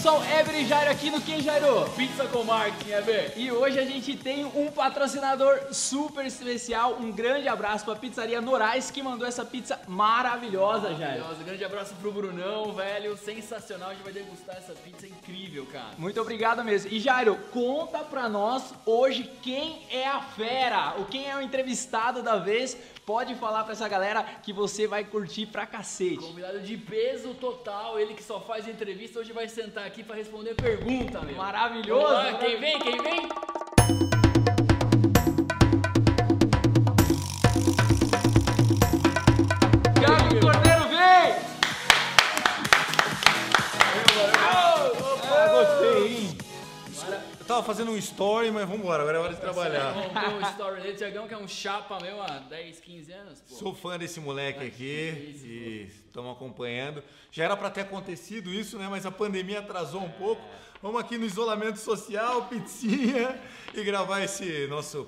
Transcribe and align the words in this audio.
pessoal, 0.00 0.24
Ever 0.24 0.54
e 0.58 0.64
Jairo 0.64 0.90
aqui 0.90 1.10
no 1.10 1.20
Quem 1.20 1.42
Jairo? 1.42 1.84
Pizza 1.90 2.24
com 2.24 2.42
marketing, 2.42 2.90
Ever. 2.90 3.34
E 3.36 3.52
hoje 3.52 3.78
a 3.78 3.84
gente 3.84 4.16
tem 4.16 4.46
um 4.46 4.70
patrocinador 4.70 5.74
super 5.74 6.24
especial. 6.24 6.96
Um 6.98 7.12
grande 7.12 7.46
abraço 7.46 7.84
pra 7.84 7.94
Pizzaria 7.94 8.40
Norais 8.40 8.90
que 8.90 9.02
mandou 9.02 9.28
essa 9.28 9.44
pizza 9.44 9.78
maravilhosa, 9.86 10.94
Jairo. 10.94 11.00
Maravilhosa. 11.00 11.44
Grande 11.44 11.64
abraço 11.66 11.94
pro 11.96 12.10
Brunão, 12.10 12.72
velho. 12.72 13.14
Sensacional. 13.18 13.90
A 13.90 13.92
gente 13.92 14.02
vai 14.02 14.14
degustar 14.14 14.56
essa 14.56 14.72
pizza 14.72 15.06
incrível, 15.06 15.66
cara. 15.66 15.90
Muito 15.98 16.18
obrigado 16.18 16.64
mesmo. 16.64 16.90
E 16.90 16.98
Jairo, 16.98 17.36
conta 17.52 17.98
pra 17.98 18.26
nós 18.26 18.72
hoje 18.86 19.30
quem 19.42 19.86
é 19.90 20.08
a 20.08 20.22
fera, 20.22 20.94
o 20.96 21.04
quem 21.04 21.28
é 21.28 21.36
o 21.36 21.42
entrevistado 21.42 22.22
da 22.22 22.36
vez. 22.36 22.74
Pode 23.10 23.34
falar 23.34 23.64
pra 23.64 23.72
essa 23.72 23.88
galera 23.88 24.22
que 24.40 24.52
você 24.52 24.86
vai 24.86 25.02
curtir 25.02 25.44
pra 25.44 25.66
cacete. 25.66 26.18
Convidado 26.18 26.60
de 26.60 26.76
peso 26.76 27.34
total, 27.34 27.98
ele 27.98 28.14
que 28.14 28.22
só 28.22 28.40
faz 28.40 28.68
entrevista, 28.68 29.18
hoje 29.18 29.32
vai 29.32 29.48
sentar 29.48 29.84
aqui 29.84 30.04
pra 30.04 30.14
responder 30.14 30.54
pergunta, 30.54 31.20
meu. 31.22 31.34
Maravilhoso. 31.34 32.04
Lá, 32.04 32.34
quem 32.34 32.60
vem, 32.60 32.78
quem 32.78 33.02
vem? 33.02 33.28
Tava 47.60 47.66
fazendo 47.66 47.90
um 47.90 47.96
story, 47.96 48.50
mas 48.50 48.66
vambora, 48.68 49.02
agora 49.02 49.18
é 49.18 49.20
hora 49.20 49.34
de 49.34 49.40
trabalhar. 49.40 49.92
Vamos 49.92 50.12
ver 50.12 50.46
o 50.46 50.50
story 50.50 50.80
dele, 50.80 50.96
Tiagão, 50.96 51.28
que 51.28 51.34
é 51.34 51.36
um 51.36 51.46
chapa 51.46 51.98
meu 52.00 52.22
há 52.22 52.38
10, 52.38 52.80
15 52.80 53.12
anos, 53.12 53.40
pô. 53.40 53.54
Sou 53.54 53.74
fã 53.74 53.98
desse 53.98 54.18
moleque 54.18 54.66
aqui 54.66 54.84
e 55.44 55.88
estamos 56.06 56.32
acompanhando. 56.32 57.02
Já 57.30 57.44
era 57.44 57.56
pra 57.56 57.70
ter 57.70 57.82
acontecido 57.82 58.52
isso, 58.52 58.78
né? 58.78 58.88
Mas 58.88 59.04
a 59.04 59.10
pandemia 59.10 59.58
atrasou 59.58 60.02
um 60.02 60.10
pouco. 60.10 60.42
Vamos 60.82 61.00
aqui 61.00 61.18
no 61.18 61.26
isolamento 61.26 61.78
social, 61.78 62.46
pizzinha 62.48 63.38
e 63.74 63.84
gravar 63.84 64.22
esse 64.22 64.66
nosso. 64.68 65.06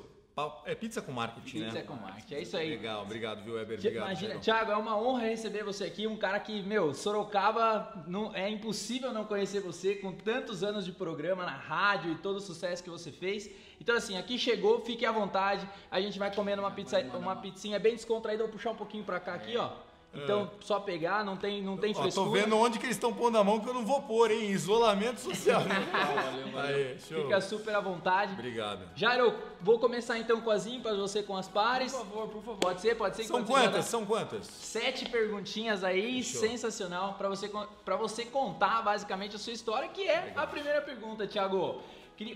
É 0.65 0.75
pizza 0.75 1.03
com 1.03 1.13
marketing, 1.13 1.61
Pizza 1.61 1.73
né? 1.75 1.83
com 1.83 1.95
marketing, 1.95 2.35
é 2.35 2.41
isso 2.41 2.57
aí. 2.57 2.71
Legal, 2.71 3.03
obrigado, 3.03 3.45
viu, 3.45 3.55
Weber? 3.55 3.79
Obrigado. 3.79 4.07
Imagina. 4.07 4.39
Thiago, 4.39 4.73
é 4.73 4.77
uma 4.77 4.97
honra 4.99 5.25
receber 5.25 5.63
você 5.63 5.85
aqui, 5.85 6.07
um 6.07 6.17
cara 6.17 6.41
que, 6.41 6.63
meu, 6.63 6.95
Sorocaba, 6.95 8.03
não, 8.07 8.35
é 8.35 8.49
impossível 8.49 9.13
não 9.13 9.27
conhecer 9.27 9.61
você 9.61 9.95
com 9.97 10.11
tantos 10.11 10.65
anos 10.65 10.87
de 10.87 10.93
programa 10.93 11.45
na 11.45 11.55
rádio 11.55 12.13
e 12.13 12.15
todo 12.15 12.37
o 12.37 12.41
sucesso 12.41 12.83
que 12.83 12.89
você 12.89 13.13
fez. 13.13 13.51
Então, 13.79 13.95
assim, 13.95 14.17
aqui 14.17 14.39
chegou, 14.39 14.81
fique 14.81 15.05
à 15.05 15.13
vontade, 15.13 15.69
a 15.91 16.01
gente 16.01 16.19
vai 16.19 16.35
comendo 16.35 16.63
uma, 16.63 16.71
pizza, 16.71 16.99
uma 17.15 17.37
pizzinha 17.37 17.79
bem 17.79 17.95
descontraída, 17.95 18.45
vou 18.45 18.53
puxar 18.53 18.71
um 18.71 18.77
pouquinho 18.77 19.05
pra 19.05 19.21
cá 19.21 19.35
aqui, 19.35 19.55
ó. 19.59 19.92
Então, 20.15 20.51
só 20.61 20.79
pegar, 20.79 21.25
não 21.25 21.37
tem, 21.39 21.63
não 21.63 21.77
tem 21.77 21.93
É. 21.93 21.97
Ó, 21.97 22.03
frescura. 22.03 22.27
tô 22.27 22.33
vendo 22.33 22.57
onde 22.59 22.79
que 22.79 22.85
eles 22.85 22.97
estão 22.97 23.15
pondo 23.15 23.39
a 23.39 23.43
mão 23.45 23.61
que 23.61 23.69
eu 23.69 23.73
não 23.73 23.85
vou 23.85 24.03
pôr, 24.03 24.31
hein? 24.31 24.51
Isolamento 24.51 25.21
social. 25.21 25.63
Aí, 26.63 26.99
show. 27.01 27.23
Fica 27.23 27.41
super 27.41 27.75
à 27.75 27.81
vontade. 27.81 28.33
Obrigado. 28.35 28.81
Jairo, 28.95 29.35
vou 29.61 29.79
começar 29.79 30.19
então 30.19 30.41
com 30.43 30.51
as 30.51 30.67
ímpares, 30.67 30.99
você 30.99 31.23
com 31.23 31.35
as 31.37 31.49
pares. 31.49 31.93
Por 31.93 31.99
favor, 32.07 32.29
por 32.29 32.43
favor. 32.43 32.59
Pode 32.59 32.81
ser, 32.83 32.95
pode 32.97 33.17
ser. 33.17 33.25
São 33.25 33.43
quantas? 33.45 33.85
São 33.87 34.05
quantas? 34.05 34.47
Sete 34.47 35.09
perguntinhas 35.09 35.83
aí, 35.83 36.23
Show. 36.23 36.41
sensacional, 36.41 37.15
pra 37.15 37.29
você, 37.29 37.51
para 37.85 37.97
você 37.97 38.25
contar 38.27 38.83
basicamente 38.83 39.37
a 39.37 39.39
sua 39.39 39.53
história, 39.55 39.89
que 39.89 40.03
é 40.03 40.35
a 40.37 40.47
primeira 40.47 40.83
pergunta, 40.83 41.27
Thiago. 41.27 41.81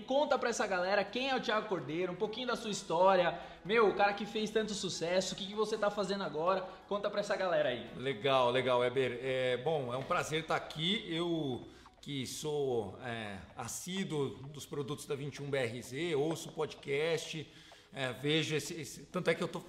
Conta 0.01 0.37
pra 0.37 0.49
essa 0.49 0.65
galera 0.67 1.03
quem 1.03 1.29
é 1.29 1.35
o 1.35 1.41
Thiago 1.41 1.67
Cordeiro, 1.67 2.13
um 2.13 2.15
pouquinho 2.15 2.47
da 2.47 2.55
sua 2.55 2.69
história. 2.71 3.37
Meu, 3.65 3.89
o 3.89 3.93
cara 3.95 4.13
que 4.13 4.25
fez 4.25 4.49
tanto 4.49 4.73
sucesso, 4.73 5.33
o 5.33 5.37
que, 5.37 5.45
que 5.47 5.53
você 5.55 5.77
tá 5.77 5.89
fazendo 5.89 6.23
agora? 6.23 6.61
Conta 6.87 7.09
pra 7.09 7.19
essa 7.21 7.35
galera 7.35 7.69
aí. 7.69 7.89
Legal, 7.97 8.49
legal, 8.51 8.79
Weber. 8.79 9.19
É, 9.21 9.57
bom, 9.57 9.93
é 9.93 9.97
um 9.97 10.03
prazer 10.03 10.41
estar 10.41 10.55
aqui. 10.55 11.03
Eu 11.07 11.67
que 12.01 12.25
sou 12.25 12.97
é, 13.03 13.37
assíduo 13.57 14.29
dos 14.53 14.65
produtos 14.65 15.05
da 15.05 15.15
21BRZ, 15.17 16.15
ouço 16.17 16.51
podcast, 16.53 17.45
é, 17.93 18.13
vejo 18.13 18.55
esse, 18.55 18.73
esse- 18.79 19.03
Tanto 19.07 19.29
é 19.29 19.35
que 19.35 19.43
eu 19.43 19.47
tô 19.47 19.61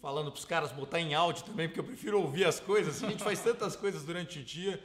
falando 0.00 0.30
pros 0.30 0.44
caras 0.44 0.70
botar 0.70 1.00
em 1.00 1.14
áudio 1.14 1.44
também, 1.44 1.66
porque 1.68 1.80
eu 1.80 1.84
prefiro 1.84 2.20
ouvir 2.20 2.44
as 2.44 2.60
coisas. 2.60 3.02
A 3.02 3.08
gente 3.10 3.24
faz 3.24 3.40
tantas 3.42 3.74
coisas 3.74 4.04
durante 4.04 4.38
o 4.38 4.44
dia. 4.44 4.80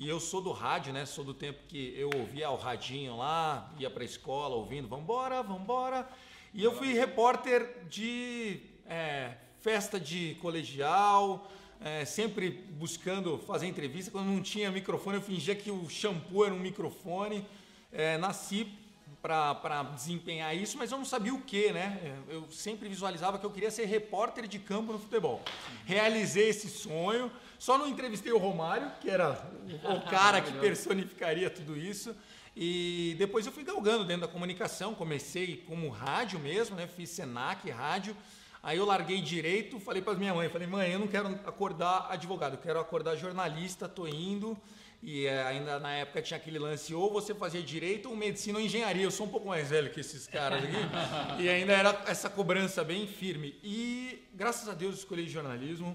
E 0.00 0.08
eu 0.08 0.18
sou 0.18 0.40
do 0.40 0.50
rádio, 0.50 0.94
né? 0.94 1.04
Sou 1.04 1.22
do 1.22 1.34
tempo 1.34 1.58
que 1.68 1.92
eu 1.94 2.08
ouvia 2.14 2.48
o 2.48 2.56
radinho 2.56 3.18
lá, 3.18 3.70
ia 3.78 3.90
pra 3.90 4.02
escola 4.02 4.56
ouvindo, 4.56 4.88
vambora, 4.88 5.42
vambora. 5.42 6.08
E 6.54 6.64
eu 6.64 6.74
fui 6.74 6.94
repórter 6.94 7.84
de 7.86 8.62
é, 8.86 9.34
festa 9.60 10.00
de 10.00 10.38
colegial, 10.40 11.46
é, 11.82 12.06
sempre 12.06 12.48
buscando 12.50 13.36
fazer 13.46 13.66
entrevista. 13.66 14.10
Quando 14.10 14.28
não 14.28 14.40
tinha 14.40 14.70
microfone, 14.70 15.16
eu 15.18 15.22
fingia 15.22 15.54
que 15.54 15.70
o 15.70 15.86
shampoo 15.90 16.46
era 16.46 16.54
um 16.54 16.58
microfone. 16.58 17.46
É, 17.92 18.16
nasci 18.16 18.72
para 19.20 19.82
desempenhar 19.94 20.56
isso, 20.56 20.78
mas 20.78 20.90
eu 20.90 20.96
não 20.96 21.04
sabia 21.04 21.34
o 21.34 21.42
que, 21.42 21.72
né? 21.72 22.16
Eu 22.26 22.50
sempre 22.50 22.88
visualizava 22.88 23.38
que 23.38 23.44
eu 23.44 23.50
queria 23.50 23.70
ser 23.70 23.84
repórter 23.84 24.48
de 24.48 24.58
campo 24.58 24.92
no 24.94 24.98
futebol. 24.98 25.42
Realizei 25.84 26.48
esse 26.48 26.70
sonho, 26.70 27.30
só 27.60 27.76
não 27.76 27.86
entrevistei 27.86 28.32
o 28.32 28.38
Romário, 28.38 28.90
que 29.02 29.10
era 29.10 29.38
o 29.84 30.10
cara 30.10 30.40
que 30.40 30.50
personificaria 30.54 31.50
tudo 31.50 31.76
isso. 31.76 32.16
E 32.56 33.14
depois 33.18 33.44
eu 33.44 33.52
fui 33.52 33.62
galgando 33.62 34.02
dentro 34.02 34.22
da 34.22 34.32
comunicação, 34.32 34.94
comecei 34.94 35.62
como 35.68 35.90
rádio 35.90 36.40
mesmo, 36.40 36.74
né? 36.74 36.86
Fiz 36.86 37.10
Senac, 37.10 37.68
rádio. 37.68 38.16
Aí 38.62 38.78
eu 38.78 38.86
larguei 38.86 39.20
direito, 39.20 39.78
falei 39.78 40.00
para 40.00 40.14
minha 40.14 40.32
mãe, 40.32 40.48
falei: 40.48 40.66
"Mãe, 40.66 40.90
eu 40.90 40.98
não 40.98 41.06
quero 41.06 41.28
acordar 41.44 42.06
advogado, 42.10 42.54
eu 42.54 42.60
quero 42.60 42.80
acordar 42.80 43.14
jornalista, 43.16 43.86
tô 43.86 44.06
indo". 44.06 44.56
E 45.02 45.26
eh, 45.26 45.42
ainda 45.42 45.78
na 45.78 45.92
época 45.92 46.22
tinha 46.22 46.38
aquele 46.38 46.58
lance, 46.58 46.94
ou 46.94 47.12
você 47.12 47.34
fazia 47.34 47.62
direito 47.62 48.08
ou 48.08 48.16
medicina 48.16 48.58
ou 48.58 48.64
engenharia. 48.64 49.02
Eu 49.02 49.10
sou 49.10 49.26
um 49.26 49.30
pouco 49.30 49.48
mais 49.48 49.68
velho 49.68 49.90
que 49.90 50.00
esses 50.00 50.26
caras 50.26 50.64
aqui. 50.64 50.76
e 51.42 51.46
ainda 51.46 51.74
era 51.74 52.04
essa 52.06 52.30
cobrança 52.30 52.82
bem 52.82 53.06
firme. 53.06 53.54
E 53.62 54.26
graças 54.32 54.66
a 54.66 54.72
Deus 54.72 54.96
escolhi 55.00 55.28
jornalismo. 55.28 55.94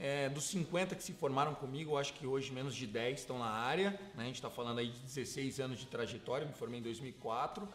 É, 0.00 0.28
dos 0.28 0.44
50 0.44 0.94
que 0.94 1.02
se 1.02 1.12
formaram 1.12 1.54
comigo, 1.54 1.92
eu 1.92 1.98
acho 1.98 2.12
que 2.14 2.24
hoje 2.24 2.52
menos 2.52 2.74
de 2.74 2.86
10 2.86 3.18
estão 3.18 3.38
na 3.38 3.50
área. 3.50 3.90
né? 4.14 4.22
A 4.22 4.24
gente 4.24 4.36
está 4.36 4.48
falando 4.48 4.78
aí 4.78 4.88
de 4.88 5.00
16 5.00 5.58
anos 5.58 5.80
de 5.80 5.86
trajetória, 5.86 6.46
me 6.46 6.52
formei 6.52 6.78
em 6.78 6.82
2004. 6.82 7.68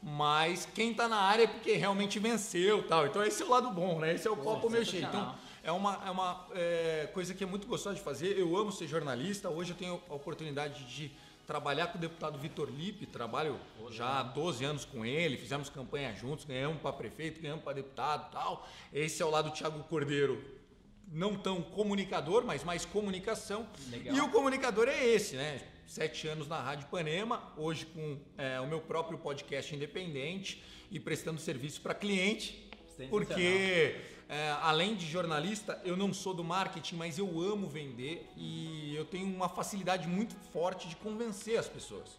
Mas 0.00 0.68
quem 0.74 0.90
está 0.90 1.08
na 1.08 1.16
área 1.16 1.44
é 1.44 1.46
porque 1.46 1.72
realmente 1.72 2.18
venceu 2.18 2.86
tal. 2.86 3.06
Então 3.06 3.24
esse 3.24 3.42
é 3.42 3.46
o 3.46 3.48
lado 3.48 3.70
bom, 3.70 3.98
né? 3.98 4.14
Esse 4.14 4.28
é 4.28 4.30
o 4.30 4.36
copo 4.36 4.68
mexer. 4.68 4.98
Então 4.98 5.10
sensacional. 5.10 5.38
é 5.62 5.72
uma, 5.72 6.02
é 6.06 6.10
uma 6.10 6.46
é, 6.52 7.10
coisa 7.12 7.32
que 7.32 7.42
é 7.42 7.46
muito 7.46 7.66
gostosa 7.66 7.96
de 7.96 8.02
fazer. 8.02 8.38
Eu 8.38 8.54
amo 8.54 8.70
ser 8.70 8.86
jornalista. 8.86 9.48
Hoje 9.48 9.70
eu 9.70 9.76
tenho 9.76 10.00
a 10.10 10.14
oportunidade 10.14 10.84
de 10.84 11.10
trabalhar 11.46 11.86
com 11.86 11.96
o 11.96 12.00
deputado 12.00 12.38
Vitor 12.38 12.68
Lipe. 12.70 13.06
Trabalho 13.06 13.58
já 13.90 14.20
há 14.20 14.22
12 14.22 14.62
anos 14.64 14.84
com 14.84 15.06
ele. 15.06 15.38
Fizemos 15.38 15.70
campanha 15.70 16.14
juntos, 16.14 16.44
ganhamos 16.44 16.82
para 16.82 16.92
prefeito, 16.92 17.40
ganhamos 17.40 17.64
para 17.64 17.72
deputado 17.72 18.30
tal. 18.30 18.68
Esse 18.92 19.22
é 19.22 19.24
o 19.24 19.30
lado 19.30 19.48
do 19.48 19.56
Thiago 19.56 19.82
Cordeiro. 19.84 20.63
Não 21.08 21.36
tão 21.36 21.62
comunicador, 21.62 22.44
mas 22.44 22.64
mais 22.64 22.84
comunicação. 22.84 23.68
Legal. 23.90 24.16
E 24.16 24.20
o 24.20 24.30
comunicador 24.30 24.88
é 24.88 25.06
esse, 25.06 25.36
né? 25.36 25.60
Sete 25.86 26.26
anos 26.26 26.48
na 26.48 26.60
Rádio 26.60 26.86
Ipanema, 26.86 27.52
hoje 27.56 27.86
com 27.86 28.18
é, 28.38 28.58
o 28.60 28.66
meu 28.66 28.80
próprio 28.80 29.18
podcast 29.18 29.74
independente 29.74 30.62
e 30.90 30.98
prestando 30.98 31.40
serviço 31.40 31.80
para 31.80 31.94
cliente. 31.94 32.70
Porque, 33.10 33.96
é, 34.28 34.50
além 34.62 34.94
de 34.94 35.06
jornalista, 35.06 35.80
eu 35.84 35.96
não 35.96 36.12
sou 36.12 36.32
do 36.32 36.44
marketing, 36.44 36.96
mas 36.96 37.18
eu 37.18 37.40
amo 37.40 37.66
vender 37.66 38.28
e 38.36 38.94
eu 38.94 39.04
tenho 39.04 39.26
uma 39.26 39.48
facilidade 39.48 40.06
muito 40.06 40.34
forte 40.52 40.88
de 40.88 40.96
convencer 40.96 41.58
as 41.58 41.68
pessoas. 41.68 42.16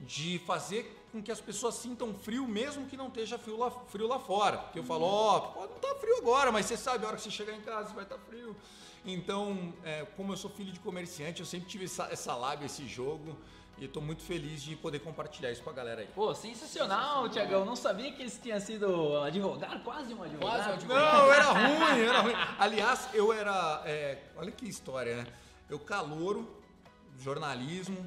De 0.00 0.38
fazer 0.40 0.99
com 1.10 1.22
que 1.22 1.30
as 1.30 1.40
pessoas 1.40 1.74
sintam 1.74 2.14
frio, 2.14 2.46
mesmo 2.46 2.86
que 2.86 2.96
não 2.96 3.08
esteja 3.08 3.38
frio 3.38 3.58
lá, 3.58 3.70
frio 3.70 4.06
lá 4.06 4.18
fora. 4.18 4.58
Porque 4.58 4.78
eu 4.78 4.84
falo, 4.84 5.04
ó, 5.04 5.40
pode 5.40 5.70
não 5.70 5.76
estar 5.76 5.94
frio 5.96 6.16
agora, 6.18 6.52
mas 6.52 6.66
você 6.66 6.76
sabe, 6.76 7.04
a 7.04 7.08
hora 7.08 7.16
que 7.16 7.22
você 7.22 7.30
chegar 7.30 7.52
em 7.52 7.60
casa 7.60 7.92
vai 7.92 8.04
estar 8.04 8.18
frio. 8.18 8.56
Então, 9.04 9.72
é, 9.84 10.06
como 10.16 10.32
eu 10.32 10.36
sou 10.36 10.50
filho 10.50 10.72
de 10.72 10.80
comerciante, 10.80 11.40
eu 11.40 11.46
sempre 11.46 11.68
tive 11.68 11.86
essa, 11.86 12.04
essa 12.10 12.34
lábia, 12.34 12.66
esse 12.66 12.86
jogo. 12.86 13.36
E 13.78 13.86
estou 13.86 14.02
muito 14.02 14.22
feliz 14.22 14.62
de 14.62 14.76
poder 14.76 14.98
compartilhar 14.98 15.50
isso 15.50 15.62
com 15.62 15.70
a 15.70 15.72
galera 15.72 16.02
aí. 16.02 16.08
Pô, 16.14 16.34
sensacional, 16.34 17.30
Thiagão. 17.30 17.64
Não 17.64 17.74
sabia 17.74 18.12
que 18.12 18.20
eles 18.20 18.38
tinham 18.38 18.60
sido 18.60 19.16
advogado, 19.22 19.82
quase 19.82 20.12
um 20.12 20.22
advogado. 20.22 20.52
Quase 20.52 20.68
um 20.68 20.72
advogado. 20.74 21.16
Não, 21.16 21.26
eu 21.26 21.32
era 21.32 21.44
ruim, 21.94 22.00
era 22.02 22.20
ruim. 22.20 22.34
Aliás, 22.58 23.08
eu 23.14 23.32
era. 23.32 23.82
é, 23.86 24.22
olha 24.36 24.50
que 24.50 24.68
história, 24.68 25.16
né? 25.16 25.26
Eu 25.66 25.78
calouro, 25.78 26.46
jornalismo, 27.18 28.06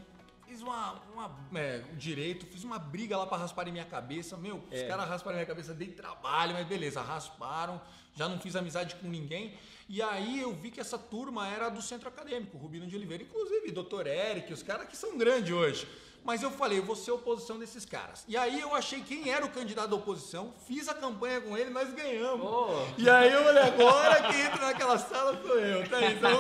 fiz 0.53 0.61
uma, 0.61 1.01
uma 1.11 1.35
é, 1.55 1.79
direito, 1.97 2.45
fiz 2.45 2.63
uma 2.63 2.77
briga 2.77 3.17
lá 3.17 3.25
pra 3.25 3.37
rasparem 3.37 3.73
minha 3.73 3.85
cabeça. 3.85 4.37
Meu, 4.37 4.57
os 4.71 4.79
É. 4.79 4.87
caras 4.87 5.09
rasparam 5.09 5.35
minha 5.37 5.47
cabeça, 5.47 5.73
dei 5.73 5.87
trabalho, 5.87 6.53
mas 6.53 6.67
beleza, 6.67 7.01
rasparam, 7.01 7.81
já 8.15 8.29
não 8.29 8.39
fiz 8.39 8.55
amizade 8.55 8.95
com 8.97 9.07
ninguém. 9.07 9.57
E 9.89 9.99
aí 10.01 10.39
eu 10.39 10.53
vi 10.53 10.69
que 10.69 10.79
essa 10.79 10.97
turma 10.97 11.47
era 11.47 11.69
do 11.69 11.81
centro 11.81 12.07
acadêmico, 12.07 12.55
Rubino 12.57 12.85
de 12.85 12.95
Oliveira, 12.95 13.23
inclusive 13.23 13.71
doutor 13.71 14.05
Eric, 14.05 14.53
os 14.53 14.61
caras 14.61 14.87
que 14.87 14.95
são 14.95 15.17
grandes 15.17 15.51
hoje. 15.51 15.87
Mas 16.23 16.41
eu 16.41 16.49
falei, 16.49 16.79
eu 16.79 16.83
vou 16.83 16.95
ser 16.95 17.11
oposição 17.11 17.59
desses 17.59 17.83
caras. 17.85 18.23
E 18.27 18.37
aí 18.37 18.59
eu 18.61 18.73
achei 18.73 19.01
quem 19.01 19.29
era 19.29 19.45
o 19.45 19.49
candidato 19.49 19.89
da 19.89 19.95
oposição, 19.97 20.53
fiz 20.65 20.87
a 20.87 20.93
campanha 20.93 21.41
com 21.41 21.57
ele, 21.57 21.69
nós 21.69 21.93
ganhamos. 21.93 22.39
Pô. 22.49 22.67
E 22.97 23.09
aí 23.09 23.31
eu 23.31 23.43
falei, 23.43 23.63
agora 23.63 24.23
quem 24.31 24.41
entra 24.41 24.65
naquela 24.67 24.97
sala 24.97 25.37
sou 25.45 25.59
eu, 25.59 25.89
tá? 25.89 26.01
Então 26.05 26.31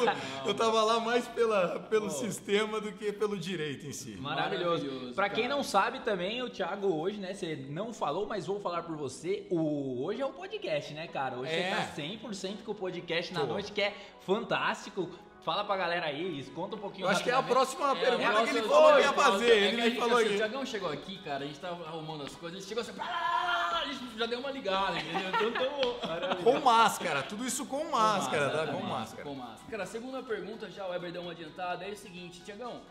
eu 0.45 0.53
tava 0.53 0.81
lá 0.83 0.99
mais 1.01 1.27
pela, 1.27 1.79
pelo 1.89 2.09
sistema 2.09 2.79
do 2.79 2.93
que 2.93 3.11
pelo 3.11 3.37
direito 3.37 3.85
em 3.85 3.91
si. 3.91 4.11
Maravilhoso. 4.11 4.85
Maravilhoso, 4.85 5.13
Pra 5.15 5.29
quem 5.29 5.47
não 5.49 5.61
sabe 5.63 5.99
também, 5.99 6.41
o 6.41 6.49
Thiago 6.49 6.87
hoje, 6.87 7.17
né? 7.17 7.33
Você 7.33 7.55
não 7.69 7.91
falou, 7.93 8.25
mas 8.25 8.45
vou 8.47 8.59
falar 8.61 8.83
por 8.83 8.95
você. 8.95 9.45
O 9.49 10.03
hoje 10.05 10.21
é 10.21 10.25
o 10.25 10.31
podcast, 10.31 10.93
né, 10.93 11.07
cara? 11.07 11.35
Hoje 11.37 11.51
É. 11.51 11.69
você 11.85 12.01
tá 12.01 12.29
100% 12.29 12.63
com 12.63 12.71
o 12.71 12.75
podcast 12.75 13.33
na 13.33 13.41
Tô. 13.41 13.47
noite, 13.47 13.71
que 13.73 13.81
é 13.81 13.93
fantástico. 14.25 15.09
Fala 15.43 15.65
pra 15.65 15.75
galera 15.75 16.05
aí, 16.05 16.41
conta 16.55 16.77
um 16.77 16.79
pouquinho 16.79 17.05
Eu 17.05 17.09
acho 17.09 17.21
que 17.21 17.29
é 17.29 17.33
a 17.33 17.43
próxima 17.43 17.91
É, 17.91 17.95
pergunta 17.95 18.29
a 18.39 18.43
que 18.43 18.49
ele 18.49 18.61
falou 18.61 18.93
que 18.93 19.01
ia 19.01 19.13
fazer. 19.13 19.51
é 19.51 19.57
Ele 19.67 19.81
me 19.81 19.99
falou 19.99 20.17
assim, 20.17 20.23
O 20.23 20.27
aqui. 20.29 20.35
Tiagão 20.37 20.65
chegou 20.65 20.89
aqui, 20.89 21.17
cara, 21.17 21.43
a 21.43 21.47
gente 21.47 21.59
tava 21.59 21.85
arrumando 21.85 22.23
as 22.23 22.33
coisas, 22.35 22.59
ele 22.59 22.67
chegou 22.67 22.81
assim, 22.81 22.93
a 22.99 23.83
gente 23.85 24.17
já 24.17 24.25
deu 24.25 24.39
uma 24.39 24.51
ligada, 24.51 24.97
entendeu? 24.97 25.29
Então 25.29 25.51
tamo... 25.51 26.39
Com 26.43 26.59
máscara, 26.61 27.23
tudo 27.23 27.45
isso 27.45 27.65
com 27.65 27.83
máscara, 27.91 28.49
tá? 28.49 28.67
Com 28.71 28.81
máscara. 28.83 29.23
Com 29.23 29.35
máscara. 29.35 29.59
Cara, 29.69 29.83
a 29.83 29.85
segunda 29.85 30.23
pergunta, 30.23 30.69
já 30.71 30.85
o 30.87 30.91
Weber 30.91 31.11
deu 31.11 31.21
uma 31.21 31.31
adiantada, 31.31 31.83
é 31.83 31.89
o 31.89 31.95
seguinte, 31.97 32.41
Tiagão, 32.41 32.81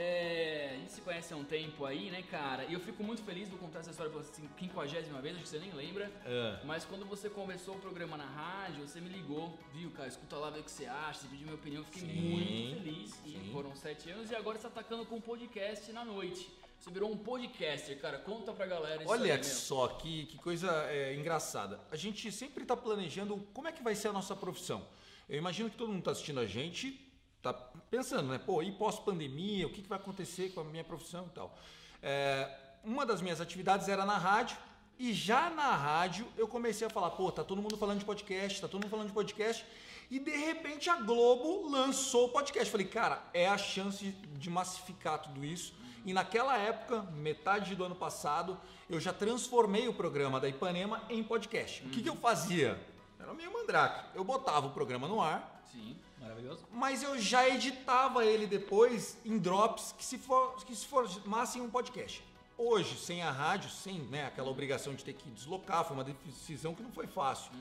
é, 0.00 0.70
a 0.74 0.76
gente 0.76 0.92
se 0.92 1.00
conhece 1.00 1.34
há 1.34 1.36
um 1.36 1.42
tempo 1.42 1.84
aí, 1.84 2.08
né, 2.08 2.22
cara? 2.22 2.64
E 2.66 2.72
eu 2.72 2.78
fico 2.78 3.02
muito 3.02 3.20
feliz, 3.24 3.48
vou 3.48 3.58
contar 3.58 3.80
essa 3.80 3.90
história 3.90 4.12
pela 4.12 4.22
assim, 4.22 4.48
quinquagésima 4.56 5.20
vez, 5.20 5.34
acho 5.34 5.42
que 5.42 5.50
você 5.50 5.58
nem 5.58 5.72
lembra. 5.72 6.08
É. 6.24 6.60
Mas 6.64 6.84
quando 6.84 7.04
você 7.04 7.28
começou 7.28 7.74
o 7.74 7.80
programa 7.80 8.16
na 8.16 8.24
rádio, 8.24 8.86
você 8.86 9.00
me 9.00 9.08
ligou, 9.08 9.58
viu, 9.72 9.90
cara? 9.90 10.08
Escuta 10.08 10.36
lá, 10.36 10.50
vê 10.50 10.60
o 10.60 10.62
que 10.62 10.70
você 10.70 10.86
acha, 10.86 11.22
você 11.22 11.26
pediu 11.26 11.46
minha 11.46 11.56
opinião, 11.56 11.82
fiquei 11.82 12.08
Sim, 12.08 12.14
muito 12.14 12.82
feliz. 12.84 13.10
sim. 13.10 13.40
E 13.42 13.52
foram 13.52 13.74
sete 13.74 14.08
anos 14.08 14.30
e 14.30 14.36
agora 14.36 14.56
você 14.56 14.62
tá 14.62 14.68
atacando 14.68 15.04
com 15.04 15.16
um 15.16 15.20
podcast 15.20 15.90
na 15.90 16.04
noite. 16.04 16.48
Você 16.78 16.92
virou 16.92 17.10
um 17.10 17.16
podcaster, 17.16 18.00
cara. 18.00 18.18
Conta 18.18 18.52
pra 18.52 18.66
galera 18.66 19.02
isso 19.02 19.10
Olha 19.10 19.34
aí, 19.34 19.42
só 19.42 19.88
que, 19.88 20.26
que 20.26 20.38
coisa 20.38 20.70
é, 20.90 21.12
engraçada. 21.16 21.80
A 21.90 21.96
gente 21.96 22.30
sempre 22.30 22.62
está 22.62 22.76
planejando 22.76 23.36
como 23.52 23.66
é 23.66 23.72
que 23.72 23.82
vai 23.82 23.96
ser 23.96 24.06
a 24.06 24.12
nossa 24.12 24.36
profissão. 24.36 24.86
Eu 25.28 25.38
imagino 25.38 25.68
que 25.68 25.76
todo 25.76 25.88
mundo 25.88 25.98
está 25.98 26.12
assistindo 26.12 26.38
a 26.38 26.46
gente, 26.46 27.07
tá 27.42 27.52
pensando, 27.90 28.28
né? 28.28 28.38
Pô, 28.38 28.62
e 28.62 28.72
pós-pandemia, 28.72 29.66
o 29.66 29.70
que, 29.70 29.82
que 29.82 29.88
vai 29.88 29.98
acontecer 29.98 30.50
com 30.50 30.60
a 30.60 30.64
minha 30.64 30.84
profissão 30.84 31.26
e 31.26 31.34
tal. 31.34 31.56
É, 32.02 32.50
uma 32.84 33.04
das 33.04 33.20
minhas 33.20 33.40
atividades 33.40 33.88
era 33.88 34.04
na 34.04 34.16
rádio. 34.16 34.56
E 34.98 35.12
já 35.12 35.48
na 35.50 35.76
rádio 35.76 36.26
eu 36.36 36.48
comecei 36.48 36.86
a 36.86 36.90
falar, 36.90 37.10
pô, 37.10 37.30
tá 37.30 37.44
todo 37.44 37.62
mundo 37.62 37.76
falando 37.76 38.00
de 38.00 38.04
podcast, 38.04 38.60
tá 38.60 38.66
todo 38.66 38.82
mundo 38.82 38.90
falando 38.90 39.06
de 39.06 39.12
podcast. 39.12 39.64
E 40.10 40.18
de 40.18 40.36
repente 40.36 40.90
a 40.90 40.96
Globo 40.96 41.68
lançou 41.70 42.26
o 42.26 42.28
podcast. 42.30 42.70
Falei, 42.70 42.86
cara, 42.86 43.22
é 43.32 43.46
a 43.46 43.56
chance 43.56 44.10
de 44.10 44.50
massificar 44.50 45.22
tudo 45.22 45.44
isso. 45.44 45.74
E 46.04 46.12
naquela 46.12 46.56
época, 46.56 47.02
metade 47.12 47.76
do 47.76 47.84
ano 47.84 47.94
passado, 47.94 48.58
eu 48.88 48.98
já 48.98 49.12
transformei 49.12 49.86
o 49.86 49.94
programa 49.94 50.40
da 50.40 50.48
Ipanema 50.48 51.02
em 51.08 51.22
podcast. 51.22 51.84
O 51.86 51.90
que, 51.90 52.02
que 52.02 52.08
eu 52.08 52.16
fazia? 52.16 52.80
Era 53.20 53.34
meio 53.34 53.52
mandrake. 53.52 54.16
Eu 54.16 54.24
botava 54.24 54.66
o 54.66 54.70
programa 54.70 55.06
no 55.06 55.20
ar, 55.20 55.62
Sim. 55.70 55.96
Maravilhoso. 56.20 56.66
mas 56.72 57.02
eu 57.02 57.18
já 57.18 57.48
editava 57.48 58.24
ele 58.24 58.46
depois 58.46 59.16
em 59.24 59.38
drops 59.38 59.94
que 59.96 60.04
se, 60.04 60.18
for, 60.18 60.56
que 60.64 60.74
se 60.74 60.86
formassem 60.86 61.62
um 61.62 61.70
podcast. 61.70 62.24
Hoje, 62.56 62.98
sem 62.98 63.22
a 63.22 63.30
rádio, 63.30 63.70
sem 63.70 64.00
né, 64.00 64.26
aquela 64.26 64.50
obrigação 64.50 64.94
de 64.94 65.04
ter 65.04 65.12
que 65.12 65.30
deslocar, 65.30 65.84
foi 65.84 65.96
uma 65.96 66.04
decisão 66.04 66.74
que 66.74 66.82
não 66.82 66.90
foi 66.90 67.06
fácil. 67.06 67.52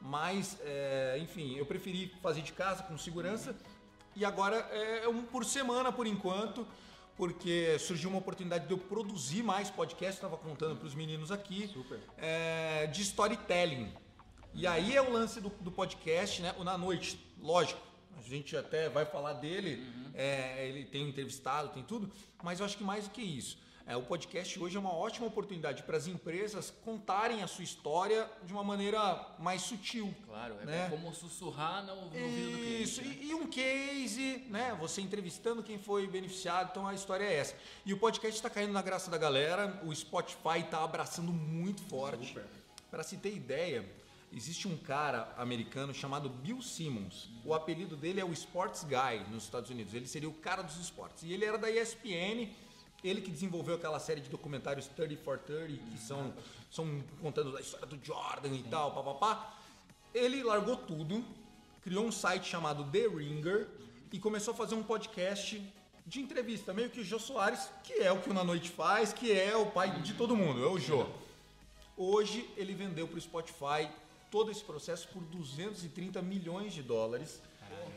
Mas, 0.00 0.58
é, 0.62 1.18
enfim, 1.20 1.54
eu 1.56 1.64
preferi 1.64 2.12
fazer 2.20 2.42
de 2.42 2.52
casa 2.52 2.82
com 2.82 2.98
segurança 2.98 3.54
e 4.16 4.24
agora 4.24 4.56
é 4.56 5.08
um 5.08 5.22
por 5.22 5.44
semana 5.44 5.92
por 5.92 6.06
enquanto, 6.06 6.66
porque 7.16 7.78
surgiu 7.78 8.10
uma 8.10 8.18
oportunidade 8.18 8.66
de 8.66 8.72
eu 8.72 8.78
produzir 8.78 9.42
mais 9.42 9.70
podcast, 9.70 10.14
estava 10.14 10.36
contando 10.36 10.76
para 10.76 10.86
os 10.86 10.94
meninos 10.94 11.30
aqui, 11.30 11.68
Super. 11.68 12.00
é, 12.16 12.86
de 12.88 13.02
storytelling. 13.02 13.92
E 14.52 14.66
aí 14.66 14.96
é 14.96 15.02
o 15.02 15.12
lance 15.12 15.40
do, 15.40 15.50
do 15.60 15.70
podcast, 15.70 16.42
né? 16.42 16.54
O 16.58 16.64
Na 16.64 16.76
Noite, 16.76 17.24
lógico, 17.40 17.80
a 18.26 18.28
gente 18.28 18.56
até 18.56 18.88
vai 18.88 19.04
falar 19.04 19.34
dele, 19.34 19.86
é, 20.14 20.66
ele 20.68 20.84
tem 20.84 21.04
um 21.04 21.08
entrevistado, 21.08 21.68
tem 21.70 21.82
tudo, 21.82 22.10
mas 22.42 22.60
eu 22.60 22.66
acho 22.66 22.76
que 22.76 22.84
mais 22.84 23.04
do 23.04 23.10
que 23.10 23.22
isso. 23.22 23.58
É, 23.86 23.96
o 23.96 24.02
podcast 24.02 24.56
hoje 24.60 24.76
é 24.76 24.78
uma 24.78 24.94
ótima 24.94 25.26
oportunidade 25.26 25.82
para 25.82 25.96
as 25.96 26.06
empresas 26.06 26.72
contarem 26.84 27.42
a 27.42 27.48
sua 27.48 27.64
história 27.64 28.30
de 28.44 28.52
uma 28.52 28.62
maneira 28.62 29.26
mais 29.38 29.62
sutil. 29.62 30.14
Claro, 30.28 30.54
é 30.62 30.64
Né? 30.64 30.88
como 30.90 31.12
sussurrar 31.12 31.84
no, 31.84 31.96
no 31.96 32.02
ouvido 32.02 32.50
do 32.52 32.56
cliente. 32.58 32.82
Isso, 32.82 33.02
né? 33.02 33.16
e, 33.20 33.30
e 33.30 33.34
um 33.34 33.46
case, 33.48 34.44
né? 34.48 34.76
Você 34.78 35.00
entrevistando 35.00 35.60
quem 35.60 35.76
foi 35.76 36.06
beneficiado, 36.06 36.68
então 36.70 36.86
a 36.86 36.94
história 36.94 37.24
é 37.24 37.34
essa. 37.34 37.56
E 37.84 37.92
o 37.92 37.98
podcast 37.98 38.36
está 38.38 38.48
caindo 38.48 38.72
na 38.72 38.82
graça 38.82 39.10
da 39.10 39.18
galera, 39.18 39.80
o 39.84 39.92
Spotify 39.92 40.60
está 40.60 40.84
abraçando 40.84 41.32
muito 41.32 41.82
forte. 41.84 42.38
Para 42.92 43.02
se 43.02 43.16
ter 43.16 43.34
ideia, 43.34 43.84
existe 44.32 44.68
um 44.68 44.76
cara 44.76 45.32
americano 45.36 45.92
chamado 45.92 46.28
Bill 46.28 46.62
Simmons. 46.62 47.28
O 47.44 47.52
apelido 47.52 47.96
dele 47.96 48.20
é 48.20 48.24
o 48.24 48.32
Sports 48.32 48.84
Guy 48.84 49.28
nos 49.30 49.44
Estados 49.44 49.70
Unidos. 49.70 49.94
Ele 49.94 50.06
seria 50.06 50.28
o 50.28 50.34
cara 50.34 50.62
dos 50.62 50.76
esportes. 50.76 51.24
E 51.24 51.32
ele 51.32 51.44
era 51.44 51.58
da 51.58 51.70
ESPN. 51.70 52.48
Ele 53.02 53.20
que 53.20 53.30
desenvolveu 53.30 53.76
aquela 53.76 53.98
série 53.98 54.20
de 54.20 54.28
documentários 54.28 54.86
30 54.88 55.22
for 55.22 55.38
30, 55.38 55.82
que 55.90 55.98
são, 55.98 56.34
são 56.70 57.02
contando 57.20 57.56
a 57.56 57.60
história 57.60 57.86
do 57.86 57.98
Jordan 58.04 58.54
e 58.54 58.62
tal, 58.64 58.92
papapá. 58.92 59.56
Ele 60.14 60.42
largou 60.42 60.76
tudo, 60.76 61.24
criou 61.82 62.04
um 62.04 62.12
site 62.12 62.46
chamado 62.46 62.84
The 62.84 63.08
Ringer 63.08 63.68
e 64.12 64.18
começou 64.18 64.52
a 64.52 64.56
fazer 64.56 64.74
um 64.74 64.82
podcast 64.82 65.62
de 66.06 66.20
entrevista, 66.20 66.74
meio 66.74 66.90
que 66.90 67.00
o 67.00 67.04
Jô 67.04 67.18
Soares, 67.18 67.70
que 67.84 67.94
é 67.94 68.12
o 68.12 68.20
que 68.20 68.28
o 68.28 68.34
Na 68.34 68.44
Noite 68.44 68.68
faz, 68.68 69.12
que 69.12 69.32
é 69.32 69.56
o 69.56 69.66
pai 69.66 70.00
de 70.00 70.12
todo 70.14 70.36
mundo, 70.36 70.62
é 70.62 70.68
o 70.68 70.78
Jô. 70.78 71.06
Hoje 71.96 72.50
ele 72.56 72.74
vendeu 72.74 73.06
para 73.06 73.16
o 73.16 73.20
Spotify 73.20 73.88
todo 74.30 74.50
esse 74.50 74.62
processo 74.62 75.08
por 75.08 75.22
230 75.22 76.22
milhões 76.22 76.72
de 76.72 76.82
dólares. 76.82 77.40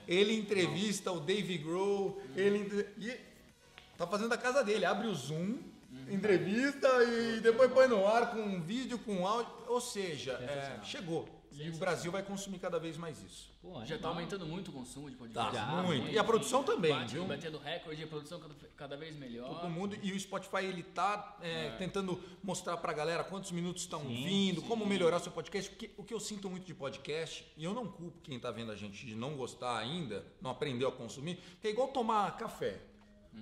Ele 0.07 0.33
entrevista 0.33 1.11
o 1.11 1.19
Dave 1.19 1.57
Grohl, 1.57 2.21
ele 2.35 2.87
e 2.97 3.17
tá 3.97 4.05
fazendo 4.05 4.29
da 4.29 4.37
casa 4.37 4.63
dele, 4.63 4.85
abre 4.85 5.07
o 5.07 5.15
Zoom, 5.15 5.57
entrevista 6.09 6.87
e 7.03 7.39
depois 7.39 7.71
põe 7.71 7.87
no 7.87 8.05
ar 8.05 8.31
com 8.31 8.41
um 8.41 8.61
vídeo, 8.61 8.99
com 8.99 9.25
áudio, 9.25 9.53
ou 9.67 9.79
seja, 9.79 10.33
é, 10.33 10.83
chegou. 10.83 11.27
E 11.55 11.69
o 11.69 11.77
Brasil 11.77 12.11
vai 12.11 12.23
consumir 12.23 12.59
cada 12.59 12.79
vez 12.79 12.97
mais 12.97 13.21
isso. 13.21 13.51
Pô, 13.61 13.73
Já 13.81 13.87
tá 13.87 13.93
animal. 13.93 14.13
aumentando 14.13 14.45
muito 14.45 14.69
o 14.69 14.73
consumo 14.73 15.09
de 15.09 15.15
podcast. 15.15 15.51
Tá, 15.51 15.57
Já, 15.57 15.65
muito. 15.83 16.07
E 16.09 16.17
a 16.17 16.23
produção 16.23 16.63
também, 16.63 16.91
Bate- 16.93 17.13
viu? 17.13 17.25
Batendo 17.25 17.57
recorde, 17.59 18.03
a 18.03 18.07
produção 18.07 18.39
cada, 18.39 18.53
cada 18.75 18.97
vez 18.97 19.15
melhor. 19.15 19.47
Todo 19.47 19.69
mundo 19.69 19.97
e 20.01 20.11
o 20.11 20.19
Spotify 20.19 20.65
ele 20.65 20.83
tá 20.83 21.37
é, 21.41 21.69
tentando 21.77 22.21
mostrar 22.43 22.77
pra 22.77 22.91
galera 22.91 23.23
quantos 23.23 23.51
minutos 23.51 23.83
estão 23.83 24.01
Sim, 24.01 24.07
vindo, 24.25 24.61
como 24.63 24.85
melhorar 24.85 25.19
seu 25.19 25.31
podcast, 25.31 25.69
porque 25.69 25.91
o 25.97 26.03
que 26.03 26.13
eu 26.13 26.19
sinto 26.19 26.49
muito 26.49 26.65
de 26.65 26.73
podcast, 26.73 27.45
e 27.55 27.63
eu 27.63 27.73
não 27.73 27.85
culpo 27.87 28.19
quem 28.23 28.39
tá 28.39 28.49
vendo 28.51 28.71
a 28.71 28.75
gente 28.75 29.05
de 29.05 29.15
não 29.15 29.35
gostar 29.37 29.77
ainda, 29.77 30.25
não 30.41 30.51
aprendeu 30.51 30.89
a 30.89 30.91
consumir, 30.91 31.39
que 31.61 31.67
é 31.67 31.69
igual 31.71 31.87
tomar 31.89 32.35
café. 32.37 32.81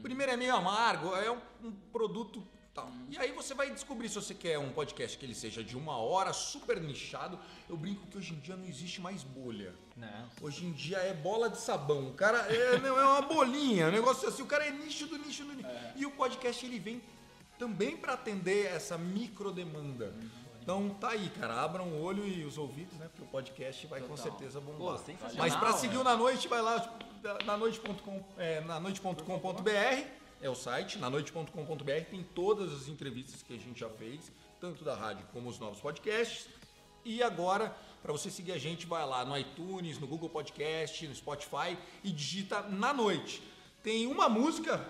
Primeiro 0.02 0.32
é 0.32 0.38
meio 0.38 0.56
amargo, 0.56 1.14
é 1.16 1.30
um, 1.32 1.40
um 1.64 1.72
produto 1.92 2.46
tal. 2.74 2.90
E 3.10 3.18
aí 3.18 3.32
você 3.32 3.54
vai 3.54 3.70
descobrir 3.72 4.10
se 4.10 4.16
você 4.16 4.34
quer 4.34 4.58
um 4.58 4.72
podcast 4.72 5.18
que 5.18 5.26
ele 5.26 5.36
seja 5.36 5.64
de 5.64 5.78
uma 5.78 5.98
hora, 5.98 6.34
super 6.34 6.80
nichado. 6.80 7.40
Eu 7.70 7.78
brinco 7.78 8.06
que 8.08 8.18
hoje 8.18 8.34
em 8.34 8.40
dia 8.40 8.56
não 8.56 8.66
existe 8.66 9.02
mais 9.02 9.24
bolha. 9.24 9.74
Não. 9.96 10.30
Hoje 10.42 10.66
em 10.66 10.72
dia 10.72 10.98
é 10.98 11.14
bola 11.14 11.50
de 11.50 11.60
sabão. 11.60 12.10
O 12.10 12.14
cara 12.14 12.40
é, 12.54 12.78
não, 12.80 13.00
é 13.00 13.06
uma 13.06 13.22
bolinha, 13.22 13.88
um 13.88 13.92
negócio 13.92 14.28
assim. 14.28 14.42
O 14.42 14.48
cara 14.48 14.66
é 14.66 14.72
nicho 14.72 15.08
do 15.08 15.18
nicho 15.18 15.44
do 15.44 15.54
nicho. 15.54 15.70
E 15.96 16.06
o 16.06 16.12
podcast 16.12 16.66
ele 16.66 16.80
vem 16.80 17.02
também 17.58 17.96
para 17.96 18.14
atender 18.14 18.66
essa 18.68 18.98
micro 18.98 19.52
demanda. 19.52 20.14
Então 20.62 20.90
tá 20.90 21.10
aí, 21.10 21.30
cara. 21.40 21.62
Abram 21.62 21.88
o 21.88 22.02
olho 22.02 22.28
e 22.28 22.46
os 22.46 22.58
ouvidos, 22.58 22.98
né? 22.98 23.08
Porque 23.08 23.24
o 23.24 23.28
podcast 23.28 23.86
vai 23.88 24.00
com 24.00 24.16
Total. 24.16 24.24
certeza 24.24 24.62
bombar. 24.62 25.00
Pô, 25.00 25.14
Mas 25.38 25.56
para 25.56 25.74
seguir 25.74 25.98
velho. 25.98 26.02
o 26.02 26.04
Na 26.04 26.16
Noite, 26.16 26.48
vai 26.48 26.62
lá 26.62 27.00
na 27.46 27.58
noite.com, 27.58 28.24
é, 28.38 28.62
na 28.62 28.80
noite.com.br, 28.80 30.06
é 30.42 30.50
o 30.50 30.56
site, 30.56 30.98
na 30.98 31.10
noite.com.br 31.10 31.92
tem 32.10 32.24
todas 32.36 32.74
as 32.74 32.88
entrevistas 32.88 33.44
que 33.44 33.54
a 33.54 33.58
gente 33.58 33.80
já 33.80 33.90
fez, 33.90 34.32
tanto 34.60 34.84
da 34.84 34.96
rádio 34.96 35.26
como 35.32 35.50
os 35.50 35.60
novos 35.60 35.80
podcasts. 35.80 36.48
E 37.06 37.22
agora, 37.22 37.76
para 38.02 38.12
você 38.12 38.30
seguir 38.30 38.52
a 38.52 38.58
gente, 38.58 38.86
vai 38.86 39.06
lá 39.06 39.24
no 39.24 39.38
iTunes, 39.38 40.00
no 40.00 40.08
Google 40.08 40.30
Podcast, 40.30 41.08
no 41.08 41.16
Spotify 41.16 41.78
e 42.04 42.12
digita 42.12 42.62
Na 42.64 42.94
Noite. 42.94 43.42
Tem 43.84 44.08
uma 44.08 44.28
música, 44.28 44.84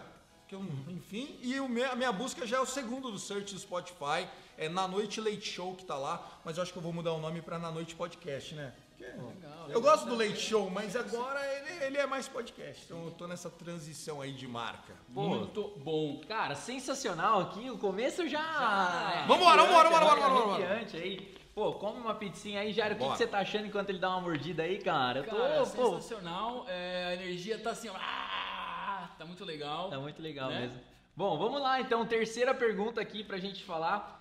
que 0.47 0.55
eu, 0.55 0.61
enfim, 0.89 1.37
e 1.41 1.55
a 1.55 1.95
minha 1.95 2.11
busca 2.11 2.45
já 2.45 2.57
é 2.57 2.59
o 2.59 2.65
segundo 2.65 3.11
do 3.11 3.19
search 3.19 3.53
do 3.53 3.59
Spotify, 3.59 4.27
é 4.57 4.67
Na 4.67 4.87
Noite 4.87 5.21
Late 5.21 5.41
Show 5.41 5.75
que 5.75 5.85
tá 5.85 5.97
lá, 5.97 6.41
mas 6.43 6.57
eu 6.57 6.63
acho 6.63 6.71
que 6.71 6.77
eu 6.77 6.83
vou 6.83 6.93
mudar 6.93 7.13
o 7.13 7.19
nome 7.19 7.41
para 7.41 7.57
Na 7.57 7.71
Noite 7.71 7.95
Podcast, 7.95 8.55
né? 8.55 8.73
Legal, 9.07 9.69
eu 9.69 9.81
gosto 9.81 10.05
do 10.05 10.15
Late 10.15 10.37
Show, 10.39 10.69
mas 10.69 10.95
agora 10.95 11.39
ele, 11.57 11.85
ele 11.85 11.97
é 11.97 12.05
mais 12.05 12.27
podcast, 12.27 12.83
então 12.85 13.05
eu 13.05 13.11
tô 13.11 13.27
nessa 13.27 13.49
transição 13.49 14.21
aí 14.21 14.31
de 14.31 14.47
marca. 14.47 14.93
Pô, 15.13 15.23
Muito 15.23 15.73
bom. 15.77 16.21
Cara, 16.27 16.55
sensacional 16.55 17.41
aqui. 17.41 17.69
O 17.69 17.77
começo 17.77 18.27
já. 18.27 19.25
Vambora, 19.27 19.63
vambora, 19.63 19.89
vambora, 19.89 19.89
já 19.89 19.99
vambora, 19.99 20.29
vambora. 20.29 20.65
arrepiante 20.65 20.97
aí. 20.97 21.35
Pô, 21.53 21.73
come 21.73 21.99
uma 21.99 22.15
pizzinha 22.15 22.61
aí, 22.61 22.71
Jairo. 22.71 22.95
O 22.95 22.97
que, 22.97 23.03
que 23.03 23.17
você 23.17 23.27
tá 23.27 23.39
achando 23.39 23.67
enquanto 23.67 23.89
ele 23.89 23.99
dá 23.99 24.09
uma 24.09 24.21
mordida 24.21 24.63
aí, 24.63 24.79
cara? 24.79 25.19
Eu 25.19 25.23
tô, 25.25 25.35
Cara, 25.35 25.65
pô, 25.65 25.65
sensacional. 25.65 26.65
É, 26.69 27.07
a 27.07 27.13
energia 27.13 27.59
tá 27.59 27.71
assim, 27.71 27.89
ó. 27.89 27.93
ah, 27.95 29.09
tá 29.17 29.25
muito 29.25 29.43
legal. 29.43 29.89
tá 29.89 29.99
muito 29.99 30.21
legal 30.21 30.49
né? 30.49 30.61
mesmo. 30.61 30.79
Bom, 31.15 31.37
vamos 31.37 31.61
lá 31.61 31.81
então, 31.81 32.05
terceira 32.05 32.53
pergunta 32.53 33.01
aqui 33.01 33.23
pra 33.23 33.37
gente 33.37 33.63
falar. 33.63 34.20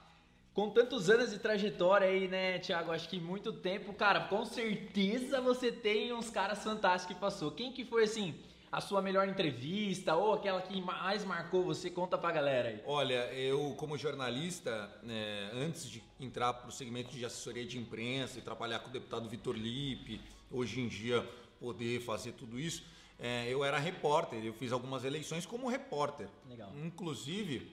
Com 0.54 0.68
tantos 0.70 1.08
anos 1.08 1.30
de 1.30 1.38
trajetória 1.38 2.08
aí, 2.08 2.26
né, 2.26 2.58
Thiago? 2.58 2.90
Acho 2.90 3.08
que 3.08 3.20
muito 3.20 3.52
tempo, 3.52 3.92
cara, 3.92 4.20
com 4.20 4.44
certeza 4.44 5.40
você 5.40 5.70
tem 5.70 6.12
uns 6.12 6.28
caras 6.28 6.62
fantásticos 6.62 7.14
que 7.14 7.20
passou. 7.20 7.52
Quem 7.52 7.72
que 7.72 7.84
foi 7.84 8.04
assim? 8.04 8.34
a 8.72 8.80
sua 8.80 9.02
melhor 9.02 9.28
entrevista 9.28 10.14
ou 10.14 10.32
aquela 10.32 10.62
que 10.62 10.80
mais 10.80 11.24
marcou 11.24 11.64
você? 11.64 11.90
Conta 11.90 12.16
pra 12.16 12.30
galera 12.30 12.68
aí. 12.68 12.80
Olha, 12.86 13.32
eu 13.34 13.74
como 13.76 13.98
jornalista, 13.98 14.88
né, 15.02 15.50
antes 15.54 15.90
de 15.90 16.02
entrar 16.20 16.52
para 16.52 16.68
o 16.68 16.72
segmento 16.72 17.10
de 17.10 17.24
assessoria 17.24 17.66
de 17.66 17.78
imprensa 17.78 18.38
e 18.38 18.42
trabalhar 18.42 18.78
com 18.78 18.88
o 18.88 18.92
deputado 18.92 19.28
Vitor 19.28 19.56
Lipe, 19.56 20.20
hoje 20.50 20.80
em 20.80 20.88
dia 20.88 21.28
poder 21.58 22.00
fazer 22.00 22.32
tudo 22.32 22.58
isso, 22.60 22.84
é, 23.18 23.46
eu 23.48 23.64
era 23.64 23.78
repórter, 23.78 24.42
eu 24.42 24.54
fiz 24.54 24.72
algumas 24.72 25.04
eleições 25.04 25.44
como 25.44 25.68
repórter. 25.68 26.28
Legal. 26.48 26.72
Inclusive, 26.76 27.70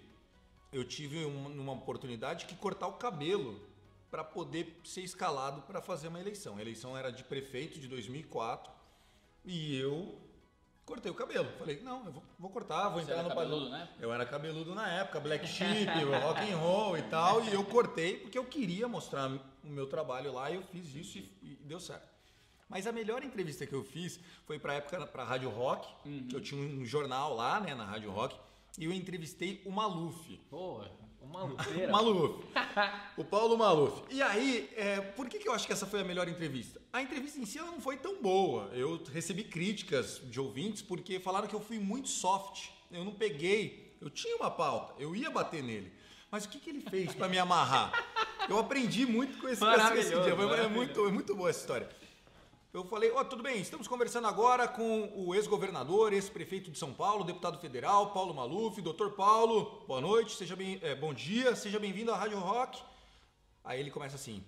eu 0.77 0.86
tive 0.86 1.25
uma, 1.25 1.50
uma 1.50 1.74
oportunidade 1.74 2.46
que 2.46 2.55
cortar 2.55 2.88
o 2.88 2.93
cabelo 2.93 3.60
para 4.10 4.24
poder 4.24 4.79
ser 4.84 5.01
escalado 5.01 5.62
para 5.63 5.81
fazer 5.81 6.07
uma 6.07 6.19
eleição. 6.19 6.57
A 6.57 6.62
eleição 6.62 6.98
era 6.98 7.12
de 7.12 7.24
prefeito 7.24 7.79
de 7.79 7.88
2004 7.88 8.72
e 9.43 9.77
eu 9.77 10.17
cortei 10.86 11.12
o 11.12 11.15
cabelo. 11.15 11.50
Falei, 11.57 11.81
não, 11.81 12.05
eu 12.05 12.12
vou, 12.12 12.24
vou 12.39 12.50
cortar, 12.50 12.89
vou 12.89 13.00
Você 13.00 13.12
entrar 13.12 13.15
era 13.15 13.24
no 13.24 13.29
cabeludo, 13.29 13.69
né? 13.69 13.89
Eu 14.00 14.13
era 14.13 14.25
cabeludo 14.25 14.74
na 14.74 14.88
época, 14.88 15.19
black 15.19 15.46
sheep, 15.46 15.91
rock 16.24 16.51
and 16.51 16.57
roll 16.57 16.98
e 16.98 17.01
tal, 17.03 17.43
e 17.43 17.53
eu 17.53 17.63
cortei 17.65 18.17
porque 18.17 18.38
eu 18.38 18.46
queria 18.46 18.88
mostrar 18.88 19.29
o 19.29 19.67
meu 19.67 19.88
trabalho 19.88 20.31
lá 20.31 20.50
e 20.50 20.55
eu 20.55 20.63
fiz 20.63 20.96
isso 20.96 21.17
e, 21.17 21.29
e 21.41 21.55
deu 21.63 21.79
certo. 21.79 22.07
Mas 22.69 22.86
a 22.86 22.91
melhor 22.91 23.24
entrevista 23.24 23.65
que 23.65 23.74
eu 23.74 23.84
fiz 23.84 24.19
foi 24.46 24.60
para 24.60 24.74
época 24.74 25.05
para 25.07 25.24
Rádio 25.24 25.50
Rock, 25.50 25.88
que 26.27 26.36
eu 26.36 26.41
tinha 26.41 26.62
um 26.62 26.86
jornal 26.86 27.34
lá, 27.34 27.60
né, 27.60 27.74
na 27.74 27.86
Rádio 27.86 28.12
Rock, 28.12 28.38
e 28.77 28.86
eu 28.86 28.91
entrevistei 28.91 29.62
o 29.65 29.72
Maluf. 29.72 30.39
Pô, 30.50 30.81
luteira. 31.22 31.91
Maluf. 31.91 32.43
o 33.17 33.24
Paulo 33.24 33.57
Maluf. 33.57 34.03
E 34.10 34.22
aí, 34.22 34.69
é, 34.75 35.01
por 35.01 35.27
que, 35.27 35.39
que 35.39 35.48
eu 35.48 35.53
acho 35.53 35.65
que 35.65 35.74
essa 35.74 35.86
foi 35.86 36.01
a 36.01 36.03
melhor 36.03 36.27
entrevista? 36.27 36.81
A 36.91 37.01
entrevista 37.01 37.39
em 37.39 37.46
si 37.46 37.57
ela 37.57 37.72
não 37.72 37.81
foi 37.81 37.98
tão 37.98 38.22
boa. 38.22 38.69
Eu 38.74 39.03
recebi 39.12 39.43
críticas 39.43 40.22
de 40.25 40.39
ouvintes 40.39 40.81
porque 40.81 41.19
falaram 41.19 41.48
que 41.48 41.55
eu 41.55 41.60
fui 41.60 41.79
muito 41.79 42.07
soft. 42.07 42.69
Eu 42.91 43.03
não 43.03 43.13
peguei. 43.13 43.98
Eu 44.00 44.10
tinha 44.10 44.36
uma 44.38 44.51
pauta, 44.51 44.93
eu 45.01 45.15
ia 45.15 45.29
bater 45.29 45.63
nele. 45.63 45.91
Mas 46.29 46.46
o 46.46 46.50
que, 46.50 46.60
que 46.60 46.69
ele 46.69 46.81
fez 46.81 47.13
para 47.15 47.27
me 47.27 47.39
amarrar? 47.39 47.91
Eu 48.48 48.60
aprendi 48.60 49.05
muito 49.05 49.39
com 49.39 49.48
esse, 49.48 49.60
com 49.60 49.72
esse 49.72 50.10
dia. 50.10 50.34
É 50.34 50.67
muito, 50.67 51.07
é 51.07 51.12
muito 51.12 51.36
boa 51.36 51.50
essa 51.50 51.62
história. 51.62 51.89
Eu 52.77 52.84
falei, 52.84 53.10
ó, 53.10 53.24
tudo 53.24 53.41
bem, 53.41 53.60
estamos 53.60 53.88
conversando 53.88 54.27
agora 54.27 54.67
com 54.67 55.12
o 55.15 55.34
ex-governador, 55.34 56.13
ex-prefeito 56.13 56.69
de 56.69 56.77
São 56.77 56.93
Paulo, 56.93 57.24
deputado 57.24 57.57
federal, 57.57 58.12
Paulo 58.12 58.36
Maluf, 58.36 58.79
doutor 58.84 59.13
Paulo, 59.13 59.84
boa 59.88 60.00
noite, 60.00 60.36
seja 60.36 60.55
bem, 60.55 60.77
é, 60.84 60.93
bom 60.93 61.12
dia, 61.12 61.55
seja 61.55 61.79
bem-vindo 61.79 62.12
à 62.12 62.15
Rádio 62.15 62.38
Rock. 62.38 62.79
Aí 63.63 63.79
ele 63.79 63.89
começa 63.89 64.15
assim, 64.15 64.43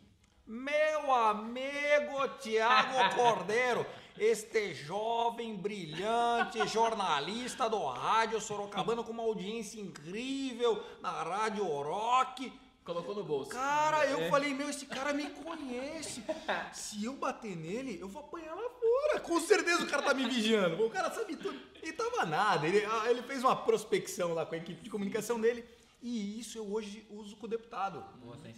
meu 0.46 1.12
amigo 1.12 2.28
Tiago 2.40 3.00
Cordeiro, 3.18 3.84
este 4.16 4.76
jovem, 4.76 5.56
brilhante 5.56 6.68
jornalista 6.68 7.68
do 7.68 7.84
rádio 7.84 8.40
Sorocabana 8.40 9.02
com 9.02 9.12
uma 9.12 9.24
audiência 9.24 9.82
incrível 9.82 10.84
na 11.02 11.24
Rádio 11.24 11.66
Rock, 11.66 12.54
Colocou 12.90 13.14
no 13.14 13.24
bolso. 13.24 13.52
Cara, 13.52 14.04
eu 14.08 14.30
falei, 14.32 14.52
meu, 14.54 14.68
esse 14.68 14.86
cara 14.88 15.14
me 15.14 15.30
conhece. 15.30 16.24
Se 16.74 17.04
eu 17.06 17.14
bater 17.14 17.56
nele, 17.56 18.00
eu 18.02 18.08
vou 18.08 18.22
apanhar 18.24 18.56
lá 18.56 18.68
fora. 18.68 19.20
Com 19.20 19.40
certeza 19.40 19.84
o 19.84 19.88
cara 19.88 20.02
tá 20.02 20.14
me 20.14 20.28
vigiando. 20.28 20.84
O 20.84 20.90
cara 20.90 21.12
sabe 21.12 21.36
tudo. 21.36 21.56
Ele 21.84 21.94
tava 21.94 22.26
nada. 22.26 22.66
Ele, 22.68 22.84
ah, 22.86 23.04
ele 23.12 23.22
fez 23.22 23.44
uma 23.44 23.56
prospecção 23.56 24.34
lá 24.34 24.44
com 24.44 24.56
a 24.56 24.58
equipe 24.58 24.82
de 24.82 24.90
comunicação 24.90 25.40
dele. 25.40 25.64
E 26.02 26.40
isso 26.40 26.58
eu 26.58 26.66
hoje 26.74 27.06
uso 27.12 27.36
com 27.36 27.46
o 27.46 27.50
deputado. 27.50 28.04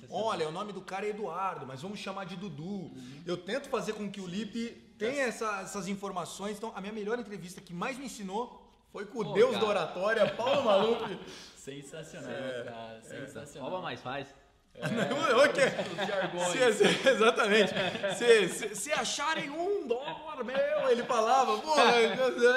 Olha, 0.10 0.48
o 0.48 0.52
nome 0.52 0.72
do 0.72 0.80
cara 0.82 1.06
é 1.06 1.10
Eduardo, 1.10 1.66
mas 1.66 1.82
vamos 1.82 2.00
chamar 2.00 2.26
de 2.26 2.38
Dudu. 2.38 2.92
Eu 3.26 3.36
tento 3.36 3.68
fazer 3.68 3.94
com 3.94 4.10
que 4.10 4.22
o 4.22 4.28
Lipe 4.28 4.70
tenha 4.98 5.24
essa- 5.24 5.60
essas 5.62 5.88
informações. 5.90 6.56
Então, 6.58 6.72
a 6.74 6.80
minha 6.80 6.94
melhor 6.94 7.20
entrevista 7.20 7.60
que 7.60 7.74
mais 7.74 7.98
me 7.98 8.06
ensinou 8.06 8.66
foi 8.94 9.06
com 9.06 9.20
o 9.20 9.24
Pô, 9.26 9.34
Deus 9.34 9.52
cara. 9.54 9.62
da 9.66 9.70
oratória, 9.70 10.30
Paulo 10.36 10.64
Maluf. 10.64 11.18
Sensacional, 11.64 12.32
cara. 12.66 13.00
Sensacional. 13.04 13.70
Rouba 13.70 13.84
mais 13.84 14.02
faz. 14.02 14.28
Ok. 14.82 15.64
Os 15.92 16.08
jargões. 16.08 16.76
Se- 16.76 16.88
se- 16.88 17.10
exatamente. 17.10 17.74
Se, 18.18 18.48
se- 18.50 18.76
se 18.76 18.92
acharem 18.94 19.50
um 19.50 19.86
dólar, 19.88 20.44
meu, 20.44 20.90
ele 20.90 21.04
falava, 21.04 21.58
pô, 21.60 21.74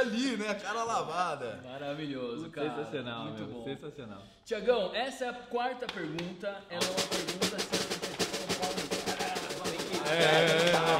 ali, 0.00 0.36
né? 0.36 0.54
Cara 0.54 0.84
lavada. 0.84 1.60
Maravilhoso, 1.64 2.48
cara. 2.50 2.70
sensacional, 2.70 3.24
Muito 3.24 3.42
meu. 3.42 3.48
bom. 3.48 3.64
Sensacional. 3.64 4.22
Tiagão, 4.44 4.94
essa 4.94 5.24
é 5.24 5.28
a 5.28 5.32
quarta 5.34 5.86
pergunta. 5.86 6.56
Ela 6.70 6.84
é 6.84 6.86
uma 6.86 7.08
pergunta 7.08 7.56
É, 10.10 10.48
sei 10.48 10.72
lá, 10.72 10.98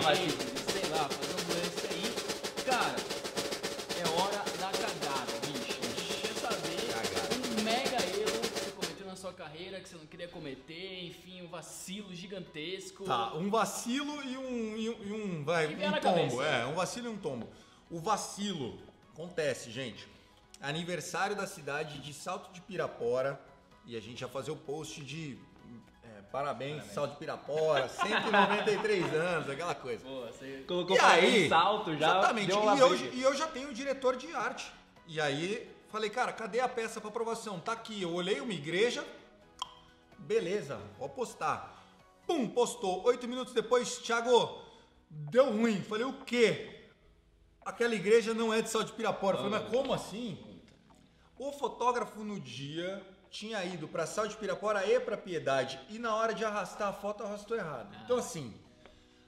carreira 9.55 9.81
que 9.81 9.89
você 9.89 9.97
não 9.97 10.07
queria 10.07 10.27
cometer, 10.27 11.05
enfim, 11.05 11.43
um 11.43 11.49
vacilo 11.49 12.13
gigantesco. 12.13 13.05
Tá, 13.05 13.35
um 13.35 13.49
vacilo 13.49 14.21
e 14.25 14.37
um, 14.37 14.77
e 14.77 14.91
um, 14.91 15.05
e 15.05 15.13
um- 15.13 15.45
vai, 15.45 15.69
vier 15.69 15.89
um 15.89 16.01
tombo. 16.01 16.37
cabeça. 16.37 16.43
É, 16.45 16.67
um 16.67 16.75
vacilo 16.75 17.07
e 17.07 17.11
um 17.11 17.17
tombo. 17.17 17.49
O 17.89 18.01
vacilo 18.01 18.77
acontece, 19.13 19.71
gente. 19.71 20.09
Aniversário 20.61 21.37
da 21.37 21.47
cidade 21.47 21.99
de 22.01 22.13
Salto 22.13 22.53
de 22.53 22.61
Pirapora. 22.61 23.41
E 23.87 23.97
a 23.97 24.01
gente 24.01 24.23
ia 24.23 24.29
fazer 24.29 24.51
o 24.51 24.57
post 24.57 25.05
de 25.05 25.39
é, 26.03 26.23
parabéns, 26.33 26.83
Salto 26.87 27.13
de 27.13 27.17
Pirapora, 27.19 27.87
193 27.89 29.05
anos, 29.15 29.49
aquela 29.49 29.75
coisa. 29.75 30.03
Pô, 30.03 30.23
você... 30.23 30.65
Colocou 30.67 30.97
E 30.97 30.99
pra 30.99 31.09
aí, 31.11 31.49
salto 31.49 31.91
já. 31.97 32.19
Exatamente. 32.19 32.51
E 32.51 32.79
eu, 32.81 32.97
e 33.13 33.23
eu 33.23 33.35
já 33.37 33.47
tenho 33.47 33.69
o 33.69 33.75
diretor 33.75 34.17
de 34.17 34.35
arte. 34.35 34.73
E 35.07 35.21
aí, 35.21 35.71
falei, 35.91 36.09
cara, 36.09 36.33
cadê 36.33 36.61
a 36.61 36.69
peça 36.69 36.99
para 36.99 37.11
aprovação? 37.11 37.61
Tá 37.61 37.73
aqui. 37.73 38.01
Eu 38.03 38.13
olhei 38.15 38.41
uma 38.41 38.55
igreja. 38.55 39.05
Beleza, 40.19 40.81
vou 40.99 41.09
postar. 41.09 41.85
Pum, 42.27 42.49
postou. 42.49 43.05
Oito 43.05 43.29
minutos 43.29 43.53
depois, 43.53 43.99
Thiago, 43.99 44.63
deu 45.11 45.51
ruim. 45.51 45.83
Falei, 45.83 46.05
o 46.05 46.25
quê? 46.25 46.91
Aquela 47.65 47.95
igreja 47.95 48.35
não 48.35 48.53
é 48.53 48.63
de 48.63 48.71
Sal 48.71 48.83
de 48.83 48.93
Pirapora. 48.93 49.37
Falei, 49.37 49.53
mas 49.53 49.69
como 49.71 49.93
assim? 49.93 50.39
O 51.39 51.53
fotógrafo 51.53 52.23
no 52.23 52.39
dia 52.39 53.05
tinha 53.31 53.65
ido 53.65 53.89
para 53.89 54.07
Sal 54.07 54.29
de 54.29 54.37
Pirapora 54.37 54.87
e 54.87 55.01
para 55.01 55.17
Piedade 55.17 55.81
e 55.91 55.99
na 55.99 56.15
hora 56.15 56.33
de 56.33 56.45
arrastar 56.45 56.89
a 56.89 56.93
foto 56.93 57.25
arrastou 57.25 57.57
errado. 57.57 57.97
Então 58.05 58.17
assim, 58.17 58.55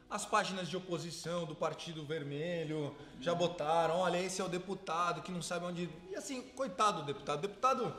as 0.09 0.25
páginas 0.25 0.69
de 0.69 0.76
oposição 0.76 1.45
do 1.45 1.57
Partido 1.57 2.05
Vermelho 2.05 2.95
já 3.21 3.35
botaram, 3.35 3.99
olha, 3.99 4.23
esse 4.23 4.40
é 4.40 4.45
o 4.45 4.49
deputado 4.49 5.23
que 5.23 5.33
não 5.33 5.43
sabe 5.43 5.64
onde. 5.64 5.90
E 6.09 6.14
assim, 6.14 6.43
coitado 6.43 7.00
do 7.00 7.07
deputado. 7.07 7.40
Deputado 7.40 7.97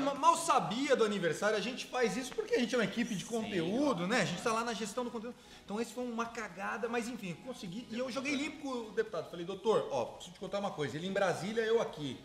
mal, 0.00 0.14
mal 0.14 0.36
sabia 0.36 0.94
do 0.94 1.04
aniversário, 1.04 1.56
a 1.56 1.60
gente 1.60 1.86
faz 1.86 2.16
isso 2.16 2.34
porque 2.34 2.54
a 2.54 2.58
gente 2.58 2.74
é 2.74 2.78
uma 2.78 2.84
equipe 2.84 3.14
de 3.14 3.24
conteúdo, 3.24 4.06
né? 4.06 4.20
A 4.20 4.24
gente 4.24 4.42
tá 4.42 4.52
lá 4.52 4.64
na 4.64 4.74
gestão 4.74 5.04
do 5.04 5.10
conteúdo. 5.10 5.36
Então 5.64 5.80
esse 5.80 5.92
foi 5.92 6.04
uma 6.04 6.26
cagada, 6.26 6.88
mas 6.88 7.08
enfim, 7.08 7.34
consegui. 7.46 7.86
E 7.90 7.98
eu 7.98 8.10
joguei 8.10 8.34
limpo 8.34 8.62
com 8.62 8.88
o 8.88 8.90
deputado. 8.92 9.30
Falei, 9.30 9.44
doutor, 9.44 9.88
ó, 9.90 10.04
preciso 10.04 10.34
te 10.34 10.40
contar 10.40 10.58
uma 10.58 10.70
coisa. 10.70 10.96
Ele 10.96 11.06
em 11.06 11.12
Brasília, 11.12 11.62
eu 11.62 11.80
aqui. 11.80 12.20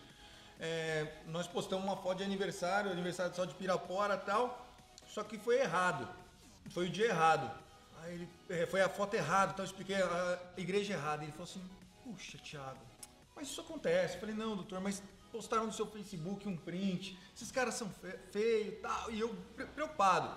É, 0.59 1.07
nós 1.27 1.47
postamos 1.47 1.83
uma 1.85 1.97
foto 1.97 2.17
de 2.17 2.23
aniversário, 2.23 2.91
aniversário 2.91 3.35
só 3.35 3.45
de 3.45 3.53
Pirapora 3.55 4.15
e 4.15 4.25
tal, 4.25 4.65
só 5.07 5.23
que 5.23 5.37
foi 5.37 5.59
errado. 5.59 6.07
Foi 6.69 6.87
o 6.87 6.89
dia 6.89 7.07
errado. 7.07 7.49
Aí 8.01 8.13
ele, 8.13 8.29
é, 8.49 8.65
foi 8.65 8.81
a 8.81 8.89
foto 8.89 9.13
errada, 9.13 9.53
então 9.53 9.63
eu 9.63 9.69
expliquei 9.69 9.95
a 9.95 10.39
igreja 10.57 10.93
errada. 10.93 11.23
Ele 11.23 11.31
falou 11.31 11.45
assim: 11.45 11.61
Puxa, 12.03 12.37
Thiago, 12.37 12.79
mas 13.35 13.47
isso 13.47 13.61
acontece. 13.61 14.15
Eu 14.15 14.19
falei: 14.19 14.35
Não, 14.35 14.55
doutor, 14.55 14.79
mas 14.79 15.01
postaram 15.33 15.65
no 15.65 15.73
seu 15.73 15.87
Facebook 15.87 16.47
um 16.47 16.55
print, 16.55 17.17
esses 17.35 17.51
caras 17.51 17.73
são 17.73 17.89
fe- 17.89 18.17
feios 18.31 18.67
e 18.67 18.71
tal. 18.77 19.11
E 19.11 19.19
eu 19.19 19.35
pre- 19.55 19.65
preocupado. 19.65 20.29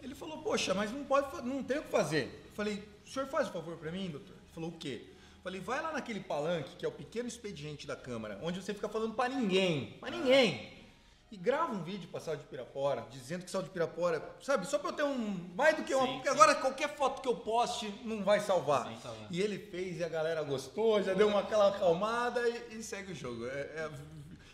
Ele 0.00 0.14
falou: 0.14 0.42
Poxa, 0.42 0.74
mas 0.74 0.90
não 0.90 1.04
pode, 1.04 1.42
não 1.46 1.62
tem 1.62 1.78
o 1.78 1.82
que 1.84 1.88
fazer. 1.90 2.24
Eu 2.46 2.52
falei: 2.54 2.82
O 3.06 3.08
senhor 3.08 3.26
faz 3.28 3.48
um 3.48 3.52
favor 3.52 3.76
pra 3.76 3.92
mim, 3.92 4.10
doutor? 4.10 4.34
Ele 4.34 4.52
falou: 4.52 4.70
O 4.70 4.76
quê? 4.76 5.04
Eu 5.36 5.42
falei: 5.42 5.60
Vai 5.60 5.80
lá 5.80 5.92
naquele 5.92 6.20
palanque, 6.20 6.74
que 6.76 6.84
é 6.84 6.88
o 6.88 6.92
pequeno 6.92 7.28
expediente 7.28 7.86
da 7.86 7.94
Câmara, 7.96 8.38
onde 8.42 8.60
você 8.60 8.74
fica 8.74 8.88
falando 8.88 9.14
pra 9.14 9.28
ninguém, 9.28 9.96
pra 10.00 10.10
ninguém. 10.10 10.81
E 11.32 11.36
grava 11.38 11.72
um 11.72 11.82
vídeo 11.82 12.10
pra 12.10 12.20
Sal 12.20 12.36
de 12.36 12.44
Pirapora, 12.44 13.06
dizendo 13.10 13.42
que 13.42 13.50
Sal 13.50 13.62
de 13.62 13.70
Pirapora, 13.70 14.22
sabe, 14.42 14.66
só 14.66 14.78
pra 14.78 14.90
eu 14.90 14.92
ter 14.92 15.02
um. 15.02 15.50
Mais 15.56 15.74
do 15.74 15.82
que 15.82 15.94
uma. 15.94 16.06
Sim, 16.06 16.12
porque 16.16 16.28
sim. 16.28 16.34
agora 16.34 16.54
qualquer 16.56 16.94
foto 16.94 17.22
que 17.22 17.28
eu 17.28 17.36
poste 17.36 17.88
não 18.04 18.22
vai 18.22 18.38
salvar. 18.38 18.86
Sim, 18.86 18.98
salvar. 19.02 19.28
E 19.30 19.40
ele 19.40 19.58
fez 19.58 19.98
e 19.98 20.04
a 20.04 20.10
galera 20.10 20.42
gostou, 20.42 21.02
já 21.02 21.14
deu 21.14 21.28
uma 21.28 21.40
aquela 21.40 21.68
acalmada 21.68 22.46
e, 22.46 22.76
e 22.76 22.82
segue 22.82 23.12
o 23.12 23.14
jogo. 23.14 23.46
É- 23.46 23.50
é- 23.50 23.90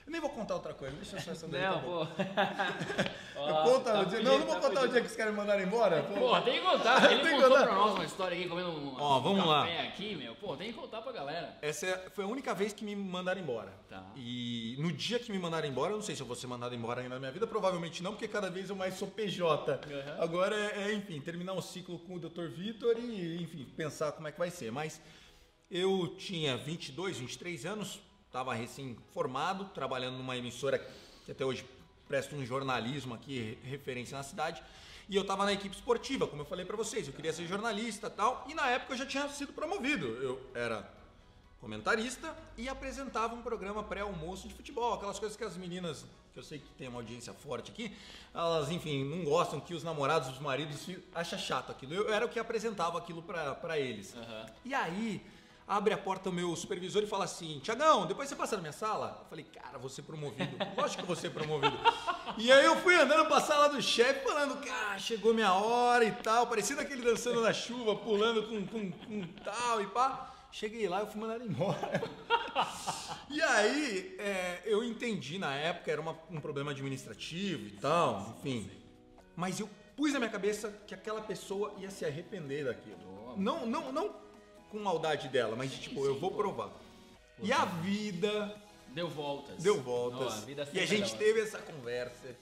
eu 0.08 0.12
nem 0.12 0.20
vou 0.20 0.30
contar 0.30 0.54
outra 0.54 0.72
coisa, 0.74 0.96
deixa 0.96 1.16
eu 1.16 1.20
só 1.20 1.30
essa 1.32 1.46
daí, 1.48 1.60
tá 1.62 1.70
Não, 1.72 1.80
bom. 1.82 2.06
pô. 2.06 2.22
Eu 3.38 3.54
conto 3.62 3.84
Tá 3.84 4.00
o 4.00 4.06
dia. 4.06 4.20
Não, 4.20 4.38
não 4.40 4.46
vou 4.46 4.56
tá 4.56 4.68
contar 4.68 4.82
o 4.82 4.88
dia 4.88 5.00
que 5.00 5.06
os 5.06 5.14
caras 5.14 5.32
me 5.32 5.38
mandaram 5.38 5.62
embora. 5.62 6.02
Pô. 6.02 6.14
Pô, 6.14 6.40
tem 6.40 6.54
que 6.54 6.66
contar. 6.66 7.04
Ele 7.12 7.22
Tem 7.22 7.30
que 7.30 7.34
contou 7.36 7.50
contar. 7.50 7.66
pra 7.66 7.74
nós 7.76 7.94
uma 7.94 8.04
história 8.04 8.36
aqui 8.36 8.48
comendo 8.48 8.68
um, 8.70 8.96
Ó, 8.98 9.20
vamos 9.20 9.44
um 9.44 9.46
lá. 9.46 9.60
café 9.64 9.80
aqui, 9.86 10.16
meu. 10.16 10.34
Pô, 10.34 10.56
tem 10.56 10.72
que 10.72 10.78
contar 10.78 11.02
pra 11.02 11.12
galera. 11.12 11.56
Essa 11.62 11.86
é- 11.86 12.10
foi 12.10 12.24
a 12.24 12.26
única 12.26 12.52
vez 12.52 12.72
que 12.72 12.84
me 12.84 12.96
mandaram 12.96 13.40
embora. 13.40 13.72
Tá. 13.88 14.04
E 14.16 14.74
no 14.80 14.90
dia 14.92 15.20
que 15.20 15.30
me 15.30 15.38
mandaram 15.38 15.68
embora, 15.68 15.92
eu 15.92 15.96
não 15.96 16.02
sei 16.02 16.16
se 16.16 16.20
eu 16.20 16.26
vou 16.26 16.34
ser 16.34 16.48
mandado 16.48 16.74
embora 16.74 17.00
ainda 17.00 17.14
na 17.14 17.20
minha 17.20 17.30
vida, 17.30 17.46
provavelmente 17.46 18.02
não, 18.02 18.10
porque 18.12 18.26
cada 18.26 18.50
vez 18.50 18.70
eu 18.70 18.76
mais 18.76 18.94
sou 18.94 19.06
PJ. 19.06 19.72
Uhum. 19.88 20.22
Agora 20.22 20.56
é, 20.56 20.88
é, 20.88 20.94
enfim, 20.94 21.20
terminar 21.20 21.52
o 21.52 21.62
ciclo 21.62 21.98
com 22.00 22.16
o 22.16 22.18
Dr. 22.18 22.48
Vitor 22.48 22.96
e, 22.98 23.40
enfim, 23.40 23.64
pensar 23.76 24.10
como 24.12 24.26
é 24.26 24.32
que 24.32 24.38
vai 24.38 24.50
ser. 24.50 24.72
Mas 24.72 25.00
eu 25.70 26.16
tinha 26.18 26.56
22, 26.56 27.18
23 27.18 27.64
anos, 27.66 28.00
estava 28.28 28.54
recém-formado, 28.54 29.64
trabalhando 29.74 30.16
numa 30.16 30.36
emissora 30.36 30.78
que 31.24 31.32
até 31.32 31.44
hoje 31.44 31.66
presta 32.06 32.36
um 32.36 32.44
jornalismo 32.44 33.14
aqui, 33.14 33.58
referência 33.64 34.16
na 34.16 34.22
cidade. 34.22 34.62
E 35.08 35.16
eu 35.16 35.22
estava 35.22 35.44
na 35.44 35.52
equipe 35.52 35.74
esportiva, 35.74 36.26
como 36.26 36.42
eu 36.42 36.46
falei 36.46 36.66
para 36.66 36.76
vocês, 36.76 37.06
eu 37.06 37.14
queria 37.14 37.32
ser 37.32 37.46
jornalista 37.46 38.08
e 38.08 38.10
tal. 38.10 38.44
E 38.48 38.54
na 38.54 38.68
época 38.68 38.92
eu 38.92 38.98
já 38.98 39.06
tinha 39.06 39.28
sido 39.30 39.52
promovido. 39.52 40.06
Eu 40.06 40.40
era 40.54 40.88
comentarista 41.60 42.36
e 42.56 42.68
apresentava 42.68 43.34
um 43.34 43.42
programa 43.42 43.82
pré-almoço 43.82 44.46
de 44.46 44.54
futebol, 44.54 44.94
aquelas 44.94 45.18
coisas 45.18 45.36
que 45.36 45.42
as 45.42 45.56
meninas, 45.56 46.04
que 46.32 46.38
eu 46.38 46.42
sei 46.42 46.58
que 46.58 46.68
tem 46.74 46.88
uma 46.88 47.00
audiência 47.00 47.32
forte 47.32 47.70
aqui, 47.70 47.96
elas, 48.32 48.70
enfim, 48.70 49.04
não 49.04 49.24
gostam 49.24 49.58
que 49.58 49.74
os 49.74 49.82
namorados, 49.82 50.28
os 50.28 50.38
maridos 50.38 50.88
acham 51.14 51.38
chato 51.38 51.72
aquilo. 51.72 51.94
Eu 51.94 52.12
era 52.12 52.24
o 52.24 52.28
que 52.28 52.38
apresentava 52.38 52.98
aquilo 52.98 53.22
para 53.22 53.78
eles. 53.78 54.14
Aham. 54.14 54.46
E 54.64 54.74
aí, 54.74 55.24
abre 55.68 55.92
a 55.92 55.98
porta 55.98 56.30
o 56.30 56.32
meu 56.32 56.56
supervisor 56.56 57.02
e 57.02 57.06
fala 57.06 57.24
assim: 57.24 57.60
Tiagão, 57.60 58.06
depois 58.06 58.28
você 58.28 58.34
passa 58.34 58.56
na 58.56 58.62
minha 58.62 58.72
sala? 58.72 59.18
Eu 59.20 59.28
falei, 59.28 59.44
cara, 59.44 59.78
vou 59.78 59.90
ser 59.90 60.02
promovido. 60.02 60.56
Lógico 60.76 61.02
que 61.02 61.06
vou 61.06 61.16
ser 61.16 61.30
promovido. 61.30 61.76
E 62.38 62.50
aí 62.50 62.64
eu 62.64 62.76
fui 62.76 62.94
andando 62.96 63.26
pra 63.26 63.40
sala 63.40 63.68
do 63.68 63.80
chefe, 63.82 64.24
falando, 64.26 64.56
cara, 64.64 64.98
chegou 64.98 65.34
minha 65.34 65.52
hora 65.52 66.04
e 66.04 66.12
tal, 66.12 66.46
parecendo 66.46 66.80
aquele 66.80 67.02
dançando 67.02 67.40
na 67.42 67.52
chuva, 67.52 67.94
pulando 67.96 68.42
com, 68.48 68.66
com, 68.66 68.90
com 68.90 69.26
tal 69.44 69.80
e 69.82 69.86
pá. 69.88 70.34
Cheguei 70.50 70.88
lá, 70.88 71.00
eu 71.00 71.06
fui 71.06 71.20
mandado 71.20 71.44
embora. 71.44 72.02
E 73.30 73.40
aí, 73.42 74.16
é, 74.18 74.62
eu 74.64 74.82
entendi 74.82 75.38
na 75.38 75.54
época, 75.54 75.90
era 75.92 76.00
uma- 76.00 76.18
um 76.30 76.40
problema 76.40 76.70
administrativo 76.72 77.66
e 77.66 77.70
tal, 77.72 78.34
enfim. 78.38 78.68
Mas 79.36 79.60
eu 79.60 79.68
pus 79.96 80.12
na 80.12 80.18
minha 80.18 80.30
cabeça 80.30 80.72
que 80.86 80.94
aquela 80.94 81.20
pessoa 81.20 81.74
ia 81.78 81.90
se 81.90 82.04
arrepender 82.04 82.64
daquilo. 82.64 83.34
Não, 83.36 83.66
não, 83.66 83.92
não 83.92 84.14
com 84.70 84.78
maldade 84.78 85.28
dela, 85.28 85.56
mas 85.56 85.72
tipo, 85.72 86.04
eu 86.04 86.18
vou 86.18 86.30
provar. 86.30 86.70
E 87.42 87.52
a 87.52 87.64
vida 87.64 88.54
Deu 88.88 89.08
voltas. 89.08 89.62
deu 89.62 89.80
voltas. 89.80 90.34
Ó, 90.34 90.38
a 90.38 90.40
vida 90.40 90.68
e 90.72 90.80
a 90.80 90.86
gente 90.86 91.12
dá 91.12 91.18
teve 91.18 91.40
essa 91.40 91.58
conversa. 91.58 92.34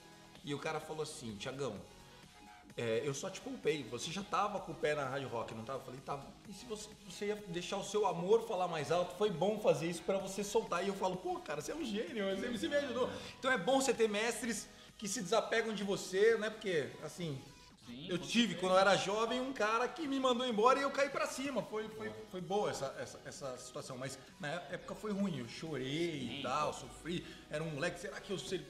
E 0.45 0.55
o 0.55 0.59
cara 0.59 0.79
falou 0.79 1.03
assim, 1.03 1.35
Tiagão, 1.37 1.77
é, 2.77 3.03
eu 3.05 3.13
só 3.13 3.29
te 3.29 3.41
poupei. 3.41 3.83
Você 3.85 4.11
já 4.11 4.23
tava 4.23 4.61
com 4.61 4.73
o 4.73 4.75
pé 4.75 4.95
na 4.95 5.09
Rádio 5.09 5.29
Rock, 5.29 5.55
não 5.55 5.65
tava? 5.65 5.81
Eu 5.81 5.85
falei, 5.85 6.01
tava. 6.01 6.27
E 6.49 6.53
se 6.53 6.65
você, 6.67 6.89
você 7.09 7.27
ia 7.27 7.37
deixar 7.49 7.79
o 7.79 7.85
seu 7.85 8.07
amor 8.07 8.47
falar 8.47 8.69
mais 8.69 8.93
alto? 8.93 9.17
Foi 9.17 9.31
bom 9.31 9.59
fazer 9.59 9.89
isso 9.89 10.03
pra 10.03 10.19
você 10.19 10.45
soltar. 10.45 10.85
E 10.85 10.89
eu 10.89 10.95
falo, 10.95 11.17
pô, 11.17 11.41
cara, 11.41 11.61
você 11.61 11.73
é 11.73 11.75
um 11.75 11.85
gênio, 11.85 12.25
você, 12.37 12.49
você 12.49 12.69
me 12.69 12.77
ajudou. 12.77 13.11
Então 13.39 13.51
é 13.51 13.59
bom 13.59 13.81
você 13.81 13.93
ter 13.93 14.09
mestres 14.09 14.69
que 14.99 15.09
se 15.09 15.21
desapegam 15.21 15.75
de 15.75 15.83
você, 15.83 16.37
né? 16.39 16.49
Porque, 16.51 16.89
assim, 17.03 17.41
Sim, 17.87 18.07
eu 18.09 18.19
tive, 18.19 18.55
certeza. 18.55 18.61
quando 18.61 18.73
eu 18.73 18.79
era 18.79 18.97
jovem, 18.97 19.41
um 19.41 19.53
cara 19.53 19.87
que 19.89 20.07
me 20.09 20.19
mandou 20.19 20.47
embora 20.47 20.79
e 20.79 20.83
eu 20.83 20.91
caí 20.91 21.09
pra 21.09 21.27
cima. 21.27 21.63
Foi, 21.63 21.89
foi, 21.91 22.11
foi 22.31 22.41
boa 22.41 22.71
essa, 22.71 22.95
essa, 22.99 23.21
essa 23.25 23.59
situação. 23.59 23.97
Mas 23.97 24.19
na 24.41 24.49
época 24.49 24.95
foi 24.95 25.13
ruim. 25.13 25.39
Eu 25.39 25.49
chorei 25.49 26.39
e 26.39 26.43
tal, 26.43 26.75
sofri. 26.75 27.25
Era 27.51 27.63
um 27.63 27.71
moleque, 27.71 28.01
será 28.01 28.21
que 28.21 28.33
eu 28.33 28.39
sirvo, 28.39 28.65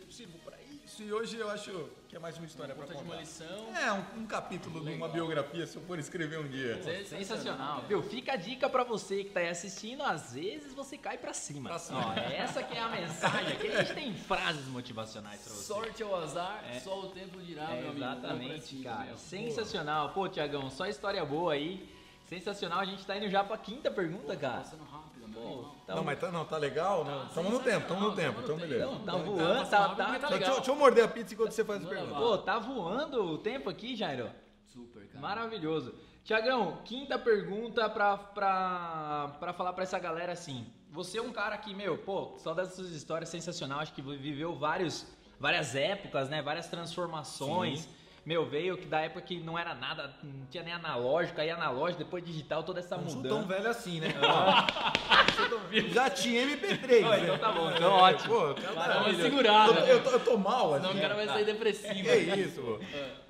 sirvo 0.86 0.86
pra 0.86 0.92
isso? 0.92 1.02
E 1.02 1.12
hoje 1.12 1.36
eu 1.36 1.50
acho 1.50 1.88
que 2.08 2.16
é 2.16 2.18
mais 2.18 2.36
uma 2.36 2.46
história 2.46 2.74
pra 2.74 2.84
Puta 2.86 2.96
de 2.96 3.02
uma 3.04 3.10
contar. 3.16 3.20
lição. 3.20 3.76
É, 3.76 3.92
um, 3.92 4.22
um 4.22 4.26
capítulo 4.26 4.84
de 4.84 4.92
uma 4.94 5.08
biografia, 5.08 5.66
se 5.66 5.76
eu 5.76 5.82
for 5.82 5.98
escrever 5.98 6.38
um 6.38 6.48
dia. 6.48 6.80
Sensacional. 7.04 7.82
Viu? 7.88 8.02
Fica 8.02 8.32
a 8.32 8.36
dica 8.36 8.68
pra 8.68 8.84
você 8.84 9.24
que 9.24 9.30
tá 9.30 9.40
aí 9.40 9.48
assistindo, 9.48 10.02
às 10.02 10.32
vezes 10.34 10.72
você 10.74 10.96
cai 10.96 11.18
pra 11.18 11.32
cima. 11.32 11.68
Pra 11.70 11.78
cima. 11.78 11.98
Ó, 12.08 12.12
essa 12.14 12.62
que 12.62 12.76
é 12.76 12.80
a 12.80 12.88
mensagem. 12.88 13.52
Aqui 13.52 13.68
a 13.68 13.82
gente 13.82 13.94
tem 13.94 14.14
frases 14.26 14.66
motivacionais 14.68 15.40
pra 15.42 15.52
você. 15.52 15.64
Sorte 15.64 16.02
ou 16.04 16.14
azar, 16.16 16.62
só 16.82 17.00
o 17.00 17.08
tempo 17.10 17.40
dirá, 17.40 17.70
É, 17.72 17.82
meu 17.82 17.92
exatamente, 17.94 18.64
cima, 18.66 18.84
cara. 18.84 19.04
meu. 19.06 19.16
Sensacional. 19.16 20.10
Pô, 20.10 20.28
Tiagão, 20.28 20.70
só 20.70 20.86
história 20.86 21.24
boa 21.24 21.52
aí. 21.52 21.88
Sensacional. 22.28 22.80
A 22.80 22.84
gente 22.84 23.06
tá 23.06 23.16
indo 23.16 23.28
já 23.28 23.44
pra 23.44 23.56
quinta 23.56 23.88
pergunta, 23.90 24.36
cara. 24.36 24.58
Passando 24.58 24.82
rápido, 24.84 24.95
irmão. 25.42 25.74
tá 25.86 25.94
não, 25.94 26.04
mas 26.04 26.18
tá, 26.18 26.30
não, 26.32 26.44
tá 26.44 26.56
legal? 26.56 27.06
Estamos 27.28 27.52
no 27.52 27.60
tempo, 27.60 27.80
estamos 27.82 28.02
no 28.02 28.14
tempo, 28.14 28.40
então 28.42 28.56
beleza. 28.56 28.86
Não, 28.86 28.94
tá 29.00 29.00
Então, 29.02 29.22
voando, 29.24 29.58
passa 29.58 29.70
tá, 29.70 29.88
tá, 29.88 29.88
porque 29.88 30.02
Então, 30.02 30.30
legal. 30.30 30.38
deixa, 30.38 30.54
deixa 30.54 30.70
eu 30.70 30.76
morder 30.76 31.04
a 31.04 31.08
pizza 31.08 31.34
enquanto 31.34 31.52
você 31.52 31.64
faz 31.64 31.80
a 31.80 31.82
Manda 31.84 31.94
pergunta. 31.96 32.14
bala. 32.20 32.38
Pô, 32.38 32.42
tá 32.42 32.58
voando 32.58 33.24
o 33.24 33.38
tempo 33.38 33.68
aqui, 33.70 33.94
Jairo. 33.96 34.30
Super, 34.66 35.06
cara. 35.08 35.20
Maravilhoso. 35.20 35.94
Tiagão, 36.24 36.78
quinta 36.84 37.18
pergunta 37.18 37.88
pra, 37.88 38.16
pra, 38.18 39.36
pra 39.38 39.52
falar 39.52 39.72
pra 39.72 39.84
essa 39.84 39.98
galera 39.98 40.32
assim. 40.32 40.66
Você 40.90 41.18
é 41.18 41.22
um 41.22 41.30
cara 41.32 41.56
que, 41.58 41.72
meu, 41.74 41.98
pô, 41.98 42.34
só 42.38 42.52
das 42.54 42.74
suas 42.74 42.90
histórias 42.90 43.28
sensacional, 43.28 43.80
acho 43.80 43.92
que 43.92 44.02
viveu 44.02 44.56
vários, 44.56 45.06
várias 45.38 45.74
épocas, 45.76 46.28
né? 46.28 46.42
Várias 46.42 46.66
transformações. 46.68 47.88
Meu, 48.26 48.44
veio 48.44 48.76
que 48.76 48.86
da 48.86 49.00
época 49.02 49.20
que 49.20 49.38
não 49.38 49.56
era 49.56 49.72
nada, 49.72 50.12
não 50.20 50.46
tinha 50.50 50.64
nem 50.64 50.72
analógico, 50.74 51.40
aí 51.40 51.48
analógico, 51.48 52.02
depois 52.02 52.24
digital, 52.24 52.64
toda 52.64 52.80
essa 52.80 52.96
Não 52.96 53.08
sou 53.08 53.22
tão 53.22 53.42
mudança. 53.42 53.54
velho 53.62 53.70
assim, 53.70 54.00
né? 54.00 54.08
Já 55.92 56.10
tinha 56.10 56.42
MP3. 56.46 57.04
Ó, 57.06 57.10
né? 57.14 57.20
então 57.22 57.38
tá 57.38 57.52
bom, 57.52 57.70
então 57.70 57.92
ótimo. 57.92 58.34
Pô, 58.34 58.54
cara, 58.54 59.14
segurada. 59.14 59.72
eu, 59.80 59.84
tô- 59.86 59.86
eu 59.92 60.02
tô, 60.02 60.10
eu 60.10 60.20
tô 60.20 60.36
mal, 60.38 60.74
assim. 60.74 60.86
Senão 60.86 60.98
o 60.98 61.00
cara 61.00 61.14
vai 61.14 61.26
sair 61.28 61.44
depressivo. 61.44 61.94
Que 61.94 62.40
isso, 62.40 62.60
pô. 62.62 62.78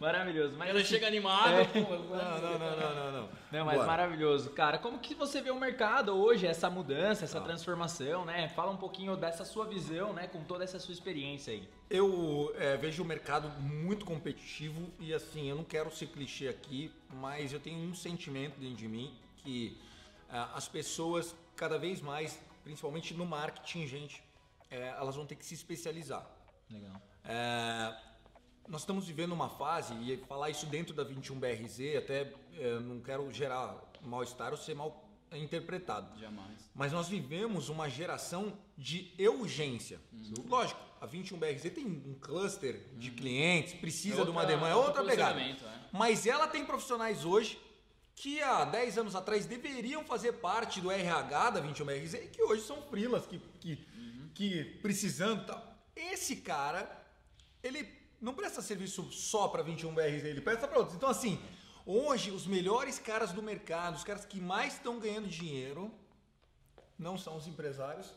Maravilhoso. 0.00 0.56
Mas 0.56 0.70
Ele 0.70 0.78
assim, 0.78 0.88
chega 0.94 1.06
animado, 1.06 1.54
É. 1.54 1.64
pô. 1.64 1.80
Não, 1.80 1.98
não, 1.98 2.58
não, 2.58 2.58
não, 2.58 2.94
não, 2.94 3.12
não. 3.12 3.28
Não, 3.52 3.64
mas 3.64 3.76
Bora. 3.76 3.86
maravilhoso. 3.86 4.50
Cara, 4.50 4.78
como 4.78 4.98
que 4.98 5.14
você 5.14 5.40
vê 5.40 5.50
o 5.50 5.60
mercado 5.60 6.16
hoje, 6.16 6.46
essa 6.46 6.68
mudança, 6.70 7.20
Tá. 7.20 7.24
essa 7.26 7.40
transformação, 7.40 8.24
né? 8.24 8.48
Fala 8.56 8.70
um 8.72 8.76
pouquinho 8.76 9.16
dessa 9.16 9.44
sua 9.44 9.66
visão, 9.66 10.12
né? 10.12 10.26
Com 10.26 10.42
toda 10.42 10.64
essa 10.64 10.78
sua 10.78 10.92
experiência 10.92 11.52
aí. 11.52 11.68
Eu 11.88 12.52
é, 12.56 12.76
vejo 12.76 13.02
o 13.02 13.06
mercado 13.06 13.48
muito 13.60 14.04
competitivo 14.04 14.90
e 14.98 15.14
assim, 15.14 15.48
eu 15.48 15.54
não 15.54 15.64
quero 15.64 15.94
ser 15.94 16.08
clichê 16.08 16.48
aqui, 16.48 16.90
mas 17.14 17.52
eu 17.52 17.60
tenho 17.60 17.78
um 17.78 17.94
sentimento 17.94 18.58
dentro 18.58 18.76
de 18.76 18.88
mim 18.88 19.14
que 19.36 19.78
ah, 20.28 20.50
as 20.54 20.66
pessoas 20.66 21.34
cada 21.54 21.78
vez 21.78 22.00
mais, 22.00 22.38
principalmente 22.64 23.14
no 23.14 23.24
marketing, 23.24 23.86
gente, 23.86 24.22
é, 24.70 24.88
elas 24.88 25.14
vão 25.14 25.24
ter 25.24 25.36
que 25.36 25.46
se 25.46 25.54
especializar. 25.54 26.26
Legal. 26.68 27.00
É, 27.24 27.96
nós 28.68 28.82
estamos 28.82 29.06
vivendo 29.06 29.32
uma 29.32 29.48
fase, 29.48 29.94
e 29.94 30.16
falar 30.26 30.50
isso 30.50 30.66
dentro 30.66 30.92
da 30.92 31.04
21BRZ, 31.04 31.98
até 31.98 32.32
é, 32.54 32.80
não 32.80 33.00
quero 33.00 33.32
gerar 33.32 33.80
mal-estar 34.02 34.50
ou 34.50 34.56
ser 34.56 34.74
mal 34.74 35.04
interpretado. 35.32 36.18
Jamais. 36.18 36.70
Mas 36.74 36.92
nós 36.92 37.08
vivemos 37.08 37.68
uma 37.68 37.88
geração 37.88 38.52
de 38.76 39.12
urgência. 39.18 40.00
Lógico, 40.48 40.80
a 41.00 41.06
21BRZ 41.06 41.70
tem 41.74 41.84
um 41.86 42.14
cluster 42.20 42.80
de 42.96 43.10
clientes, 43.10 43.74
precisa 43.74 44.22
É 44.22 44.24
de 44.24 44.30
uma 44.30 44.40
outra- 44.40 44.54
demanda, 44.56 44.72
é 44.72 44.74
outro 44.76 45.00
outra 45.00 45.04
pegada. 45.04 45.40
é. 45.40 45.56
Mas 45.92 46.26
ela 46.26 46.46
tem 46.48 46.64
profissionais 46.64 47.24
hoje 47.24 47.58
que 48.14 48.40
há 48.42 48.64
10 48.64 48.98
anos 48.98 49.14
atrás 49.14 49.44
deveriam 49.46 50.04
fazer 50.04 50.32
parte 50.34 50.80
do 50.80 50.90
RH 50.90 51.50
da 51.50 51.60
21BRZ 51.60 52.14
e 52.14 52.28
que 52.28 52.42
hoje 52.42 52.62
são 52.62 52.80
frilas 52.82 53.26
que, 53.26 53.38
que, 53.60 53.76
que 54.34 54.64
precisando 54.80 55.44
tal. 55.46 55.76
Esse 55.94 56.36
cara, 56.36 57.04
ele 57.62 57.86
não 58.20 58.32
presta 58.34 58.62
serviço 58.62 59.10
só 59.12 59.48
para 59.48 59.62
21BRZ, 59.62 60.24
ele 60.24 60.40
presta 60.40 60.66
para 60.66 60.78
outros. 60.78 60.96
Então, 60.96 61.08
assim, 61.10 61.38
hoje 61.84 62.30
os 62.30 62.46
melhores 62.46 62.98
caras 62.98 63.32
do 63.32 63.42
mercado, 63.42 63.96
os 63.96 64.04
caras 64.04 64.24
que 64.24 64.40
mais 64.40 64.74
estão 64.74 64.98
ganhando 64.98 65.28
dinheiro, 65.28 65.92
não 66.98 67.18
são 67.18 67.36
os 67.36 67.46
empresários. 67.46 68.12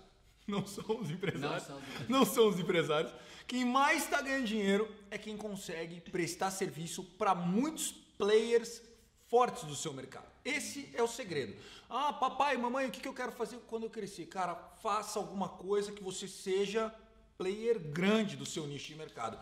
Não 0.52 0.66
são 0.66 1.00
os 1.00 1.10
empresários. 1.10 1.68
Não 1.68 1.76
são 1.76 1.78
os 1.78 1.84
empresários. 1.84 2.10
Não 2.10 2.26
são 2.26 2.50
os 2.50 2.60
empresários. 2.60 3.14
Quem 3.48 3.66
mais 3.66 4.04
está 4.04 4.22
ganhando 4.22 4.46
dinheiro 4.46 4.94
é 5.10 5.18
quem 5.18 5.38
consegue 5.38 6.02
prestar 6.02 6.52
serviço 6.52 7.04
para 7.04 7.34
muitos 7.34 7.92
players 8.18 8.82
fortes 9.28 9.64
do 9.64 9.76
seu 9.76 9.94
mercado. 9.94 10.28
Esse 10.44 10.90
é 10.94 11.02
o 11.02 11.08
segredo. 11.08 11.56
Ah, 11.90 12.14
papai, 12.14 12.58
mamãe, 12.58 12.88
o 12.88 12.92
que 12.92 13.00
que 13.00 13.08
eu 13.08 13.14
quero 13.14 13.32
fazer 13.32 13.58
quando 13.68 13.84
eu 13.84 13.90
crescer? 13.90 14.26
Cara, 14.26 14.56
faça 14.82 15.20
alguma 15.20 15.50
coisa 15.50 15.92
que 15.92 16.04
você 16.04 16.28
seja 16.28 16.94
player 17.38 17.80
grande 17.80 18.36
do 18.36 18.46
seu 18.46 18.68
nicho 18.68 18.88
de 18.88 18.96
mercado. 18.96 19.40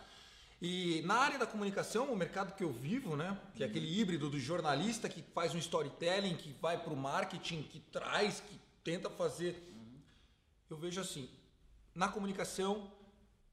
E 0.60 1.02
na 1.04 1.14
área 1.14 1.38
da 1.38 1.46
comunicação, 1.46 2.12
o 2.12 2.16
mercado 2.16 2.54
que 2.54 2.64
eu 2.64 2.72
vivo, 2.72 3.16
né, 3.16 3.38
que 3.54 3.62
é 3.62 3.66
aquele 3.66 4.00
híbrido 4.00 4.28
do 4.28 4.40
jornalista 4.40 5.08
que 5.08 5.22
faz 5.34 5.54
um 5.54 5.58
storytelling, 5.58 6.36
que 6.36 6.54
vai 6.60 6.82
para 6.82 6.92
o 6.92 6.96
marketing, 6.96 7.62
que 7.62 7.78
traz, 7.78 8.40
que 8.40 8.58
tenta 8.82 9.08
fazer 9.08 9.67
eu 10.70 10.76
vejo 10.76 11.00
assim, 11.00 11.28
na 11.94 12.08
comunicação 12.08 12.90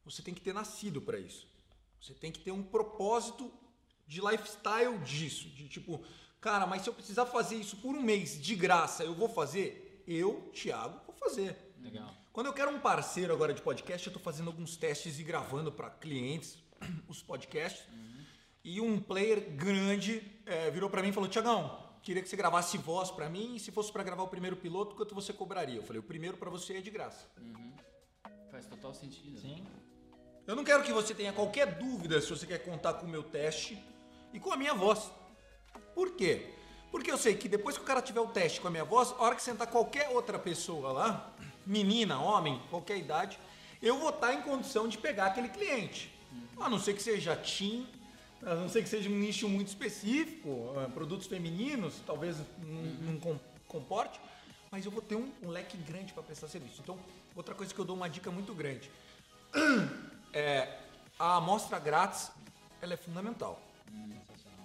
você 0.04 0.22
tem 0.22 0.34
que 0.34 0.42
ter 0.42 0.54
nascido 0.54 1.02
para 1.02 1.20
isso. 1.20 1.48
Você 2.00 2.14
tem 2.14 2.32
que 2.32 2.40
ter 2.40 2.52
um 2.52 2.62
propósito 2.62 3.52
de 4.08 4.22
lifestyle 4.22 4.98
disso, 5.00 5.50
de 5.50 5.68
tipo, 5.68 6.04
cara, 6.40 6.68
mas 6.68 6.84
se 6.84 6.90
eu 6.90 6.94
precisar 6.94 7.26
fazer 7.26 7.56
isso 7.56 7.78
por 7.78 7.96
um 7.96 8.02
mês 8.02 8.40
de 8.40 8.56
graça, 8.56 9.04
eu 9.04 9.16
vou 9.16 9.28
fazer? 9.28 10.04
Eu, 10.08 10.52
Thiago, 10.54 11.02
vou 11.08 11.16
fazer. 11.16 11.74
Legal. 11.82 12.14
Quando 12.32 12.48
eu 12.48 12.54
quero 12.54 12.70
um 12.70 12.80
parceiro 12.80 13.34
agora 13.34 13.54
de 13.54 13.62
podcast, 13.62 14.06
eu 14.06 14.12
estou 14.12 14.22
fazendo 14.22 14.48
alguns 14.48 14.76
testes 14.76 15.20
e 15.20 15.24
gravando 15.24 15.72
para 15.72 15.90
clientes 15.90 16.58
os 17.08 17.24
podcasts. 17.24 17.86
e 18.64 18.80
um 18.82 19.00
player 19.00 19.52
grande 19.56 20.22
é, 20.46 20.70
virou 20.70 20.90
para 20.90 21.02
mim 21.02 21.10
e 21.10 21.14
falou: 21.14 21.30
Tiagão, 21.30 21.85
queria 22.06 22.22
que 22.22 22.30
você 22.30 22.38
gravasse 22.38 22.78
voz 22.78 23.10
para 23.10 23.28
mim 23.28 23.56
e 23.56 23.60
se 23.60 23.72
fosse 23.72 23.92
para 23.92 24.04
gravar 24.04 24.22
o 24.22 24.28
primeiro 24.28 24.56
piloto, 24.56 24.96
quanto 24.96 25.16
você 25.16 25.34
cobraria? 25.34 25.78
Eu 25.78 25.84
falei: 25.84 26.00
o 26.00 26.04
primeiro 26.04 26.38
para 26.38 26.52
você 26.52 26.78
é 26.78 26.82
de 26.82 26.92
graça. 26.92 27.28
Uhum. 27.42 27.74
Faz 28.52 28.68
total 28.68 28.94
sentido. 28.94 29.40
Sim. 29.42 29.66
Eu 30.46 30.56
não 30.56 30.64
quero 30.64 30.84
que 30.84 30.94
você 30.94 31.16
tenha 31.16 31.34
qualquer 31.34 31.66
dúvida 31.80 32.22
se 32.22 32.30
você 32.30 32.46
quer 32.46 32.60
contar 32.60 32.94
com 32.94 33.08
o 33.08 33.10
meu 33.10 33.24
teste 33.24 33.84
e 34.32 34.40
com 34.40 34.54
a 34.54 34.58
minha 34.58 34.76
voz. 34.76 35.12
Por 35.96 36.12
quê? 36.12 36.54
Porque 36.92 37.12
eu 37.12 37.18
sei 37.18 37.36
que 37.36 37.50
depois 37.50 37.76
que 37.76 37.84
o 37.84 37.86
cara 37.86 38.02
tiver 38.04 38.22
o 38.22 38.28
teste 38.28 38.62
com 38.62 38.68
a 38.68 38.72
minha 38.72 38.86
voz, 38.86 39.12
a 39.12 39.24
hora 39.24 39.36
que 39.36 39.42
sentar 39.42 39.68
qualquer 39.68 40.10
outra 40.10 40.38
pessoa 40.38 40.92
lá, 40.92 41.34
menina, 41.66 42.20
homem, 42.20 42.62
qualquer 42.70 42.98
idade, 42.98 43.40
eu 43.82 43.98
vou 43.98 44.10
estar 44.10 44.32
em 44.34 44.44
condição 44.44 44.88
de 44.88 44.98
pegar 45.00 45.26
aquele 45.26 45.50
cliente. 45.50 46.14
A 46.58 46.70
não 46.70 46.78
ser 46.78 46.94
que 46.94 47.02
seja 47.02 47.36
teen, 47.36 47.88
a 48.44 48.56
não 48.56 48.70
ser 48.70 48.84
que 48.84 48.90
seja 48.90 49.10
um 49.10 49.14
nicho 49.18 49.48
muito 49.50 49.68
específico, 49.68 50.74
eh, 50.78 50.88
produtos 50.94 51.28
femininos, 51.28 51.96
talvez 52.06 52.38
não, 53.02 53.20
com- 53.20 53.40
comporte, 53.68 54.20
mas 54.72 54.86
eu 54.86 54.92
vou 54.92 55.02
ter 55.02 55.16
um, 55.16 55.32
um 55.42 55.50
leque 55.50 55.78
grande 55.78 56.14
para 56.14 56.22
prestar 56.24 56.48
serviço. 56.48 56.82
Então, 56.82 56.98
outra 57.36 57.56
coisa 57.56 57.74
que 57.74 57.80
eu 57.80 57.86
dou 57.86 57.96
uma 57.96 58.10
dica 58.10 58.32
muito 58.32 58.54
grande. 58.54 58.90
É, 60.38 60.80
a 61.18 61.38
amostra 61.38 61.80
grátis, 61.80 62.30
ela 62.82 62.94
é 62.94 62.98
fundamental. 62.98 63.58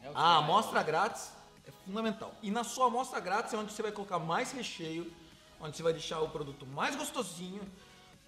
É 0.03 0.09
o 0.09 0.13
que 0.13 0.19
A 0.19 0.33
é. 0.35 0.37
amostra 0.39 0.83
grátis 0.83 1.31
é 1.65 1.71
fundamental. 1.87 2.35
E 2.43 2.51
na 2.51 2.65
sua 2.65 2.87
amostra 2.87 3.21
grátis 3.21 3.55
é 3.55 3.57
onde 3.57 3.73
você 3.73 3.83
vai 3.83 3.93
colocar 3.93 4.19
mais 4.19 4.51
recheio, 4.51 5.13
onde 5.61 5.77
você 5.77 5.83
vai 5.85 5.93
deixar 5.93 6.21
o 6.23 6.29
produto 6.29 6.67
mais 6.67 6.97
gostosinho, 6.97 7.63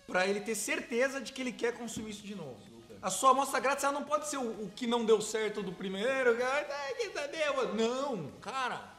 para 0.07 0.25
ele 0.25 0.41
ter 0.41 0.55
certeza 0.55 1.21
de 1.21 1.33
que 1.33 1.41
ele 1.41 1.51
quer 1.51 1.77
consumir 1.77 2.11
isso 2.11 2.23
de 2.23 2.37
novo. 2.37 2.57
A 3.03 3.11
sua 3.11 3.31
amostra 3.31 3.59
grátis 3.59 3.83
ela 3.85 3.93
não 3.93 4.05
pode 4.05 4.29
ser 4.29 4.37
o, 4.37 4.65
o 4.65 4.71
que 4.71 4.87
não 4.87 5.05
deu 5.05 5.21
certo 5.21 5.63
do 5.63 5.73
primeiro, 5.73 6.37
que, 6.37 6.43
"Ai, 6.43 6.95
que 6.95 7.09
tá 7.11 7.27
deu". 7.27 7.75
não, 7.75 8.31
cara. 8.41 8.91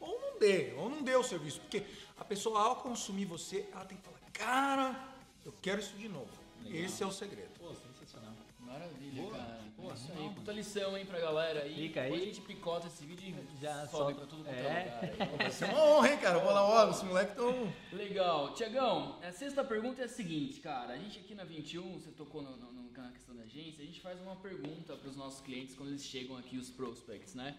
Ou 0.00 0.20
não 0.20 0.38
dê, 0.38 0.74
ou 0.76 0.88
não 0.90 1.02
dê 1.02 1.14
o 1.16 1.22
serviço, 1.22 1.60
porque 1.60 1.84
a 2.16 2.24
pessoa 2.24 2.60
ao 2.60 2.76
consumir 2.76 3.24
você, 3.26 3.68
ela 3.72 3.84
tem 3.84 3.96
que 3.98 4.04
falar, 4.04 4.18
cara, 4.32 4.96
eu 5.44 5.52
quero 5.62 5.80
isso 5.80 5.96
de 5.96 6.08
novo. 6.08 6.28
Esse 6.66 7.02
é 7.02 7.06
o 7.06 7.12
segredo. 7.12 7.48
Pô, 7.58 7.68
sensacional. 7.74 8.32
Maravilha, 8.60 9.22
Boa. 9.22 9.32
cara. 9.38 9.58
Boa, 9.78 9.94
Isso 9.94 10.10
aí, 10.12 10.28
puta 10.34 10.52
lição, 10.52 10.98
hein, 10.98 11.06
pra 11.06 11.20
galera 11.20 11.62
aí. 11.62 11.72
Fica 11.74 12.00
aí. 12.00 12.10
Depois 12.10 12.22
a 12.22 12.26
gente 12.26 12.40
picota 12.40 12.86
esse 12.88 13.04
vídeo 13.06 13.28
e 13.56 13.60
Já 13.62 13.86
sobe 13.86 13.90
solta. 13.90 14.14
pra 14.16 14.26
tudo 14.26 14.44
quanto 14.44 14.56
É. 14.56 14.60
é 15.18 15.24
lugar. 15.24 15.36
Vai 15.38 15.50
ser 15.52 15.64
uma 15.66 15.84
honra, 15.84 16.10
hein, 16.10 16.18
cara? 16.18 16.38
Vou 16.40 16.52
lá, 16.52 16.64
ó, 16.64 16.90
os 16.90 17.02
moleques 17.04 17.30
estão... 17.30 17.72
Legal. 17.92 18.52
Tiagão, 18.54 19.18
a 19.22 19.30
sexta 19.32 19.62
pergunta 19.64 20.02
é 20.02 20.04
a 20.06 20.08
seguinte, 20.08 20.58
cara. 20.60 20.94
A 20.94 20.98
gente 20.98 21.20
aqui 21.20 21.32
na 21.34 21.44
21, 21.44 21.94
você 22.00 22.10
tocou 22.10 22.42
no- 22.42 22.56
no- 22.56 22.77
na 23.02 23.10
questão 23.12 23.34
da 23.34 23.42
agência, 23.42 23.82
a 23.82 23.86
gente 23.86 24.00
faz 24.00 24.20
uma 24.20 24.36
pergunta 24.36 24.96
para 24.96 25.08
os 25.08 25.16
nossos 25.16 25.40
clientes 25.40 25.74
quando 25.74 25.90
eles 25.90 26.04
chegam 26.04 26.36
aqui, 26.36 26.56
os 26.56 26.70
prospects, 26.70 27.34
né? 27.34 27.58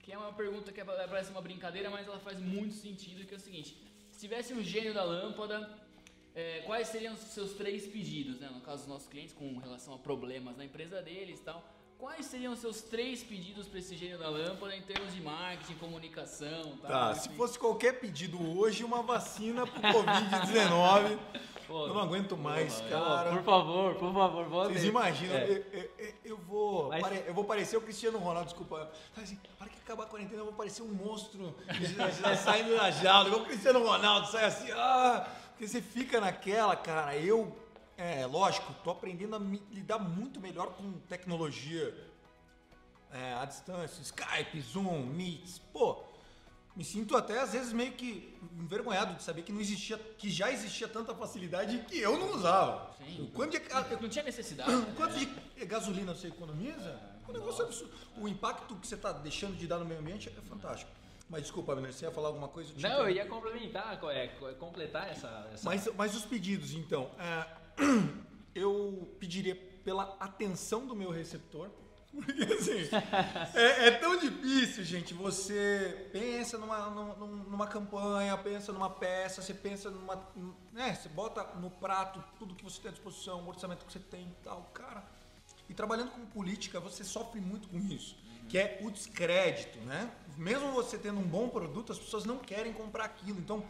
Que 0.00 0.12
é 0.12 0.18
uma 0.18 0.32
pergunta 0.32 0.72
que 0.72 0.84
parece 0.84 1.30
uma 1.30 1.42
brincadeira, 1.42 1.90
mas 1.90 2.06
ela 2.06 2.20
faz 2.20 2.38
muito 2.38 2.74
sentido, 2.74 3.26
que 3.26 3.34
é 3.34 3.36
o 3.36 3.40
seguinte. 3.40 3.76
Se 4.12 4.20
tivesse 4.20 4.54
um 4.54 4.62
gênio 4.62 4.94
da 4.94 5.02
lâmpada, 5.02 5.68
é, 6.34 6.60
quais 6.60 6.88
seriam 6.88 7.14
os 7.14 7.20
seus 7.20 7.54
três 7.54 7.86
pedidos, 7.86 8.38
né? 8.38 8.48
No 8.48 8.60
caso 8.60 8.82
dos 8.82 8.88
nossos 8.88 9.08
clientes, 9.08 9.34
com 9.34 9.58
relação 9.58 9.94
a 9.94 9.98
problemas 9.98 10.56
na 10.56 10.64
empresa 10.64 11.02
deles 11.02 11.40
e 11.40 11.42
tal. 11.42 11.75
Quais 11.98 12.26
seriam 12.26 12.52
os 12.52 12.58
seus 12.58 12.82
três 12.82 13.22
pedidos 13.22 13.66
para 13.66 13.78
esse 13.78 13.96
gênio 13.96 14.18
da 14.18 14.28
lâmpada 14.28 14.76
em 14.76 14.82
termos 14.82 15.14
de 15.14 15.20
marketing, 15.22 15.74
comunicação 15.76 16.76
tal? 16.82 16.90
Tá, 16.90 17.14
se 17.14 17.30
fosse 17.30 17.58
qualquer 17.58 17.98
pedido 18.00 18.38
hoje, 18.58 18.84
uma 18.84 19.02
vacina 19.02 19.66
pro 19.66 19.80
Covid-19. 19.80 21.18
Pô, 21.66 21.86
Eu 21.88 21.94
não 21.94 22.00
aguento 22.00 22.36
mais, 22.36 22.80
Pô, 22.82 22.88
cara. 22.90 23.30
por 23.30 23.42
favor, 23.42 23.94
por 23.96 24.12
favor, 24.14 24.44
vou 24.44 24.64
Vocês 24.66 24.84
imaginam, 24.84 25.34
É. 25.34 25.50
eu, 25.50 25.64
eu- 25.98 26.14
eu- 26.24 26.36
vou, 26.36 26.90
Mas- 26.90 27.00
pare- 27.02 27.24
eu 27.26 27.34
vou 27.34 27.42
parecer 27.42 27.76
o 27.76 27.80
Cristiano 27.80 28.18
Ronaldo, 28.18 28.44
desculpa. 28.50 28.88
Assim, 29.20 29.36
para 29.58 29.68
que 29.68 29.78
acabar 29.78 30.04
a 30.04 30.06
quarentena, 30.06 30.42
eu 30.42 30.44
vou 30.44 30.54
parecer 30.54 30.82
um 30.82 30.92
monstro 30.94 31.56
saindo 32.44 32.76
da 32.76 32.90
jaula, 32.92 33.28
igual 33.28 33.42
o 33.42 33.46
Cristiano 33.46 33.82
Ronaldo, 33.84 34.28
sai 34.28 34.44
assim, 34.44 34.70
ah, 34.70 35.26
porque 35.50 35.66
você 35.66 35.82
fica 35.82 36.20
naquela, 36.20 36.76
cara. 36.76 37.16
Eu, 37.16 37.52
é 37.96 38.26
lógico, 38.26 38.74
tô 38.84 38.90
aprendendo 38.90 39.36
a 39.36 39.38
me- 39.38 39.62
lidar 39.70 39.98
muito 39.98 40.40
melhor 40.40 40.74
com 40.74 40.92
tecnologia 41.08 41.94
é, 43.12 43.34
à 43.34 43.44
distância, 43.44 44.02
Skype, 44.02 44.60
Zoom, 44.60 45.06
Meets, 45.06 45.58
pô. 45.72 46.04
Me 46.74 46.84
sinto 46.84 47.16
até 47.16 47.40
às 47.40 47.52
vezes 47.54 47.72
meio 47.72 47.92
que 47.92 48.38
envergonhado 48.58 49.14
de 49.14 49.22
saber 49.22 49.40
que 49.42 49.50
não 49.50 49.62
existia, 49.62 49.96
que 50.18 50.28
já 50.28 50.52
existia 50.52 50.86
tanta 50.86 51.14
facilidade 51.14 51.78
que 51.88 51.98
eu 51.98 52.18
não 52.18 52.34
usava. 52.34 52.94
Sim. 52.98 53.22
O 53.22 53.30
quanto 53.30 53.52
de, 53.58 54.02
Não 54.02 54.08
tinha 54.10 54.22
necessidade. 54.24 54.70
o 54.74 54.80
né? 54.80 54.92
quanto 54.94 55.14
de 55.16 55.64
gasolina 55.64 56.14
você 56.14 56.26
economiza? 56.28 57.00
O 57.26 57.32
negócio 57.32 57.62
é 57.62 57.64
absurdo. 57.66 57.94
O 58.18 58.28
impacto 58.28 58.76
que 58.76 58.86
você 58.86 58.94
está 58.94 59.10
deixando 59.10 59.56
de 59.56 59.66
dar 59.66 59.78
no 59.78 59.86
meio 59.86 60.00
ambiente 60.00 60.28
é 60.28 60.40
fantástico. 60.42 60.90
Mas 61.30 61.42
desculpa, 61.42 61.72
Abner, 61.72 61.92
você 61.94 62.04
ia 62.04 62.10
falar 62.12 62.28
alguma 62.28 62.46
coisa? 62.48 62.74
Não, 62.78 63.00
eu 63.04 63.10
ia 63.10 63.24
complementar, 63.26 63.98
co- 63.98 64.10
é, 64.10 64.28
co- 64.28 64.52
completar 64.56 65.10
essa. 65.10 65.48
essa... 65.54 65.64
Mas, 65.64 65.88
mas 65.96 66.14
os 66.14 66.26
pedidos, 66.26 66.72
então. 66.74 67.10
é, 67.18 67.46
eu 68.54 69.14
pediria 69.18 69.54
pela 69.84 70.16
atenção 70.18 70.86
do 70.86 70.94
meu 70.94 71.10
receptor. 71.10 71.70
Porque 72.16 72.42
assim, 72.44 72.88
é, 73.54 73.88
é 73.88 73.90
tão 73.92 74.18
difícil, 74.18 74.82
gente. 74.84 75.12
Você 75.12 76.08
pensa 76.12 76.56
numa, 76.56 76.88
num- 76.88 77.44
numa 77.44 77.66
campanha, 77.66 78.36
pensa 78.38 78.72
numa 78.72 78.88
peça, 78.88 79.42
você 79.42 79.52
pensa 79.52 79.90
numa. 79.90 80.26
Né, 80.72 80.94
você 80.94 81.08
bota 81.10 81.44
no 81.60 81.70
prato 81.70 82.22
tudo 82.38 82.54
que 82.54 82.64
você 82.64 82.80
tem 82.80 82.88
à 82.88 82.92
disposição, 82.92 83.42
o 83.42 83.48
orçamento 83.48 83.84
que 83.84 83.92
você 83.92 83.98
tem 83.98 84.22
e 84.22 84.44
tal, 84.44 84.62
cara. 84.72 85.04
E 85.68 85.74
trabalhando 85.74 86.10
com 86.12 86.24
política, 86.26 86.80
você 86.80 87.02
sofre 87.04 87.40
muito 87.40 87.68
com 87.68 87.78
isso, 87.78 88.16
que 88.48 88.56
é 88.56 88.78
o 88.82 88.90
descrédito, 88.90 89.78
né? 89.80 90.10
Mesmo 90.38 90.72
você 90.72 90.96
tendo 90.96 91.18
um 91.18 91.24
bom 91.26 91.48
produto, 91.48 91.92
as 91.92 91.98
pessoas 91.98 92.24
não 92.24 92.38
querem 92.38 92.72
comprar 92.72 93.04
aquilo. 93.04 93.38
Então, 93.40 93.64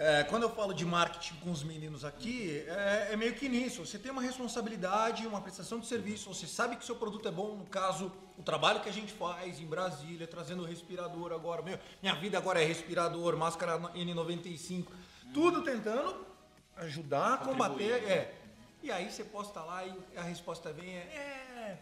é, 0.00 0.22
quando 0.22 0.44
eu 0.44 0.50
falo 0.50 0.72
de 0.72 0.86
marketing 0.86 1.34
com 1.40 1.50
os 1.50 1.64
meninos 1.64 2.04
aqui, 2.04 2.64
é, 2.68 3.08
é 3.10 3.16
meio 3.16 3.34
que 3.34 3.48
nisso. 3.48 3.84
Você 3.84 3.98
tem 3.98 4.12
uma 4.12 4.22
responsabilidade, 4.22 5.26
uma 5.26 5.40
prestação 5.40 5.80
de 5.80 5.88
serviço, 5.88 6.32
você 6.32 6.46
sabe 6.46 6.76
que 6.76 6.84
seu 6.84 6.94
produto 6.94 7.26
é 7.26 7.32
bom. 7.32 7.56
No 7.56 7.66
caso, 7.66 8.12
o 8.38 8.42
trabalho 8.44 8.78
que 8.78 8.88
a 8.88 8.92
gente 8.92 9.12
faz 9.12 9.58
em 9.58 9.66
Brasília, 9.66 10.24
trazendo 10.28 10.64
respirador 10.64 11.32
agora. 11.32 11.62
Meu, 11.62 11.80
minha 12.00 12.14
vida 12.14 12.38
agora 12.38 12.62
é 12.62 12.64
respirador, 12.64 13.36
máscara 13.36 13.76
N95, 13.76 14.86
tudo 15.34 15.64
tentando 15.64 16.24
ajudar 16.76 17.34
a 17.34 17.38
combater. 17.38 18.04
É. 18.08 18.34
E 18.80 18.92
aí 18.92 19.10
você 19.10 19.24
posta 19.24 19.60
lá 19.62 19.84
e 19.84 19.92
a 20.16 20.22
resposta 20.22 20.72
vem 20.72 20.94
é. 20.94 21.00
é 21.00 21.78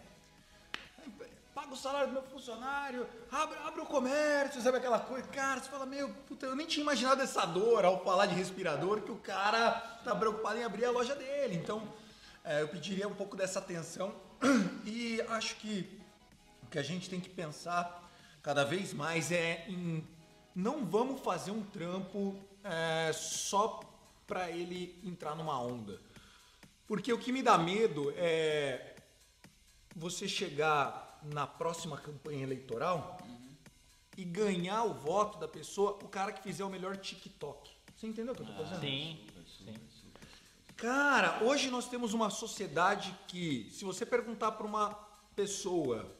paga 1.57 1.73
o 1.73 1.77
salário 1.77 2.09
do 2.09 2.13
meu 2.13 2.23
funcionário, 2.23 3.09
abre, 3.33 3.57
abre 3.65 3.81
o 3.81 3.87
comércio, 3.87 4.61
sabe 4.61 4.77
aquela 4.77 5.01
coisa? 5.01 5.27
Cara, 5.29 5.59
você 5.59 5.71
fala, 5.71 5.87
meu, 5.87 6.11
puta, 6.29 6.45
eu 6.45 6.55
nem 6.55 6.67
tinha 6.67 6.83
imaginado 6.83 7.23
essa 7.23 7.47
dor 7.47 7.83
ao 7.83 8.05
falar 8.05 8.27
de 8.27 8.35
respirador, 8.35 9.01
que 9.01 9.11
o 9.11 9.17
cara 9.17 9.71
tá 10.05 10.15
preocupado 10.15 10.59
em 10.59 10.65
abrir 10.65 10.85
a 10.85 10.91
loja 10.91 11.15
dele. 11.15 11.55
Então, 11.57 11.91
é, 12.45 12.61
eu 12.61 12.69
pediria 12.69 13.09
um 13.09 13.15
pouco 13.15 13.35
dessa 13.35 13.59
atenção 13.59 14.15
e 14.85 15.19
acho 15.31 15.57
que 15.57 15.99
o 16.63 16.67
que 16.67 16.79
a 16.79 16.83
gente 16.83 17.09
tem 17.09 17.21
que 17.21 17.31
pensar 17.31 18.07
cada 18.43 18.63
vez 18.63 18.93
mais 18.93 19.33
é 19.33 19.65
em 19.67 20.07
não 20.55 20.85
vamos 20.85 21.23
fazer 21.23 21.53
um 21.53 21.63
trampo 21.63 22.39
é, 22.63 23.15
só 23.15 23.81
para 24.27 24.51
ele 24.51 25.01
entrar 25.03 25.35
numa 25.35 25.59
onda. 25.59 25.99
Porque 26.87 27.11
o 27.11 27.19
que 27.19 27.33
me 27.33 27.43
dá 27.43 27.57
medo 27.57 28.13
é 28.15 28.95
você 29.95 30.29
chegar 30.29 31.06
na 31.33 31.47
próxima 31.47 31.97
campanha 31.97 32.43
eleitoral 32.43 33.19
e 34.17 34.25
ganhar 34.25 34.85
o 34.85 34.95
voto 34.95 35.39
da 35.39 35.47
pessoa, 35.49 35.93
o 36.03 36.09
cara 36.09 36.33
que 36.33 36.43
fizer 36.43 36.65
o 36.65 36.71
melhor 36.71 36.97
TikTok. 36.97 37.71
Você 37.95 38.07
entendeu 38.07 38.33
o 38.33 38.37
que 38.37 38.43
eu 38.43 38.47
tô 38.47 38.53
fazendo? 38.53 38.81
Sim, 38.81 39.27
sim. 39.47 39.75
Cara, 40.77 41.43
hoje 41.43 41.71
nós 41.71 41.89
temos 41.89 42.13
uma 42.13 42.29
sociedade 42.29 43.17
que, 43.27 43.71
se 43.73 43.85
você 43.85 44.05
perguntar 44.05 44.53
para 44.53 44.67
uma 44.67 44.95
pessoa 45.35 46.15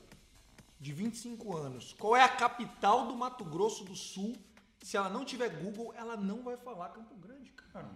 de 0.81 0.93
25 0.93 1.57
anos 1.57 1.95
qual 1.99 2.17
é 2.17 2.23
a 2.23 2.29
capital 2.29 3.07
do 3.07 3.15
Mato 3.15 3.45
Grosso 3.45 3.85
do 3.85 3.95
Sul, 3.95 4.35
se 4.83 4.97
ela 4.97 5.11
não 5.11 5.25
tiver 5.25 5.49
Google, 5.49 5.93
ela 5.95 6.17
não 6.17 6.43
vai 6.43 6.57
falar 6.57 6.91
Campo 6.91 7.15
Grande, 7.17 7.51
cara. 7.51 7.91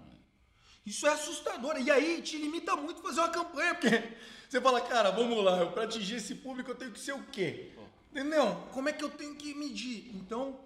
Isso 0.85 1.07
é 1.07 1.11
assustador. 1.11 1.79
E 1.81 1.91
aí 1.91 2.23
te 2.23 2.39
limita 2.39 2.75
muito 2.77 3.03
fazer 3.03 3.21
uma 3.21 3.29
campanha, 3.29 3.75
porque 3.75 4.17
você 4.49 4.61
fala, 4.61 4.81
cara, 4.81 5.11
vamos 5.11 5.45
lá, 5.45 5.67
para 5.67 5.85
atingir 5.85 6.17
esse 6.17 6.35
público 6.35 6.71
eu 6.71 6.75
tenho 6.75 6.93
que 6.93 7.01
ser 7.01 7.13
o 7.13 7.23
quê? 7.25 7.73
Entendeu? 8.11 8.57
Como 8.73 8.89
é 8.89 8.93
que 8.93 9.05
eu 9.05 9.11
tenho 9.11 9.37
que 9.37 9.55
medir? 9.55 10.11
Então, 10.17 10.59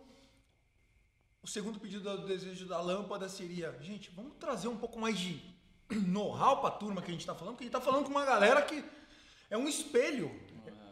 o 1.42 1.46
segundo 1.46 1.79
pedido 1.79 2.16
do 2.16 2.27
desejo 2.27 2.66
da 2.66 2.81
lâmpada 2.81 3.29
seria, 3.29 3.77
gente, 3.83 4.11
vamos 4.16 4.33
trazer 4.38 4.68
um 4.68 4.77
pouco 4.77 4.98
mais 4.98 5.18
de 5.18 5.42
know-how 5.90 6.61
pra 6.61 6.70
turma 6.70 7.03
que 7.03 7.11
a 7.11 7.12
gente 7.12 7.27
tá 7.27 7.35
falando, 7.35 7.57
porque 7.57 7.64
a 7.64 7.66
gente 7.66 7.72
tá 7.72 7.81
falando 7.81 8.05
com 8.05 8.11
uma 8.11 8.24
galera 8.24 8.62
que 8.62 8.83
é 9.50 9.59
um 9.59 9.68
espelho. 9.68 10.31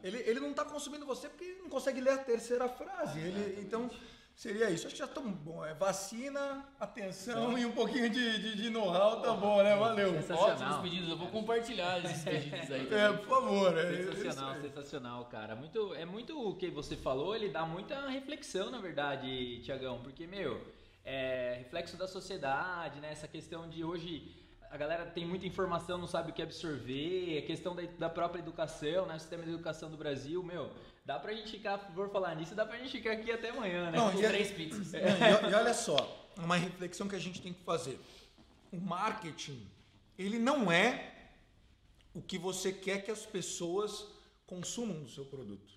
Ele, 0.03 0.19
ele 0.19 0.41
não 0.41 0.53
tá 0.53 0.65
consumindo 0.65 1.07
você 1.07 1.29
porque 1.29 1.57
não 1.63 1.71
consegue 1.71 2.01
ler 2.01 2.11
a 2.11 2.19
terceira 2.19 2.69
frase. 2.69 3.19
Ele, 3.19 3.61
então, 3.63 3.91
seria 4.35 4.71
isso. 4.71 4.87
Acho 4.87 4.95
que 4.95 4.99
já 4.99 5.05
estamos 5.07 5.35
bom. 5.39 5.65
É 5.65 5.75
vacina, 5.75 6.65
atenção 6.81 7.57
e 7.59 7.65
um 7.65 7.73
pouquinho 7.73 8.09
de, 8.11 8.39
de, 8.39 8.57
de 8.63 8.71
know-how, 8.71 9.21
tá 9.21 9.33
bom, 9.35 9.63
né? 9.63 9.75
Valeu. 9.77 10.15
Ótimos 10.31 10.77
pedidos, 10.79 11.09
eu 11.09 11.17
vou 11.17 11.29
compartilhar 11.29 12.05
esses 12.05 12.25
pedidos 12.25 12.71
aí 12.71 12.87
É, 12.87 12.89
também. 13.09 13.19
por 13.19 13.29
favor. 13.29 13.79
É, 13.79 13.97
Sensacional, 14.15 14.53
aí. 14.55 14.61
sensacional, 14.63 15.25
cara. 15.27 15.55
Muito, 15.57 15.95
é 15.95 16.05
muito 16.05 16.49
o 16.49 16.55
que 16.57 16.69
você 16.71 16.97
falou, 16.97 17.35
ele 17.37 17.49
dá 17.49 17.65
muita 17.65 18.09
reflexão, 18.09 18.71
na 18.71 18.79
verdade, 18.79 19.61
Tiagão, 19.63 20.01
porque, 20.03 20.27
meu, 20.27 20.61
é 21.05 21.57
reflexo 21.59 21.97
da 21.97 22.07
sociedade, 22.09 23.01
né? 23.01 23.11
Essa 23.13 23.29
questão 23.29 23.69
de 23.69 23.85
hoje 23.85 24.42
a 24.73 24.77
galera 24.79 25.05
tem 25.05 25.27
muita 25.27 25.47
informação, 25.47 25.99
não 25.99 26.07
sabe 26.07 26.31
o 26.31 26.35
que 26.35 26.41
absorver, 26.41 27.37
a 27.37 27.43
questão 27.43 27.77
da, 27.77 27.83
da 27.83 28.09
própria 28.09 28.41
educação, 28.41 29.05
né? 29.05 29.17
O 29.17 29.21
sistema 29.21 29.43
de 29.43 29.51
educação 29.51 29.91
do 29.91 29.99
Brasil, 29.99 30.43
meu, 30.43 30.73
dá 31.05 31.21
pra 31.21 31.35
gente 31.35 31.51
ficar, 31.51 31.77
por 31.77 32.09
falar 32.09 32.35
nisso, 32.35 32.55
dá 32.55 32.65
pra 32.65 32.79
gente 32.79 32.91
ficar 32.91 33.13
aqui 33.13 33.31
até 33.31 33.51
amanhã, 33.51 33.91
né? 33.91 33.99
Não, 33.99 34.11
Com 34.11 34.19
e- 34.19 34.27
três 34.27 34.51
pizzas. 34.51 34.91
Não, 35.21 35.51
e, 35.51 35.53
e 35.53 35.55
olha 35.55 35.75
só, 35.75 36.31
uma 36.39 36.57
reflexão 36.57 37.07
que 37.07 37.15
a 37.15 37.19
gente 37.19 37.43
tem 37.43 37.53
que 37.53 37.63
fazer. 37.63 38.01
O 38.73 38.81
marketing, 38.81 39.71
ele 40.19 40.39
não 40.39 40.73
é 40.73 41.29
o 42.15 42.23
que 42.23 42.39
você 42.39 42.73
quer 42.73 43.05
que 43.05 43.11
as 43.11 43.27
pessoas 43.27 44.07
consumam 44.47 45.03
do 45.03 45.11
seu 45.11 45.27
produto. 45.27 45.71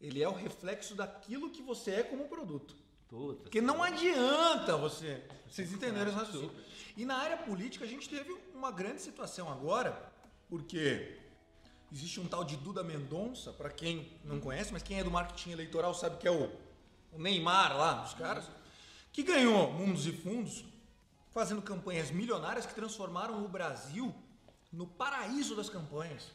Ele 0.00 0.20
é 0.20 0.28
o 0.28 0.32
reflexo 0.32 0.96
daquilo 0.96 1.50
que 1.50 1.62
você 1.62 1.92
é 1.92 2.02
como 2.02 2.26
produto. 2.28 2.74
Puta, 3.08 3.42
Porque 3.42 3.60
não 3.60 3.82
adianta 3.82 4.76
você. 4.76 5.22
Vocês 5.48 5.72
entenderam 5.72 6.08
esse 6.08 6.18
raciocínio. 6.18 6.54
E 6.96 7.04
na 7.04 7.16
área 7.16 7.36
política 7.38 7.84
a 7.84 7.88
gente 7.88 8.08
teve 8.08 8.36
uma 8.54 8.70
grande 8.70 9.00
situação 9.00 9.50
agora, 9.50 10.12
porque 10.48 11.16
existe 11.90 12.20
um 12.20 12.26
tal 12.26 12.44
de 12.44 12.56
Duda 12.56 12.82
Mendonça, 12.82 13.52
para 13.52 13.70
quem 13.70 14.12
não 14.24 14.40
conhece, 14.40 14.72
mas 14.72 14.82
quem 14.82 14.98
é 14.98 15.04
do 15.04 15.10
marketing 15.10 15.52
eleitoral 15.52 15.94
sabe 15.94 16.18
que 16.18 16.28
é 16.28 16.30
o, 16.30 16.50
o 17.12 17.18
Neymar 17.18 17.76
lá 17.76 17.92
dos 17.94 18.14
caras, 18.14 18.50
que 19.12 19.22
ganhou 19.22 19.72
mundos 19.72 20.06
e 20.06 20.12
fundos 20.12 20.64
fazendo 21.30 21.62
campanhas 21.62 22.10
milionárias 22.10 22.66
que 22.66 22.74
transformaram 22.74 23.44
o 23.44 23.48
Brasil 23.48 24.14
no 24.72 24.86
paraíso 24.86 25.54
das 25.54 25.70
campanhas. 25.70 26.30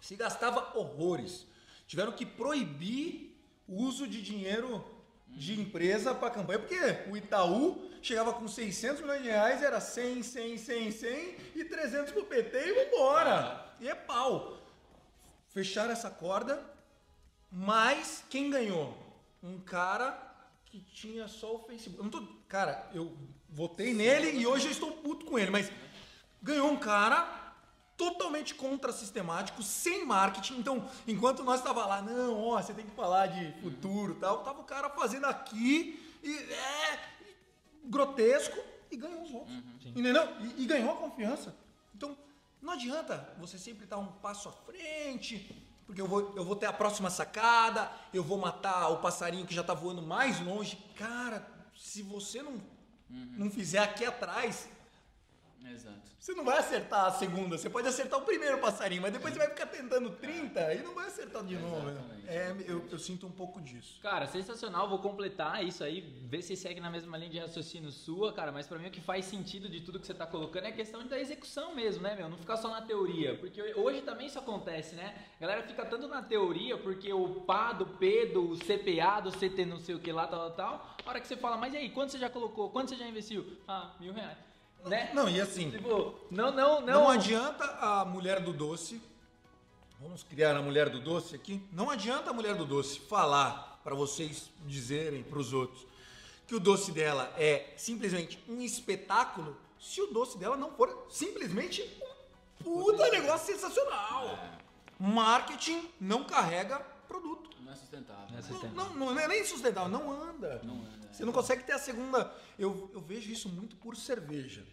Se 0.00 0.16
gastava 0.16 0.76
horrores. 0.78 1.46
Tiveram 1.86 2.12
que 2.12 2.26
proibir 2.26 3.40
o 3.66 3.82
uso 3.82 4.06
de 4.06 4.20
dinheiro 4.20 4.84
de 5.30 5.60
empresa 5.60 6.14
para 6.14 6.30
campanha, 6.30 6.58
porque 6.58 6.76
o 7.10 7.16
Itaú 7.16 7.88
chegava 8.02 8.32
com 8.32 8.48
600 8.48 9.02
milhões 9.02 9.22
de 9.22 9.28
reais, 9.28 9.62
era 9.62 9.80
100, 9.80 10.22
100, 10.22 10.58
100, 10.58 10.90
100 10.90 11.36
e 11.54 11.64
300 11.64 12.12
pro 12.12 12.24
PT 12.24 12.58
e 12.58 12.84
vambora. 12.84 13.66
E 13.80 13.88
é 13.88 13.94
pau. 13.94 14.58
Fecharam 15.48 15.92
essa 15.92 16.10
corda, 16.10 16.62
mas 17.50 18.24
quem 18.28 18.50
ganhou? 18.50 18.96
Um 19.42 19.58
cara 19.60 20.16
que 20.66 20.80
tinha 20.80 21.28
só 21.28 21.56
o 21.56 21.60
Facebook. 21.60 22.04
Eu 22.04 22.10
tô, 22.10 22.26
cara, 22.48 22.88
eu 22.92 23.16
votei 23.48 23.94
nele 23.94 24.38
e 24.38 24.46
hoje 24.46 24.66
eu 24.66 24.72
estou 24.72 24.92
puto 24.92 25.24
com 25.24 25.38
ele, 25.38 25.50
mas 25.50 25.70
ganhou 26.42 26.70
um 26.70 26.76
cara 26.76 27.37
totalmente 27.98 28.54
contra-sistemático, 28.54 29.60
sem 29.60 30.06
marketing. 30.06 30.58
Então, 30.58 30.88
enquanto 31.06 31.42
nós 31.42 31.60
tava 31.60 31.84
lá, 31.84 32.00
não, 32.00 32.40
ó, 32.40 32.62
você 32.62 32.72
tem 32.72 32.86
que 32.86 32.94
falar 32.94 33.26
de 33.26 33.52
futuro 33.60 34.12
e 34.12 34.20
tal, 34.20 34.44
tava 34.44 34.60
o 34.60 34.64
cara 34.64 34.88
fazendo 34.88 35.26
aqui 35.26 36.16
e 36.22 36.32
é 36.32 37.00
grotesco 37.84 38.56
e 38.90 38.96
ganhou 38.96 39.22
os 39.22 39.30
votos. 39.30 39.52
Entendeu? 39.84 40.28
E, 40.40 40.62
e 40.62 40.66
ganhou 40.66 40.92
a 40.92 40.96
confiança. 40.96 41.54
Então, 41.94 42.16
não 42.62 42.72
adianta 42.74 43.34
você 43.38 43.58
sempre 43.58 43.82
estar 43.84 43.98
um 43.98 44.06
passo 44.06 44.48
à 44.48 44.52
frente, 44.52 45.60
porque 45.84 46.00
eu 46.00 46.06
vou, 46.06 46.34
eu 46.36 46.44
vou 46.44 46.54
ter 46.54 46.66
a 46.66 46.72
próxima 46.72 47.10
sacada, 47.10 47.90
eu 48.14 48.22
vou 48.22 48.38
matar 48.38 48.90
o 48.90 48.98
passarinho 48.98 49.44
que 49.44 49.54
já 49.54 49.64
tá 49.64 49.74
voando 49.74 50.02
mais 50.02 50.38
longe. 50.40 50.78
Cara, 50.94 51.44
se 51.76 52.02
você 52.02 52.42
não, 52.42 52.62
não 53.10 53.50
fizer 53.50 53.80
aqui 53.80 54.04
atrás, 54.04 54.68
Exato. 55.64 56.00
você 56.18 56.34
não 56.34 56.44
vai 56.44 56.58
acertar 56.58 57.06
a 57.06 57.10
segunda. 57.12 57.56
Você 57.58 57.68
pode 57.68 57.86
acertar 57.88 58.18
o 58.18 58.22
primeiro 58.22 58.58
passarinho, 58.58 59.02
mas 59.02 59.12
depois 59.12 59.32
você 59.34 59.38
vai 59.40 59.48
ficar 59.48 59.66
tentando 59.66 60.10
30 60.10 60.74
e 60.74 60.82
não 60.82 60.94
vai 60.94 61.06
acertar 61.06 61.44
de 61.44 61.56
novo. 61.56 61.90
né? 61.90 62.18
É, 62.26 62.54
eu, 62.66 62.86
eu 62.90 62.98
sinto 62.98 63.26
um 63.26 63.30
pouco 63.30 63.60
disso. 63.60 63.98
Cara, 64.00 64.26
sensacional, 64.26 64.88
vou 64.88 64.98
completar 64.98 65.64
isso 65.64 65.82
aí, 65.84 66.00
ver 66.00 66.42
se 66.42 66.56
segue 66.56 66.80
na 66.80 66.90
mesma 66.90 67.16
linha 67.16 67.30
de 67.30 67.38
raciocínio 67.38 67.90
sua, 67.90 68.32
cara, 68.32 68.52
mas 68.52 68.66
pra 68.66 68.78
mim 68.78 68.88
o 68.88 68.90
que 68.90 69.00
faz 69.00 69.24
sentido 69.24 69.68
de 69.68 69.80
tudo 69.80 69.98
que 69.98 70.06
você 70.06 70.14
tá 70.14 70.26
colocando 70.26 70.64
é 70.64 70.68
a 70.68 70.72
questão 70.72 71.06
da 71.06 71.18
execução 71.18 71.74
mesmo, 71.74 72.02
né, 72.02 72.14
meu? 72.14 72.28
Não 72.28 72.36
ficar 72.38 72.56
só 72.56 72.68
na 72.68 72.82
teoria, 72.82 73.36
porque 73.36 73.62
hoje 73.74 74.02
também 74.02 74.26
isso 74.26 74.38
acontece, 74.38 74.94
né? 74.94 75.14
A 75.38 75.40
galera 75.40 75.62
fica 75.62 75.84
tanto 75.86 76.06
na 76.08 76.22
teoria, 76.22 76.76
porque 76.76 77.12
o 77.12 77.40
PA 77.42 77.72
do 77.72 77.86
P, 77.86 78.26
do 78.26 78.56
CPA, 78.58 79.20
do 79.20 79.30
CT 79.32 79.64
não 79.64 79.78
sei 79.80 79.94
o 79.94 79.98
que 80.00 80.12
lá, 80.12 80.26
tal, 80.26 80.50
tal, 80.50 80.52
tal, 80.52 80.96
a 81.04 81.08
hora 81.10 81.20
que 81.20 81.26
você 81.28 81.36
fala, 81.36 81.56
mas 81.56 81.72
e 81.72 81.78
aí, 81.78 81.90
quanto 81.90 82.12
você 82.12 82.18
já 82.18 82.28
colocou? 82.28 82.70
Quanto 82.70 82.90
você 82.90 82.96
já 82.96 83.06
investiu? 83.06 83.56
Ah, 83.66 83.94
mil 83.98 84.12
reais. 84.12 84.47
Né? 84.84 85.10
Não, 85.12 85.28
e 85.28 85.40
assim, 85.40 85.70
Tipo, 85.70 86.14
não, 86.30 86.50
não, 86.50 86.80
não. 86.80 86.86
não 86.86 87.08
adianta 87.10 87.64
a 87.80 88.04
mulher 88.04 88.40
do 88.40 88.52
doce, 88.52 89.00
vamos 90.00 90.22
criar 90.22 90.56
a 90.56 90.62
mulher 90.62 90.88
do 90.88 91.00
doce 91.00 91.34
aqui, 91.34 91.60
não 91.72 91.90
adianta 91.90 92.30
a 92.30 92.32
mulher 92.32 92.54
do 92.54 92.64
doce 92.64 93.00
falar 93.00 93.80
para 93.84 93.94
vocês 93.94 94.48
dizerem 94.66 95.22
para 95.22 95.38
os 95.38 95.52
outros 95.52 95.86
que 96.46 96.54
o 96.54 96.60
doce 96.60 96.92
dela 96.92 97.30
é 97.36 97.74
simplesmente 97.76 98.42
um 98.48 98.62
espetáculo, 98.62 99.54
se 99.78 100.00
o 100.00 100.06
doce 100.06 100.38
dela 100.38 100.56
não 100.56 100.70
for 100.72 101.06
simplesmente 101.10 101.82
um 102.64 102.82
puta 102.82 103.10
negócio 103.10 103.52
sensacional. 103.54 104.38
Marketing 104.98 105.88
não 106.00 106.24
carrega 106.24 106.78
produto. 107.06 107.50
Não 107.60 107.70
é 107.72 107.76
sustentável. 107.76 108.26
Não 108.30 108.38
é 108.38 108.40
Não, 108.40 108.48
sustentável. 108.48 108.94
não, 108.96 109.14
não 109.14 109.20
é 109.20 109.28
nem 109.28 109.44
sustentável, 109.44 109.88
não 109.90 110.10
anda. 110.10 110.60
Não 110.64 110.74
anda. 110.74 110.97
Você 111.10 111.24
não 111.24 111.32
consegue 111.32 111.64
ter 111.64 111.72
a 111.72 111.78
segunda. 111.78 112.32
Eu, 112.58 112.90
eu 112.92 113.00
vejo 113.00 113.30
isso 113.30 113.48
muito 113.48 113.76
por 113.76 113.96
cerveja. 113.96 114.64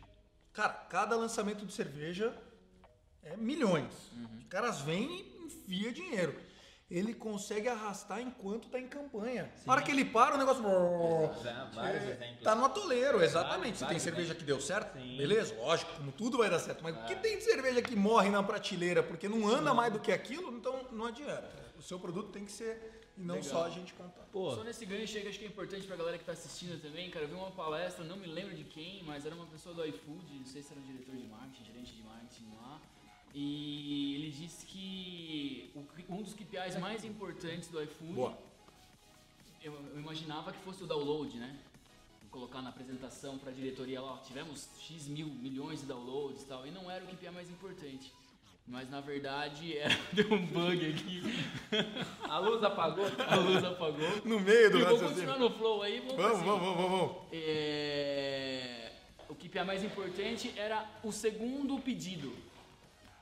Cara, 0.54 0.74
cada 0.74 1.16
lançamento 1.16 1.66
de 1.66 1.74
cerveja 1.74 2.34
é 3.24 3.36
milhões. 3.36 3.94
Os 4.38 4.48
caras 4.48 4.82
vêm 4.82 5.10
e 5.10 5.46
enfia 5.46 5.92
dinheiro. 5.92 6.36
Ele 6.90 7.16
consegue 7.16 7.68
arrastar 7.68 8.22
enquanto 8.22 8.70
tá 8.70 8.80
em 8.80 8.88
campanha. 8.88 9.52
Na 9.66 9.74
hora 9.74 9.82
que 9.82 9.90
ele 9.90 10.06
para, 10.06 10.36
o 10.36 10.38
negócio. 10.38 10.64
Exemplos. 11.96 12.44
Tá 12.44 12.54
no 12.54 12.64
atoleiro, 12.64 13.24
exatamente. 13.24 13.80
Vários, 13.80 13.80
Se 13.80 13.88
tem 13.88 14.00
cerveja 14.00 14.36
que 14.36 14.44
deu 14.44 14.62
certo, 14.62 14.94
Sim. 14.94 15.18
beleza, 15.18 15.56
lógico, 15.56 15.92
como 15.96 16.12
tudo 16.12 16.38
vai 16.38 16.50
dar 16.50 16.60
certo. 16.60 16.84
Mas 16.84 16.96
o 16.96 17.06
que 17.06 17.16
tem 17.16 17.40
de 17.40 17.44
cerveja 17.44 17.82
que 17.82 17.96
morre 17.96 18.30
na 18.30 18.44
prateleira 18.44 19.02
porque 19.02 19.28
não 19.28 19.48
anda 19.48 19.74
mais 19.74 19.92
do 19.92 20.00
que 20.00 20.12
aquilo, 20.12 20.56
então 20.56 20.88
não 20.92 21.06
adianta. 21.06 21.66
O 21.76 21.82
seu 21.82 22.00
produto 22.00 22.32
tem 22.32 22.46
que 22.46 22.52
ser 22.52 22.95
e 23.18 23.22
não 23.22 23.36
Legal. 23.36 23.50
só 23.50 23.66
a 23.66 23.70
gente 23.70 23.94
contar. 23.94 24.24
Pô, 24.32 24.54
Só 24.54 24.64
nesse 24.64 24.86
gancho 24.86 25.16
aí 25.16 25.24
que 25.24 25.30
acho 25.30 25.40
que 25.40 25.46
é 25.46 25.48
importante 25.48 25.88
pra 25.88 25.96
galera 25.96 26.18
que 26.18 26.26
tá 26.26 26.34
assistindo 26.34 26.82
também, 26.82 27.10
cara, 27.10 27.26
eu 27.26 27.30
vi 27.30 27.36
uma 27.36 27.52
palestra, 27.52 28.04
não 28.04 28.18
me 28.18 28.28
lembro 28.28 28.54
de 28.56 28.64
quem, 28.66 29.04
mas 29.04 29.26
era 29.26 29.34
uma 29.34 29.46
pessoa 29.46 29.74
do 29.74 29.86
iFood, 29.86 30.34
não 30.34 30.46
sei 30.46 30.62
se 30.62 30.72
era 30.72 30.82
um 30.82 30.84
diretor 30.84 31.16
de 31.16 31.28
marketing, 31.28 31.64
gerente 31.66 31.94
de 31.94 32.02
marketing 32.02 32.46
lá, 32.56 32.82
e 33.34 34.16
ele 34.16 34.32
disse 34.32 34.66
que 34.66 35.72
um 36.10 36.22
dos 36.22 36.34
KPIs 36.34 36.78
mais 36.78 37.04
importantes 37.06 37.70
do 37.70 37.82
iFood, 37.84 38.14
Boa. 38.14 38.38
Eu, 39.64 39.74
eu 39.74 40.00
imaginava 40.00 40.52
que 40.52 40.60
fosse 40.60 40.84
o 40.84 40.88
download, 40.88 41.36
né? 41.38 41.58
Vou 42.22 42.30
colocar 42.30 42.62
na 42.62 42.70
apresentação 42.70 43.38
pra 43.40 43.52
diretoria 43.52 44.00
lá, 44.02 44.14
ó, 44.14 44.18
tivemos 44.18 44.70
X 44.80 45.08
mil, 45.08 45.28
milhões 45.28 45.80
de 45.82 45.88
downloads 45.88 46.44
e 46.44 46.46
tal, 46.46 46.68
e 46.68 46.72
não 46.72 46.92
era 46.92 47.04
o 47.04 47.08
KPI 47.08 47.32
mais 47.32 47.50
importante. 47.50 48.14
Mas 48.68 48.90
na 48.90 49.00
verdade 49.00 49.78
era, 49.78 49.96
deu 50.12 50.32
um 50.34 50.44
bug 50.46 50.90
aqui, 50.90 51.22
a 52.28 52.40
luz 52.40 52.64
apagou. 52.64 53.06
a 53.28 53.36
luz 53.36 53.64
apagou. 53.64 54.10
No 54.26 54.40
meio 54.40 54.72
do 54.72 54.80
E 54.80 54.84
vou 54.84 55.00
continuar 55.00 55.38
no 55.38 55.50
flow 55.52 55.84
aí, 55.84 56.00
vamos, 56.00 56.16
Vamos, 56.16 56.38
assim, 56.38 56.46
vamos, 56.46 56.76
vamos, 56.76 56.90
vamos. 56.92 57.16
é, 57.32 58.92
o 59.30 59.36
KPI 59.36 59.64
mais 59.64 59.84
importante 59.84 60.52
era 60.58 60.84
o 61.04 61.12
segundo 61.12 61.78
pedido. 61.80 62.34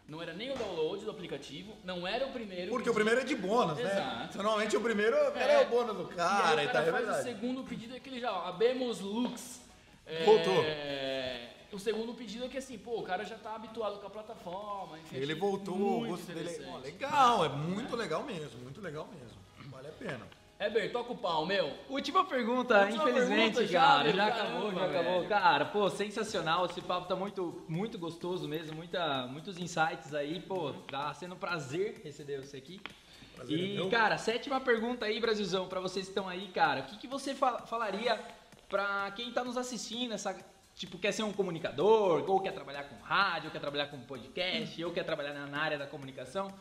Não 0.07 0.21
era 0.21 0.33
nem 0.33 0.51
o 0.51 0.55
download 0.57 1.05
do 1.05 1.11
aplicativo, 1.11 1.73
não 1.83 2.05
era 2.05 2.25
o 2.27 2.31
primeiro. 2.31 2.69
Porque 2.69 2.89
o 2.89 2.93
pedido. 2.93 2.93
primeiro 2.93 3.21
é 3.21 3.23
de 3.23 3.35
bônus, 3.35 3.77
né? 3.77 3.91
Exato. 3.91 4.37
Normalmente 4.37 4.75
o 4.77 4.81
primeiro 4.81 5.15
cara, 5.31 5.51
é 5.53 5.61
o 5.65 5.69
bônus 5.69 5.95
do 5.95 6.11
e 6.11 6.15
cara 6.15 6.59
aí 6.61 6.65
e 6.67 6.69
o 6.69 6.71
tal, 6.71 6.83
cara 6.83 6.87
é 6.87 6.91
faz 6.91 7.03
o 7.03 7.07
verdade. 7.07 7.23
segundo 7.23 7.63
pedido, 7.63 7.93
é 7.93 7.97
aquele 7.97 8.19
já, 8.19 8.31
ó, 8.31 8.47
abemos 8.47 8.99
lux. 8.99 9.61
É, 10.05 10.23
Voltou. 10.25 10.63
O 11.73 11.79
segundo 11.79 12.13
pedido 12.13 12.45
é 12.45 12.47
que 12.47 12.57
assim, 12.57 12.77
pô, 12.77 12.99
o 12.99 13.03
cara 13.03 13.23
já 13.25 13.35
tá 13.35 13.55
habituado 13.55 13.99
com 13.99 14.05
a 14.07 14.09
plataforma. 14.09 14.99
enfim, 14.99 15.15
Ele 15.17 15.33
voltou, 15.33 16.03
o 16.03 16.07
gosto 16.07 16.31
dele 16.31 16.49
é 16.49 16.69
ó, 16.69 16.77
legal, 16.77 17.45
é 17.45 17.49
muito 17.49 17.95
legal 17.95 18.23
mesmo, 18.23 18.59
muito 18.61 18.79
legal 18.79 19.07
mesmo. 19.11 19.37
Vale 19.71 19.87
a 19.87 19.91
pena. 19.91 20.27
Heber, 20.59 20.91
toca 20.93 21.11
o 21.11 21.17
pau, 21.17 21.45
meu. 21.45 21.73
Última 21.89 22.23
pergunta, 22.25 22.81
Última 22.85 23.09
infelizmente, 23.09 23.55
pergunta 23.55 23.67
já, 23.67 23.81
cara. 23.81 24.13
Já 24.13 24.31
caramba, 24.31 24.49
acabou, 24.57 24.71
já 24.73 24.85
acabou. 24.85 25.13
velho. 25.17 25.27
Cara, 25.29 25.65
pô, 25.65 25.89
sensacional. 25.89 26.65
Esse 26.67 26.79
papo 26.79 27.07
tá 27.07 27.15
muito, 27.15 27.65
muito 27.67 27.97
gostoso 27.97 28.47
mesmo. 28.47 28.75
Muita, 28.75 29.25
muitos 29.27 29.57
insights 29.57 30.13
aí, 30.13 30.39
pô. 30.39 30.71
Tá 30.89 31.13
sendo 31.15 31.33
um 31.35 31.37
prazer 31.39 31.99
receber 32.03 32.39
você 32.45 32.57
aqui. 32.57 32.79
Prazer 33.35 33.59
é 33.59 33.63
e, 33.63 33.73
meu. 33.75 33.89
cara, 33.89 34.17
sétima 34.17 34.61
pergunta 34.61 35.05
aí, 35.05 35.19
Brasilzão, 35.19 35.67
pra 35.67 35.81
vocês 35.81 36.05
que 36.05 36.11
estão 36.11 36.29
aí, 36.29 36.47
cara. 36.49 36.81
O 36.81 36.83
que, 36.83 36.97
que 36.97 37.07
você 37.07 37.33
fa- 37.33 37.63
falaria 37.65 38.17
pra 38.69 39.11
quem 39.15 39.31
tá 39.31 39.43
nos 39.43 39.57
assistindo, 39.57 40.13
essa. 40.13 40.33
Tipo, 40.75 40.97
quer 40.97 41.11
ser 41.11 41.23
um 41.23 41.31
comunicador, 41.31 42.27
ou 42.27 42.39
quer 42.39 42.51
trabalhar 42.51 42.83
com 42.85 42.95
rádio, 43.03 43.45
ou 43.45 43.51
quer 43.51 43.59
trabalhar 43.59 43.87
com 43.87 43.99
podcast, 44.01 44.83
ou 44.83 44.91
quer 44.91 45.03
trabalhar 45.03 45.33
na 45.33 45.59
área 45.59 45.77
da 45.77 45.85
comunicação. 45.85 46.53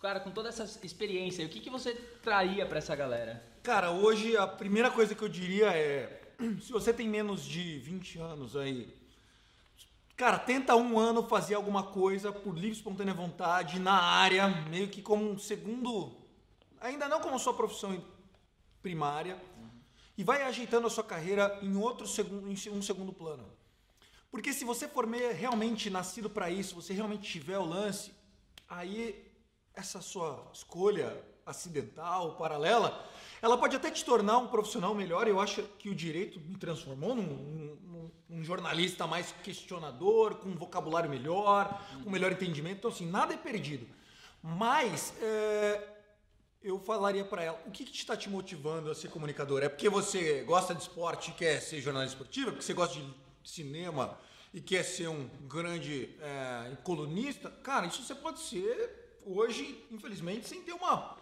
cara, 0.00 0.20
com 0.20 0.30
toda 0.30 0.48
essa 0.48 0.64
experiência, 0.84 1.44
o 1.44 1.48
que, 1.48 1.60
que 1.60 1.70
você 1.70 1.94
traria 2.22 2.64
pra 2.64 2.78
essa 2.78 2.94
galera? 2.94 3.42
Cara, 3.62 3.90
hoje 3.90 4.36
a 4.36 4.46
primeira 4.46 4.90
coisa 4.90 5.14
que 5.14 5.22
eu 5.22 5.28
diria 5.28 5.66
é: 5.66 6.22
se 6.60 6.70
você 6.70 6.92
tem 6.92 7.08
menos 7.08 7.44
de 7.44 7.78
20 7.78 8.18
anos 8.20 8.56
aí, 8.56 8.94
cara, 10.16 10.38
tenta 10.38 10.76
um 10.76 10.98
ano 10.98 11.26
fazer 11.26 11.54
alguma 11.54 11.82
coisa 11.82 12.30
por 12.30 12.54
livre 12.54 12.76
espontânea 12.76 13.12
vontade 13.12 13.80
na 13.80 14.00
área, 14.00 14.46
meio 14.70 14.88
que 14.88 15.02
como 15.02 15.28
um 15.28 15.38
segundo, 15.38 16.16
ainda 16.80 17.08
não 17.08 17.20
como 17.20 17.38
sua 17.38 17.54
profissão 17.54 18.00
primária, 18.80 19.36
e 20.16 20.24
vai 20.24 20.42
ajeitando 20.42 20.86
a 20.86 20.90
sua 20.90 21.04
carreira 21.04 21.58
em 21.62 21.76
outro 21.76 22.06
segundo, 22.06 22.48
em 22.48 22.70
um 22.70 22.82
segundo 22.82 23.12
plano. 23.12 23.44
Porque 24.30 24.52
se 24.52 24.64
você 24.64 24.88
for 24.88 25.06
realmente 25.08 25.88
nascido 25.90 26.28
para 26.28 26.50
isso, 26.50 26.74
você 26.74 26.92
realmente 26.92 27.30
tiver 27.30 27.58
o 27.58 27.64
lance, 27.64 28.12
aí 28.68 29.30
essa 29.74 30.00
sua 30.00 30.50
escolha 30.52 31.22
acidental, 31.44 32.36
paralela, 32.36 33.06
ela 33.40 33.56
pode 33.56 33.76
até 33.76 33.90
te 33.90 34.04
tornar 34.04 34.38
um 34.38 34.48
profissional 34.48 34.94
melhor. 34.94 35.28
Eu 35.28 35.38
acho 35.40 35.62
que 35.78 35.88
o 35.88 35.94
direito 35.94 36.40
me 36.40 36.56
transformou 36.56 37.14
num, 37.14 37.22
num- 37.22 38.10
num 38.28 38.42
jornalista 38.42 39.06
mais 39.06 39.32
questionador, 39.44 40.36
com 40.36 40.48
um 40.48 40.56
vocabulário 40.56 41.08
melhor, 41.08 41.80
com 42.02 42.10
melhor 42.10 42.32
entendimento. 42.32 42.78
Então, 42.78 42.90
assim, 42.90 43.06
nada 43.08 43.32
é 43.34 43.36
perdido. 43.36 43.86
Mas 44.42 45.14
é, 45.22 45.95
eu 46.66 46.80
falaria 46.80 47.24
para 47.24 47.44
ela, 47.44 47.62
o 47.64 47.70
que, 47.70 47.84
está 47.84 48.16
te 48.16 48.28
motivando 48.28 48.90
a 48.90 48.94
ser 48.94 49.08
comunicador? 49.08 49.62
É 49.62 49.68
porque 49.68 49.88
você 49.88 50.42
gosta 50.42 50.74
de 50.74 50.82
esporte 50.82 51.30
e 51.30 51.34
quer 51.34 51.60
ser 51.60 51.80
jornalista 51.80 52.16
esportivo? 52.16 52.48
É 52.48 52.50
porque 52.50 52.64
você 52.64 52.74
gosta 52.74 52.98
de 52.98 53.14
cinema 53.44 54.18
e 54.52 54.60
quer 54.60 54.82
ser 54.82 55.06
um 55.06 55.28
grande 55.46 56.16
é, 56.20 56.76
colunista? 56.82 57.48
Cara, 57.62 57.86
isso 57.86 58.02
você 58.02 58.16
pode 58.16 58.40
ser 58.40 59.20
hoje, 59.24 59.86
infelizmente, 59.92 60.48
sem 60.48 60.60
ter 60.60 60.72
uma 60.72 61.16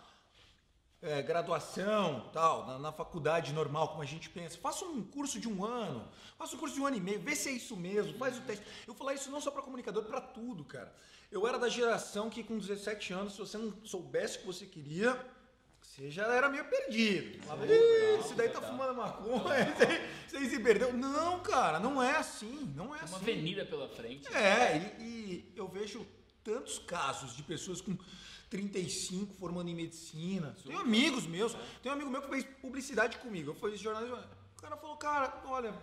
é, 1.02 1.20
graduação, 1.20 2.30
tal, 2.32 2.66
na, 2.66 2.78
na 2.78 2.92
faculdade 2.92 3.52
normal, 3.52 3.88
como 3.88 4.00
a 4.00 4.06
gente 4.06 4.30
pensa. 4.30 4.56
Faça 4.56 4.86
um 4.86 5.04
curso 5.04 5.38
de 5.38 5.46
um 5.46 5.62
ano, 5.62 6.08
faça 6.38 6.56
um 6.56 6.58
curso 6.58 6.74
de 6.74 6.80
um 6.80 6.86
ano 6.86 6.96
e 6.96 7.00
meio, 7.00 7.20
vê 7.20 7.36
se 7.36 7.50
é 7.50 7.52
isso 7.52 7.76
mesmo, 7.76 8.16
faz 8.16 8.38
o 8.38 8.40
teste. 8.40 8.64
Eu 8.86 8.94
falar 8.94 9.12
isso 9.12 9.30
não 9.30 9.42
só 9.42 9.50
para 9.50 9.60
comunicador, 9.60 10.04
para 10.04 10.22
tudo, 10.22 10.64
cara. 10.64 10.90
Eu 11.34 11.48
era 11.48 11.58
da 11.58 11.68
geração 11.68 12.30
que 12.30 12.44
com 12.44 12.56
17 12.56 13.12
anos, 13.12 13.32
se 13.32 13.40
você 13.40 13.58
não 13.58 13.74
soubesse 13.84 14.36
o 14.36 14.40
que 14.42 14.46
você 14.46 14.66
queria, 14.66 15.20
você 15.82 16.08
já 16.08 16.26
era 16.32 16.48
meio 16.48 16.64
perdido. 16.66 17.42
Falava, 17.42 17.66
"Ih, 17.66 18.20
esse 18.20 18.34
daí 18.34 18.48
tá 18.50 18.62
fumando 18.62 18.94
maconha, 18.94 19.74
esse 20.28 20.36
aí 20.36 20.48
se 20.48 20.60
perdeu. 20.60 20.92
Não, 20.92 21.40
cara, 21.40 21.80
não 21.80 22.00
é 22.00 22.14
assim, 22.16 22.72
não 22.76 22.94
é 22.94 22.98
Tem 23.00 23.08
uma 23.08 23.16
assim. 23.16 23.30
avenida 23.32 23.64
pela 23.66 23.88
frente. 23.88 24.32
É, 24.32 24.96
e, 25.00 25.02
e 25.04 25.52
eu 25.56 25.66
vejo 25.66 26.06
tantos 26.44 26.78
casos 26.78 27.34
de 27.34 27.42
pessoas 27.42 27.80
com 27.80 27.96
35 28.48 29.34
formando 29.34 29.68
em 29.68 29.74
medicina. 29.74 30.54
Tenho 30.64 30.78
amigos 30.78 31.26
meus. 31.26 31.52
Tem 31.82 31.90
um 31.90 31.94
amigo 31.96 32.10
meu 32.10 32.22
que 32.22 32.28
fez 32.28 32.44
publicidade 32.62 33.18
comigo. 33.18 33.50
Eu 33.60 33.70
fiz 33.70 33.80
jornalismo. 33.80 34.16
O 34.56 34.62
cara 34.62 34.76
falou, 34.76 34.96
cara, 34.96 35.42
olha, 35.46 35.74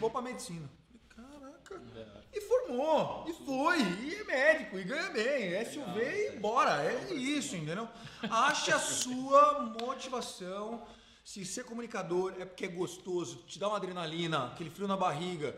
vou 0.00 0.10
pra 0.10 0.20
medicina. 0.20 0.68
E 2.32 2.40
formou, 2.42 3.24
e 3.28 3.32
foi, 3.32 3.80
e 3.80 4.14
é 4.14 4.24
médico, 4.24 4.78
e 4.78 4.84
ganha 4.84 5.10
bem, 5.10 5.64
SUV 5.64 6.34
e 6.34 6.38
bora. 6.38 6.82
É 6.82 7.14
isso, 7.14 7.56
entendeu? 7.56 7.88
Ache 8.30 8.70
a 8.70 8.78
sua 8.78 9.74
motivação. 9.80 10.86
Se 11.24 11.44
ser 11.44 11.64
comunicador 11.64 12.34
é 12.38 12.44
porque 12.44 12.64
é 12.64 12.68
gostoso, 12.68 13.44
te 13.46 13.58
dá 13.58 13.68
uma 13.68 13.76
adrenalina, 13.76 14.46
aquele 14.46 14.70
frio 14.70 14.88
na 14.88 14.96
barriga, 14.96 15.54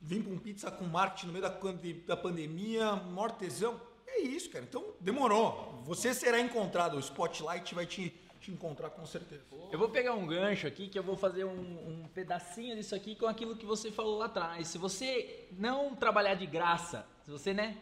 vim 0.00 0.20
um 0.20 0.38
pizza 0.38 0.70
com 0.70 0.84
marketing 0.84 1.26
no 1.26 1.32
meio 1.32 1.42
da, 1.42 1.54
da 2.06 2.16
pandemia, 2.16 2.92
maior 2.96 3.32
tesão. 3.32 3.80
É 4.06 4.20
isso, 4.20 4.48
cara. 4.48 4.64
Então, 4.64 4.94
demorou. 5.00 5.82
Você 5.84 6.14
será 6.14 6.40
encontrado, 6.40 6.96
o 6.96 7.00
Spotlight 7.00 7.74
vai 7.74 7.84
te, 7.84 8.14
te 8.44 8.50
encontrar 8.50 8.90
com 8.90 9.04
certeza. 9.06 9.42
Eu 9.72 9.78
vou 9.78 9.88
pegar 9.88 10.12
um 10.12 10.26
gancho 10.26 10.66
aqui 10.66 10.88
que 10.88 10.98
eu 10.98 11.02
vou 11.02 11.16
fazer 11.16 11.44
um, 11.44 11.50
um 12.04 12.08
pedacinho 12.14 12.76
disso 12.76 12.94
aqui 12.94 13.14
com 13.14 13.26
aquilo 13.26 13.56
que 13.56 13.64
você 13.64 13.90
falou 13.90 14.18
lá 14.18 14.26
atrás. 14.26 14.68
Se 14.68 14.76
você 14.78 15.48
não 15.52 15.94
trabalhar 15.94 16.34
de 16.34 16.46
graça, 16.46 17.06
se 17.24 17.30
você, 17.30 17.54
né? 17.54 17.76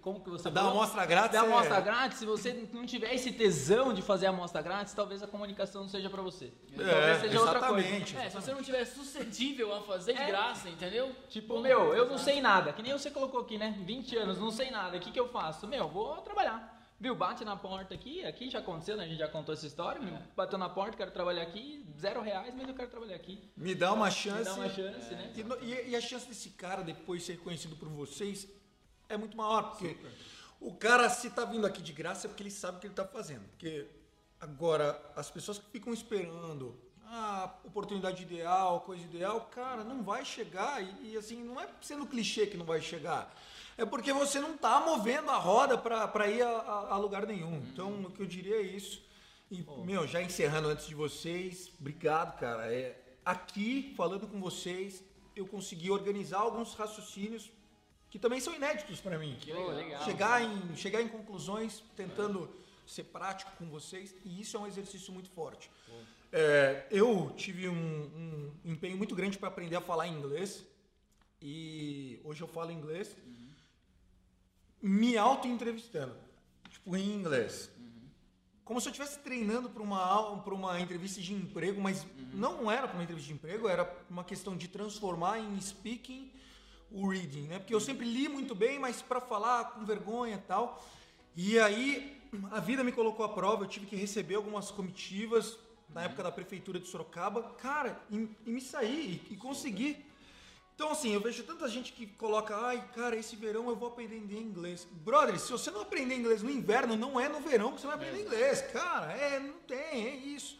Como 0.00 0.20
que 0.24 0.30
você 0.30 0.48
Dá 0.50 0.62
falou? 0.62 0.76
uma 0.76 0.82
amostra 0.84 1.04
grátis, 1.04 1.32
Dá 1.32 1.44
uma 1.44 1.52
é- 1.52 1.56
amostra 1.56 1.80
grátis. 1.82 2.18
Se 2.18 2.24
você 2.24 2.66
não 2.72 2.86
tiver 2.86 3.12
esse 3.14 3.30
tesão 3.32 3.92
de 3.92 4.00
fazer 4.00 4.24
a 4.26 4.30
amostra 4.30 4.62
grátis, 4.62 4.94
talvez 4.94 5.22
a 5.22 5.26
comunicação 5.26 5.82
não 5.82 5.88
seja 5.90 6.08
pra 6.08 6.22
você. 6.22 6.50
talvez 6.74 7.20
seja 7.20 7.38
outra 7.38 7.60
coisa. 7.60 7.80
exatamente. 7.86 8.16
É, 8.16 8.30
se 8.30 8.36
você 8.36 8.54
não 8.54 8.62
tiver 8.62 8.86
suscetível 8.86 9.74
a 9.74 9.82
fazer 9.82 10.14
de 10.14 10.20
É. 10.22 10.26
graça, 10.26 10.70
entendeu? 10.70 11.14
Tipo, 11.28 11.60
meu, 11.60 11.94
eu 11.94 12.08
não 12.08 12.16
sei 12.16 12.40
nada, 12.40 12.72
que 12.72 12.82
nem 12.82 12.92
você 12.94 13.10
colocou 13.10 13.40
aqui, 13.40 13.58
né? 13.58 13.74
20 13.84 14.16
anos, 14.16 14.38
não 14.38 14.50
sei 14.50 14.70
nada, 14.70 14.96
o 14.96 15.00
que, 15.00 15.10
que 15.10 15.20
eu 15.20 15.28
faço? 15.28 15.66
Meu, 15.68 15.86
vou 15.86 16.16
trabalhar. 16.22 16.77
Viu, 17.00 17.14
bate 17.14 17.44
na 17.44 17.56
porta 17.56 17.94
aqui, 17.94 18.24
aqui 18.24 18.50
já 18.50 18.58
aconteceu, 18.58 18.96
né? 18.96 19.04
A 19.04 19.06
gente 19.06 19.18
já 19.18 19.28
contou 19.28 19.54
essa 19.54 19.64
história. 19.66 20.00
me 20.00 20.10
Bateu 20.36 20.58
na 20.58 20.68
porta, 20.68 20.96
quero 20.96 21.12
trabalhar 21.12 21.42
aqui, 21.42 21.84
zero 21.98 22.20
reais, 22.20 22.52
mas 22.56 22.68
eu 22.68 22.74
quero 22.74 22.90
trabalhar 22.90 23.14
aqui. 23.14 23.40
Me 23.56 23.72
dá 23.74 23.92
uma 23.92 24.06
Me 24.06 24.12
chance. 24.12 24.44
dá 24.44 24.54
uma 24.54 24.68
chance, 24.68 25.14
né? 25.14 25.32
E, 25.36 25.42
no- 25.44 25.62
e- 25.62 25.90
e 25.90 25.96
a 25.96 26.00
chance 26.00 26.26
desse 26.26 26.50
cara 26.50 26.82
depois 26.82 27.22
ser 27.24 27.38
conhecido 27.38 27.76
por 27.76 27.88
vocês 27.88 28.48
é 29.08 29.16
muito 29.16 29.36
maior, 29.36 29.70
porque 29.70 29.96
o 30.60 30.74
cara, 30.74 31.08
se 31.08 31.30
tá 31.30 31.44
vindo 31.44 31.66
aqui 31.68 31.80
de 31.80 31.92
graça, 31.92 32.26
é 32.26 32.28
porque 32.28 32.42
ele 32.42 32.50
sabe 32.50 32.78
o 32.78 32.80
que 32.80 32.88
ele 32.88 32.94
tá 32.94 33.04
fazendo. 33.06 33.46
Porque 33.50 33.86
agora, 34.40 35.00
as 35.14 35.30
pessoas 35.30 35.58
que 35.58 35.66
ficam 35.70 35.92
esperando 35.94 36.76
a 37.06 37.54
oportunidade 37.64 38.22
ideal, 38.24 38.80
coisa 38.80 39.04
ideal, 39.04 39.42
cara, 39.52 39.84
não 39.84 40.02
vai 40.02 40.24
chegar. 40.24 40.82
E, 40.82 41.12
e, 41.12 41.16
assim, 41.16 41.44
não 41.44 41.60
é 41.60 41.68
sendo 41.80 42.06
clichê 42.06 42.44
que 42.48 42.56
não 42.56 42.66
vai 42.66 42.80
chegar. 42.82 43.32
É 43.78 43.86
porque 43.86 44.12
você 44.12 44.40
não 44.40 44.56
tá 44.58 44.80
movendo 44.80 45.30
a 45.30 45.36
roda 45.38 45.78
para 45.78 46.26
ir 46.28 46.42
a, 46.42 46.48
a- 46.90 46.96
lugar 46.98 47.24
nenhum. 47.26 47.58
Então, 47.72 48.02
o 48.02 48.10
que 48.10 48.20
eu 48.20 48.26
diria 48.26 48.56
é 48.56 48.62
isso. 48.62 49.02
E, 49.50 49.64
meu, 49.84 50.06
já 50.06 50.20
encerrando 50.20 50.68
antes 50.68 50.86
de 50.86 50.94
vocês, 50.94 51.70
obrigado, 51.80 52.38
cara. 52.38 52.70
É, 52.72 53.00
aqui, 53.24 53.94
falando 53.96 54.26
com 54.26 54.40
vocês, 54.40 55.02
eu 55.36 55.46
consegui 55.46 55.90
organizar 55.90 56.40
alguns 56.40 56.74
raciocínios 56.74 57.50
que 58.10 58.18
também 58.18 58.40
são 58.40 58.54
inéditos 58.54 59.00
para 59.00 59.16
mim. 59.18 59.36
Que 59.40 59.52
legal. 59.52 59.70
legal. 59.70 60.04
Chegar 60.04 60.42
em, 60.42 60.74
chegar 60.76 61.00
em 61.00 61.08
conclusões, 61.08 61.82
tentando 61.94 62.50
ser 62.86 63.04
prático 63.04 63.52
com 63.58 63.66
vocês, 63.70 64.14
e 64.24 64.40
isso 64.40 64.56
é 64.56 64.60
um 64.60 64.66
exercício 64.66 65.12
muito 65.12 65.30
forte. 65.30 65.70
É, 66.32 66.86
eu 66.90 67.32
tive 67.36 67.68
um, 67.68 68.52
um 68.64 68.72
empenho 68.72 68.96
muito 68.98 69.14
grande 69.14 69.38
para 69.38 69.48
aprender 69.48 69.76
a 69.76 69.80
falar 69.80 70.08
inglês, 70.08 70.64
e 71.40 72.18
hoje 72.24 72.42
eu 72.42 72.48
falo 72.48 72.72
inglês, 72.72 73.16
me 74.80 75.16
auto-entrevistando, 75.16 76.14
tipo, 76.70 76.96
em 76.96 77.12
inglês. 77.12 77.70
Como 78.64 78.80
se 78.80 78.88
eu 78.88 78.90
estivesse 78.90 79.18
treinando 79.20 79.70
para 79.70 79.82
uma, 79.82 80.42
pra 80.42 80.54
uma 80.54 80.78
entrevista 80.80 81.20
de 81.20 81.32
emprego, 81.32 81.80
mas 81.80 82.06
não 82.34 82.70
era 82.70 82.86
para 82.86 82.96
uma 82.96 83.02
entrevista 83.02 83.28
de 83.28 83.34
emprego, 83.34 83.66
era 83.66 83.90
uma 84.10 84.22
questão 84.22 84.56
de 84.56 84.68
transformar 84.68 85.38
em 85.38 85.58
speaking 85.60 86.30
o 86.90 87.08
reading, 87.08 87.42
né? 87.42 87.58
Porque 87.58 87.74
eu 87.74 87.80
sempre 87.80 88.06
li 88.06 88.28
muito 88.28 88.54
bem, 88.54 88.78
mas 88.78 89.02
para 89.02 89.20
falar 89.20 89.72
com 89.72 89.84
vergonha 89.84 90.36
e 90.36 90.46
tal. 90.46 90.84
E 91.34 91.58
aí 91.58 92.20
a 92.50 92.60
vida 92.60 92.84
me 92.84 92.92
colocou 92.92 93.24
à 93.24 93.28
prova, 93.28 93.64
eu 93.64 93.68
tive 93.68 93.86
que 93.86 93.96
receber 93.96 94.34
algumas 94.34 94.70
comitivas 94.70 95.58
na 95.88 96.02
época 96.02 96.22
da 96.22 96.30
prefeitura 96.30 96.78
de 96.78 96.86
Sorocaba, 96.86 97.42
cara, 97.54 97.98
e, 98.10 98.28
e 98.46 98.50
me 98.50 98.60
saí 98.60 99.22
e, 99.30 99.34
e 99.34 99.36
consegui. 99.36 100.04
Então, 100.78 100.92
assim, 100.92 101.12
eu 101.12 101.20
vejo 101.20 101.42
tanta 101.42 101.66
gente 101.68 101.92
que 101.92 102.06
coloca, 102.06 102.56
ai, 102.56 102.80
cara, 102.94 103.16
esse 103.16 103.34
verão 103.34 103.68
eu 103.68 103.74
vou 103.74 103.88
aprender 103.88 104.38
inglês. 104.38 104.86
Brother, 105.04 105.36
se 105.36 105.50
você 105.50 105.72
não 105.72 105.80
aprender 105.80 106.14
inglês 106.14 106.40
no 106.40 106.48
inverno, 106.48 106.94
não 106.96 107.18
é 107.18 107.28
no 107.28 107.40
verão 107.40 107.72
que 107.72 107.80
você 107.80 107.88
vai 107.88 107.96
aprender 107.96 108.20
inglês. 108.22 108.62
Cara, 108.72 109.12
é, 109.12 109.40
não 109.40 109.54
tem, 109.66 110.06
é 110.06 110.14
isso. 110.14 110.56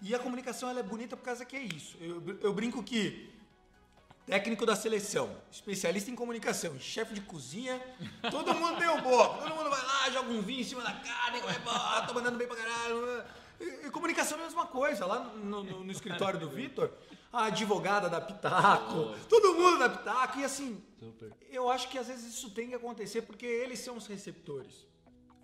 E 0.00 0.14
a 0.14 0.20
comunicação, 0.20 0.70
ela 0.70 0.78
é 0.78 0.82
bonita 0.84 1.16
por 1.16 1.24
causa 1.24 1.44
que 1.44 1.56
é 1.56 1.62
isso. 1.62 1.96
Eu, 2.00 2.22
eu 2.42 2.52
brinco 2.54 2.80
que 2.80 3.28
técnico 4.24 4.64
da 4.64 4.76
seleção, 4.76 5.36
especialista 5.50 6.12
em 6.12 6.14
comunicação, 6.14 6.78
chefe 6.78 7.12
de 7.14 7.22
cozinha, 7.22 7.82
todo 8.30 8.54
mundo 8.54 8.78
tem 8.78 8.88
um 8.88 9.02
pouco. 9.02 9.38
Todo 9.42 9.52
mundo 9.52 9.68
vai 9.68 9.84
lá, 9.84 10.10
joga 10.10 10.30
um 10.30 10.42
vinho 10.42 10.60
em 10.60 10.64
cima 10.64 10.82
da 10.84 10.92
carne, 10.92 11.40
vai, 11.40 12.06
tô 12.06 12.14
mandando 12.14 12.38
bem 12.38 12.46
pra 12.46 12.56
caralho. 12.56 13.24
E, 13.60 13.86
e 13.88 13.90
comunicação 13.90 14.38
é 14.38 14.42
a 14.42 14.44
mesma 14.44 14.66
coisa. 14.66 15.04
Lá 15.06 15.18
no, 15.24 15.64
no- 15.64 15.82
no 15.84 15.90
escritório 15.90 16.38
do 16.38 16.48
Vitor, 16.48 16.88
a 17.36 17.44
advogada 17.46 18.08
da 18.08 18.20
Pitaco, 18.20 19.14
todo 19.28 19.54
mundo 19.54 19.78
da 19.78 19.88
Pitaco. 19.88 20.38
E 20.38 20.44
assim, 20.44 20.82
eu 21.50 21.70
acho 21.70 21.88
que 21.88 21.98
às 21.98 22.08
vezes 22.08 22.34
isso 22.34 22.50
tem 22.50 22.68
que 22.68 22.74
acontecer 22.74 23.22
porque 23.22 23.46
eles 23.46 23.78
são 23.78 23.96
os 23.96 24.06
receptores. 24.06 24.86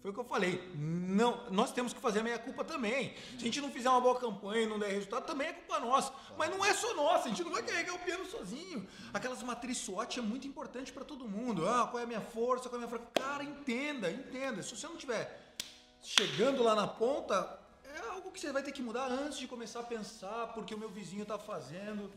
Foi 0.01 0.11
o 0.11 0.15
que 0.15 0.19
eu 0.19 0.25
falei. 0.25 0.61
Não, 0.75 1.49
nós 1.51 1.71
temos 1.71 1.93
que 1.93 2.01
fazer 2.01 2.21
a 2.21 2.23
meia 2.25 2.39
culpa 2.39 2.65
também. 2.65 3.15
Se 3.31 3.37
a 3.37 3.45
gente 3.45 3.61
não 3.61 3.71
fizer 3.71 3.89
uma 3.89 4.01
boa 4.01 4.19
campanha 4.19 4.63
e 4.63 4.67
não 4.67 4.77
der 4.77 4.91
resultado, 4.91 5.25
também 5.25 5.47
é 5.47 5.53
culpa 5.53 5.79
nossa. 5.79 6.13
Mas 6.37 6.51
não 6.51 6.65
é 6.65 6.75
só 6.75 6.93
nossa, 6.95 7.27
a 7.27 7.29
gente 7.29 7.45
não 7.45 7.53
vai 7.53 7.63
carregar 7.63 7.95
o 7.95 7.99
piano 8.01 8.27
sozinho. 8.27 8.85
Aquelas 9.15 9.41
matrizes 9.45 9.85
SWOT 9.85 10.19
é 10.19 10.23
muito 10.23 10.45
importante 10.45 10.93
para 10.93 11.05
todo 11.05 11.29
mundo. 11.29 11.69
Ah, 11.69 11.87
qual 11.89 12.01
é 12.01 12.03
a 12.03 12.07
minha 12.07 12.21
força, 12.21 12.69
qual 12.69 12.81
é 12.81 12.85
a 12.85 12.89
minha 12.89 12.99
fraca? 12.99 13.07
Cara, 13.15 13.45
entenda, 13.45 14.11
entenda. 14.11 14.61
Se 14.61 14.77
você 14.77 14.89
não 14.89 14.97
tiver 14.97 15.55
chegando 16.03 16.65
lá 16.65 16.75
na 16.75 16.89
ponta, 16.89 17.62
é 17.95 18.09
algo 18.11 18.31
que 18.31 18.41
você 18.41 18.53
vai 18.53 18.63
ter 18.63 18.73
que 18.73 18.83
mudar 18.83 19.07
antes 19.07 19.39
de 19.39 19.47
começar 19.47 19.81
a 19.81 19.85
pensar 19.85 20.53
porque 20.55 20.75
o 20.75 20.79
meu 20.79 20.89
vizinho 20.89 21.23
está 21.23 21.39
fazendo. 21.39 22.11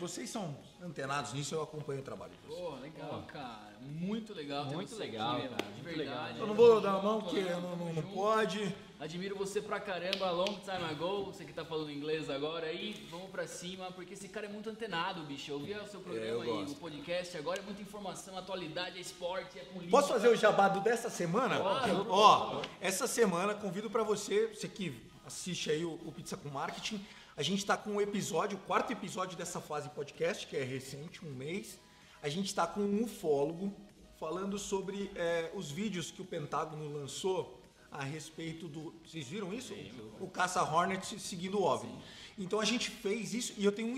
Vocês 0.00 0.30
são 0.30 0.56
antenados 0.82 1.34
nisso, 1.34 1.54
eu 1.54 1.62
acompanho 1.62 2.00
o 2.00 2.02
trabalho 2.02 2.32
de 2.32 2.48
vocês. 2.48 2.58
Pô, 2.58 2.74
legal, 2.76 3.22
cara. 3.28 3.70
Muito 3.82 4.32
legal. 4.32 4.64
Muito 4.64 4.96
legal, 4.96 5.36
aqui, 5.36 5.48
cara, 5.48 5.62
De 5.62 5.72
muito 5.82 5.84
verdade. 5.84 6.32
legal. 6.32 6.36
Eu 6.38 6.46
não 6.46 6.54
vou 6.54 6.80
dar 6.80 6.94
a 6.94 7.02
mão 7.02 7.20
porque 7.20 7.40
né? 7.42 7.52
não, 7.60 7.76
não, 7.76 7.92
não 7.92 8.02
pode. 8.02 8.74
Admiro 8.98 9.36
você 9.36 9.60
pra 9.60 9.78
caramba, 9.80 10.30
long 10.30 10.58
time 10.60 10.84
ago, 10.90 11.24
você 11.24 11.44
que 11.44 11.52
tá 11.52 11.64
falando 11.64 11.90
inglês 11.90 12.28
agora 12.30 12.66
aí, 12.66 13.06
vamos 13.10 13.30
pra 13.30 13.46
cima, 13.46 13.90
porque 13.92 14.14
esse 14.14 14.28
cara 14.28 14.46
é 14.46 14.48
muito 14.48 14.68
antenado, 14.70 15.22
bicho. 15.22 15.50
Eu 15.52 15.58
vi 15.60 15.74
o 15.74 15.86
seu 15.86 16.00
programa 16.00 16.44
É, 16.44 16.48
aí, 16.48 16.60
gosto. 16.60 16.72
o 16.72 16.76
podcast, 16.76 17.36
agora 17.38 17.60
é 17.60 17.62
muita 17.62 17.80
informação, 17.82 18.36
atualidade, 18.38 18.98
é 18.98 19.00
esporte, 19.00 19.58
é 19.58 19.62
política. 19.64 19.90
Posso 19.90 20.08
fazer 20.08 20.28
o 20.28 20.36
jabado 20.36 20.80
dessa 20.80 21.08
semana? 21.10 21.58
Claro. 21.58 22.06
Ó, 22.10 22.62
essa 22.80 23.06
semana 23.06 23.54
convido 23.54 23.90
pra 23.90 24.02
você, 24.02 24.46
você 24.48 24.68
que 24.68 24.98
assiste 25.26 25.70
aí 25.70 25.84
o, 25.84 25.92
o 26.04 26.12
Pizza 26.12 26.36
com 26.36 26.48
Marketing, 26.50 27.04
a 27.40 27.42
gente 27.42 27.64
tá 27.64 27.74
com 27.74 27.96
o 27.96 28.00
episódio, 28.02 28.58
o 28.58 28.60
quarto 28.60 28.92
episódio 28.92 29.34
dessa 29.38 29.62
fase 29.62 29.88
podcast, 29.88 30.46
que 30.46 30.54
é 30.56 30.62
recente, 30.62 31.24
um 31.24 31.30
mês. 31.30 31.78
A 32.22 32.28
gente 32.28 32.54
tá 32.54 32.66
com 32.66 32.80
um 32.82 33.04
ufólogo 33.04 33.72
falando 34.18 34.58
sobre 34.58 35.10
é, 35.14 35.50
os 35.54 35.70
vídeos 35.70 36.10
que 36.10 36.20
o 36.20 36.24
Pentágono 36.26 36.92
lançou 36.92 37.58
a 37.90 38.04
respeito 38.04 38.68
do. 38.68 38.92
Vocês 39.06 39.26
viram 39.26 39.54
isso? 39.54 39.72
O 40.20 40.28
caça 40.28 40.62
Hornet 40.62 41.18
seguindo 41.18 41.58
o 41.58 41.62
OVNI. 41.62 41.98
Então 42.38 42.60
a 42.60 42.64
gente 42.66 42.90
fez 42.90 43.32
isso 43.32 43.54
e 43.56 43.64
eu 43.64 43.72
tenho 43.72 43.88
um. 43.88 43.96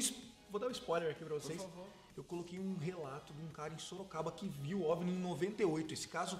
Vou 0.48 0.60
dar 0.60 0.68
um 0.68 0.70
spoiler 0.70 1.10
aqui 1.10 1.24
pra 1.24 1.34
vocês. 1.34 1.60
Eu 2.16 2.22
coloquei 2.22 2.60
um 2.60 2.76
relato 2.78 3.32
de 3.32 3.42
um 3.42 3.48
cara 3.48 3.74
em 3.74 3.78
Sorocaba 3.78 4.30
que 4.30 4.46
viu 4.46 4.82
o 4.82 4.88
OVNI 4.88 5.10
em 5.10 5.18
98. 5.18 5.92
Esse 5.94 6.06
caso, 6.06 6.38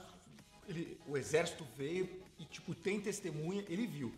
ele- 0.69 0.97
o 1.09 1.17
exército 1.17 1.67
veio 1.77 2.09
e, 2.39 2.45
tipo, 2.45 2.77
tem 2.77 3.01
testemunha, 3.01 3.65
ele 3.69 3.89
viu. 3.89 4.13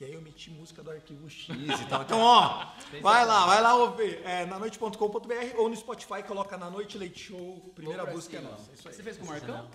E 0.00 0.04
aí 0.04 0.14
eu 0.14 0.22
meti 0.22 0.50
música 0.50 0.82
do 0.82 0.90
arquivo 0.90 1.28
X 1.28 1.48
e 1.50 1.84
tal. 1.86 2.02
Então, 2.02 2.20
ó, 2.20 2.66
vai 3.02 3.26
lá, 3.26 3.44
vai 3.46 3.60
lá 3.60 3.74
ouvir. 3.74 4.22
É, 4.24 4.46
nanoite.com.br 4.46 5.58
ou 5.58 5.68
no 5.68 5.76
Spotify, 5.76 6.22
coloca 6.26 6.56
Na 6.56 6.70
Noite 6.70 6.96
Leite 6.96 7.24
Show, 7.24 7.70
primeira 7.74 8.06
música 8.06 8.38
é 8.38 8.40
nossa. 8.40 8.72
Isso 8.72 8.88
aí. 8.88 8.94
Você 8.94 9.02
fez 9.02 9.18
com 9.18 9.24
o 9.24 9.28
Marcão? 9.28 9.68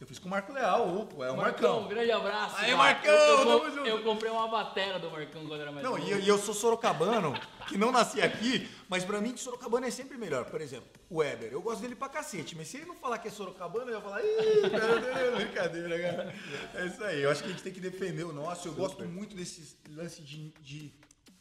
Eu 0.00 0.06
fiz 0.06 0.18
com 0.18 0.28
o 0.28 0.30
Marco 0.30 0.50
Leal, 0.50 0.88
o, 0.88 1.22
é 1.22 1.30
o 1.30 1.34
um 1.34 1.36
Marcão. 1.36 1.86
grande 1.86 2.10
abraço. 2.10 2.56
Aí. 2.56 2.74
Marcão, 2.74 3.12
eu, 3.12 3.38
eu, 3.38 3.46
tamo 3.46 3.70
junto. 3.70 3.86
eu 3.86 4.02
comprei 4.02 4.30
uma 4.30 4.48
batera 4.48 4.98
do 4.98 5.10
Marcão 5.10 5.42
quando 5.46 5.60
era 5.60 5.70
mais 5.70 5.84
Não, 5.84 5.92
novo. 5.98 6.08
e 6.08 6.10
eu, 6.10 6.20
e 6.20 6.26
eu 6.26 6.38
sou 6.38 6.54
sorocabano, 6.54 7.34
que 7.68 7.76
não 7.76 7.92
nasci 7.92 8.22
aqui, 8.22 8.66
mas 8.88 9.04
pra 9.04 9.20
mim 9.20 9.36
sorocabano 9.36 9.84
é 9.84 9.90
sempre 9.90 10.16
melhor. 10.16 10.46
Por 10.46 10.62
exemplo, 10.62 10.88
o 11.10 11.18
Weber, 11.18 11.52
eu 11.52 11.60
gosto 11.60 11.82
dele 11.82 11.94
pra 11.94 12.08
cacete, 12.08 12.56
mas 12.56 12.68
se 12.68 12.78
ele 12.78 12.86
não 12.86 12.96
falar 12.96 13.18
que 13.18 13.28
é 13.28 13.30
sorocabano, 13.30 13.90
eu 13.90 13.96
ia 13.96 14.00
falar, 14.00 14.22
ih, 14.24 14.70
cara, 14.70 15.36
brincadeira, 15.36 16.00
cara. 16.00 16.34
É 16.76 16.86
isso 16.86 17.04
aí, 17.04 17.20
eu 17.22 17.30
acho 17.30 17.42
que 17.42 17.48
a 17.48 17.52
gente 17.52 17.62
tem 17.62 17.72
que 17.72 17.80
defender 17.80 18.24
o 18.24 18.32
nosso. 18.32 18.68
Eu 18.68 18.72
gosto 18.72 19.04
muito 19.04 19.36
desse 19.36 19.76
lance 19.90 20.22
de, 20.22 20.48
de- 20.62 20.94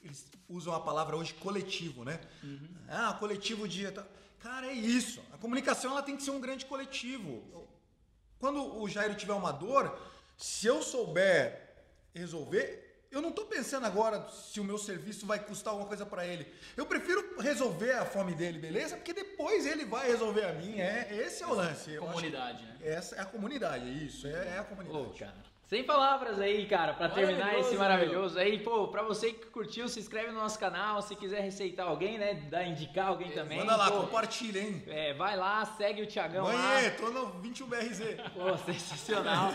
Eles 0.03 0.25
usam 0.49 0.73
a 0.75 0.81
palavra 0.81 1.15
hoje 1.15 1.33
coletivo, 1.35 2.03
né? 2.03 2.19
Ah, 2.89 3.15
coletivo 3.17 3.65
de. 3.69 3.87
Cara, 4.39 4.67
é 4.67 4.73
isso. 4.73 5.21
A 5.31 5.37
comunicação 5.37 5.91
ela 5.91 6.01
tem 6.03 6.17
que 6.17 6.23
ser 6.23 6.31
um 6.31 6.41
grande 6.41 6.65
coletivo. 6.65 7.69
Quando 8.39 8.81
o 8.81 8.87
Jairo 8.87 9.15
tiver 9.15 9.33
uma 9.33 9.51
dor, 9.51 9.97
se 10.37 10.65
eu 10.65 10.81
souber 10.81 11.69
resolver, 12.13 13.05
eu 13.11 13.21
não 13.21 13.31
tô 13.31 13.45
pensando 13.45 13.85
agora 13.85 14.27
se 14.29 14.59
o 14.59 14.63
meu 14.63 14.77
serviço 14.77 15.25
vai 15.25 15.39
custar 15.39 15.71
alguma 15.71 15.87
coisa 15.87 16.05
para 16.05 16.25
ele. 16.25 16.47
Eu 16.77 16.85
prefiro 16.85 17.39
resolver 17.41 17.91
a 17.93 18.05
fome 18.05 18.35
dele, 18.35 18.59
beleza? 18.59 18.95
Porque 18.95 19.13
depois 19.13 19.65
ele 19.65 19.83
vai 19.83 20.07
resolver 20.07 20.45
a 20.45 20.53
minha. 20.53 20.83
É, 20.83 21.15
esse 21.25 21.43
é 21.43 21.47
o 21.47 21.53
lance. 21.53 21.91
Eu 21.91 22.03
Comunidade, 22.03 22.63
né? 22.63 22.77
Essa 22.81 23.15
é 23.15 23.21
a 23.21 23.25
comunidade, 23.25 23.87
é 23.87 23.91
isso. 23.91 24.27
É, 24.27 24.55
é 24.55 24.59
a 24.59 24.63
comunidade. 24.63 25.05
Pô, 25.05 25.17
cara. 25.17 25.48
Sem 25.69 25.83
palavras 25.83 26.39
aí, 26.39 26.65
cara, 26.65 26.95
pra 26.95 27.07
terminar 27.09 27.41
Maravilhoso, 27.41 27.67
esse 27.67 27.77
meu. 27.77 27.79
maravilhoso 27.79 28.39
aí. 28.39 28.57
Pô, 28.57 28.87
pra 28.87 29.03
você 29.03 29.33
que 29.33 29.45
curtiu, 29.51 29.87
se 29.87 29.99
inscreve 29.99 30.31
no 30.31 30.39
nosso 30.39 30.57
canal. 30.57 30.99
Se 31.03 31.15
quiser 31.15 31.41
receitar 31.41 31.87
alguém, 31.87 32.17
né? 32.17 32.33
Dar, 32.49 32.65
indicar 32.65 33.09
alguém 33.09 33.29
também. 33.29 33.59
Manda 33.59 33.75
lá, 33.75 33.91
pô, 33.91 33.99
compartilha, 33.99 34.61
hein? 34.61 34.83
é, 34.87 35.13
vai 35.13 35.37
lá, 35.37 35.63
segue 35.65 36.01
o 36.01 36.07
Thiagão 36.07 36.45
lá. 36.45 36.53
Mãe, 36.53 36.89
tô 36.97 37.11
no 37.11 37.39
21BRZ. 37.43 38.31
Pô, 38.31 38.57
sensacional. 38.65 39.51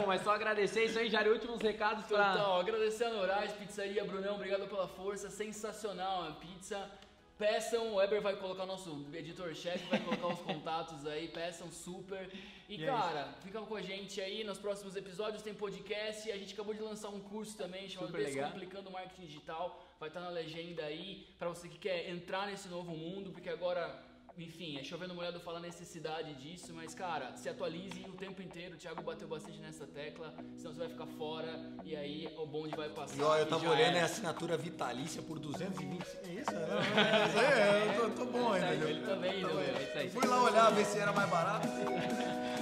Pô, 0.00 0.06
mas 0.06 0.22
só 0.22 0.30
agradecer 0.30 0.86
isso 0.86 0.98
aí, 0.98 1.10
Jário. 1.10 1.32
Últimos 1.34 1.60
recados 1.60 2.06
pra. 2.06 2.32
Total, 2.32 2.60
agradecendo 2.60 3.16
a 3.16 3.20
Horais, 3.20 3.52
Pizzaria 3.52 4.02
Brunão, 4.06 4.36
obrigado 4.36 4.66
pela 4.68 4.88
força, 4.88 5.28
sensacional 5.28 6.28
a 6.28 6.32
pizza. 6.32 6.90
Peçam, 7.36 7.92
o 7.92 7.96
Weber 7.96 8.20
vai 8.20 8.34
colocar 8.34 8.64
o 8.64 8.66
nosso 8.66 9.06
editor-chefe, 9.12 9.84
vai 9.90 10.00
colocar 10.00 10.26
os 10.28 10.40
contatos 10.40 10.87
aí, 11.28 11.32
peçam 11.32 11.70
super. 11.70 12.30
E, 12.68 12.76
E 12.76 12.84
é 12.84 12.86
cara, 12.86 13.34
ficam 13.42 13.64
com 13.64 13.76
a 13.76 13.82
gente 13.82 14.20
aí 14.20 14.44
nos 14.44 14.58
próximos 14.58 14.96
episódios, 14.96 15.42
tem 15.42 15.54
podcast, 15.54 16.30
a 16.30 16.36
gente 16.36 16.52
acabou 16.54 16.74
de 16.74 16.80
lançar 16.80 17.08
um 17.08 17.20
curso 17.20 17.56
também 17.56 17.88
chamado 17.88 18.08
Super 18.08 18.24
legal. 18.24 18.44
Descomplicando 18.44 18.90
Marketing 18.90 19.26
Digital, 19.26 19.82
vai 19.98 20.08
estar 20.08 20.20
na 20.20 20.28
legenda 20.28 20.82
aí, 20.84 21.26
pra 21.38 21.48
você 21.48 21.68
que 21.68 21.78
quer 21.78 22.10
entrar 22.10 22.46
nesse 22.46 22.68
novo 22.68 22.92
mundo, 22.92 23.30
porque 23.30 23.48
agora 23.48 24.07
enfim, 24.38 24.78
é 24.78 24.84
chovendo 24.84 25.14
molhado 25.14 25.40
falar 25.40 25.58
a 25.58 25.62
necessidade 25.62 26.32
disso, 26.34 26.72
mas 26.72 26.94
cara, 26.94 27.36
se 27.36 27.48
atualize 27.48 28.00
o 28.08 28.12
tempo 28.12 28.40
inteiro. 28.40 28.74
O 28.74 28.78
Thiago 28.78 29.02
bateu 29.02 29.26
bastante 29.26 29.58
nessa 29.58 29.86
tecla, 29.86 30.32
senão 30.56 30.72
você 30.72 30.78
vai 30.80 30.88
ficar 30.88 31.06
fora 31.06 31.60
e 31.84 31.96
aí 31.96 32.32
o 32.38 32.46
bonde 32.46 32.76
vai 32.76 32.88
passar. 32.88 33.16
E 33.16 33.22
ó, 33.22 33.36
eu 33.36 33.46
tava 33.46 33.68
olhando, 33.68 33.96
é 33.96 34.02
assinatura 34.02 34.56
vitalícia 34.56 35.20
por 35.22 35.38
220. 35.38 36.02
É 36.24 36.32
isso? 36.32 36.50
É, 36.50 37.28
isso 37.28 37.38
aí, 37.38 37.44
é, 37.46 37.96
eu 37.96 38.10
tô, 38.14 38.24
tô 38.24 38.30
bom 38.30 38.52
ainda. 38.52 38.74
viu? 38.76 38.88
Ele 38.88 39.00
também, 39.06 39.40
Tô 39.40 39.48
né, 39.48 39.54
bem. 39.64 39.72
meu? 39.72 39.82
isso 39.82 39.98
aí. 39.98 40.10
Fui 40.10 40.26
lá 40.26 40.42
olhar, 40.42 40.70
ver 40.70 40.84
se 40.84 40.98
era 40.98 41.12
mais 41.12 41.28
barato. 41.28 41.66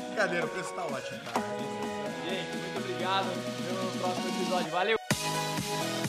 Brincadeira, 0.09 0.47
o 0.47 0.49
preço 0.49 0.73
tá 0.75 0.85
ótimo, 0.85 1.21
cara. 1.25 1.47
Gente, 2.29 2.57
muito 2.57 2.79
obrigado. 2.79 3.27
Nos 3.27 3.67
vemos 3.67 3.95
no 3.95 4.01
próximo 4.01 4.29
episódio. 4.29 4.71
Valeu! 4.71 5.06
Thank 5.67 6.07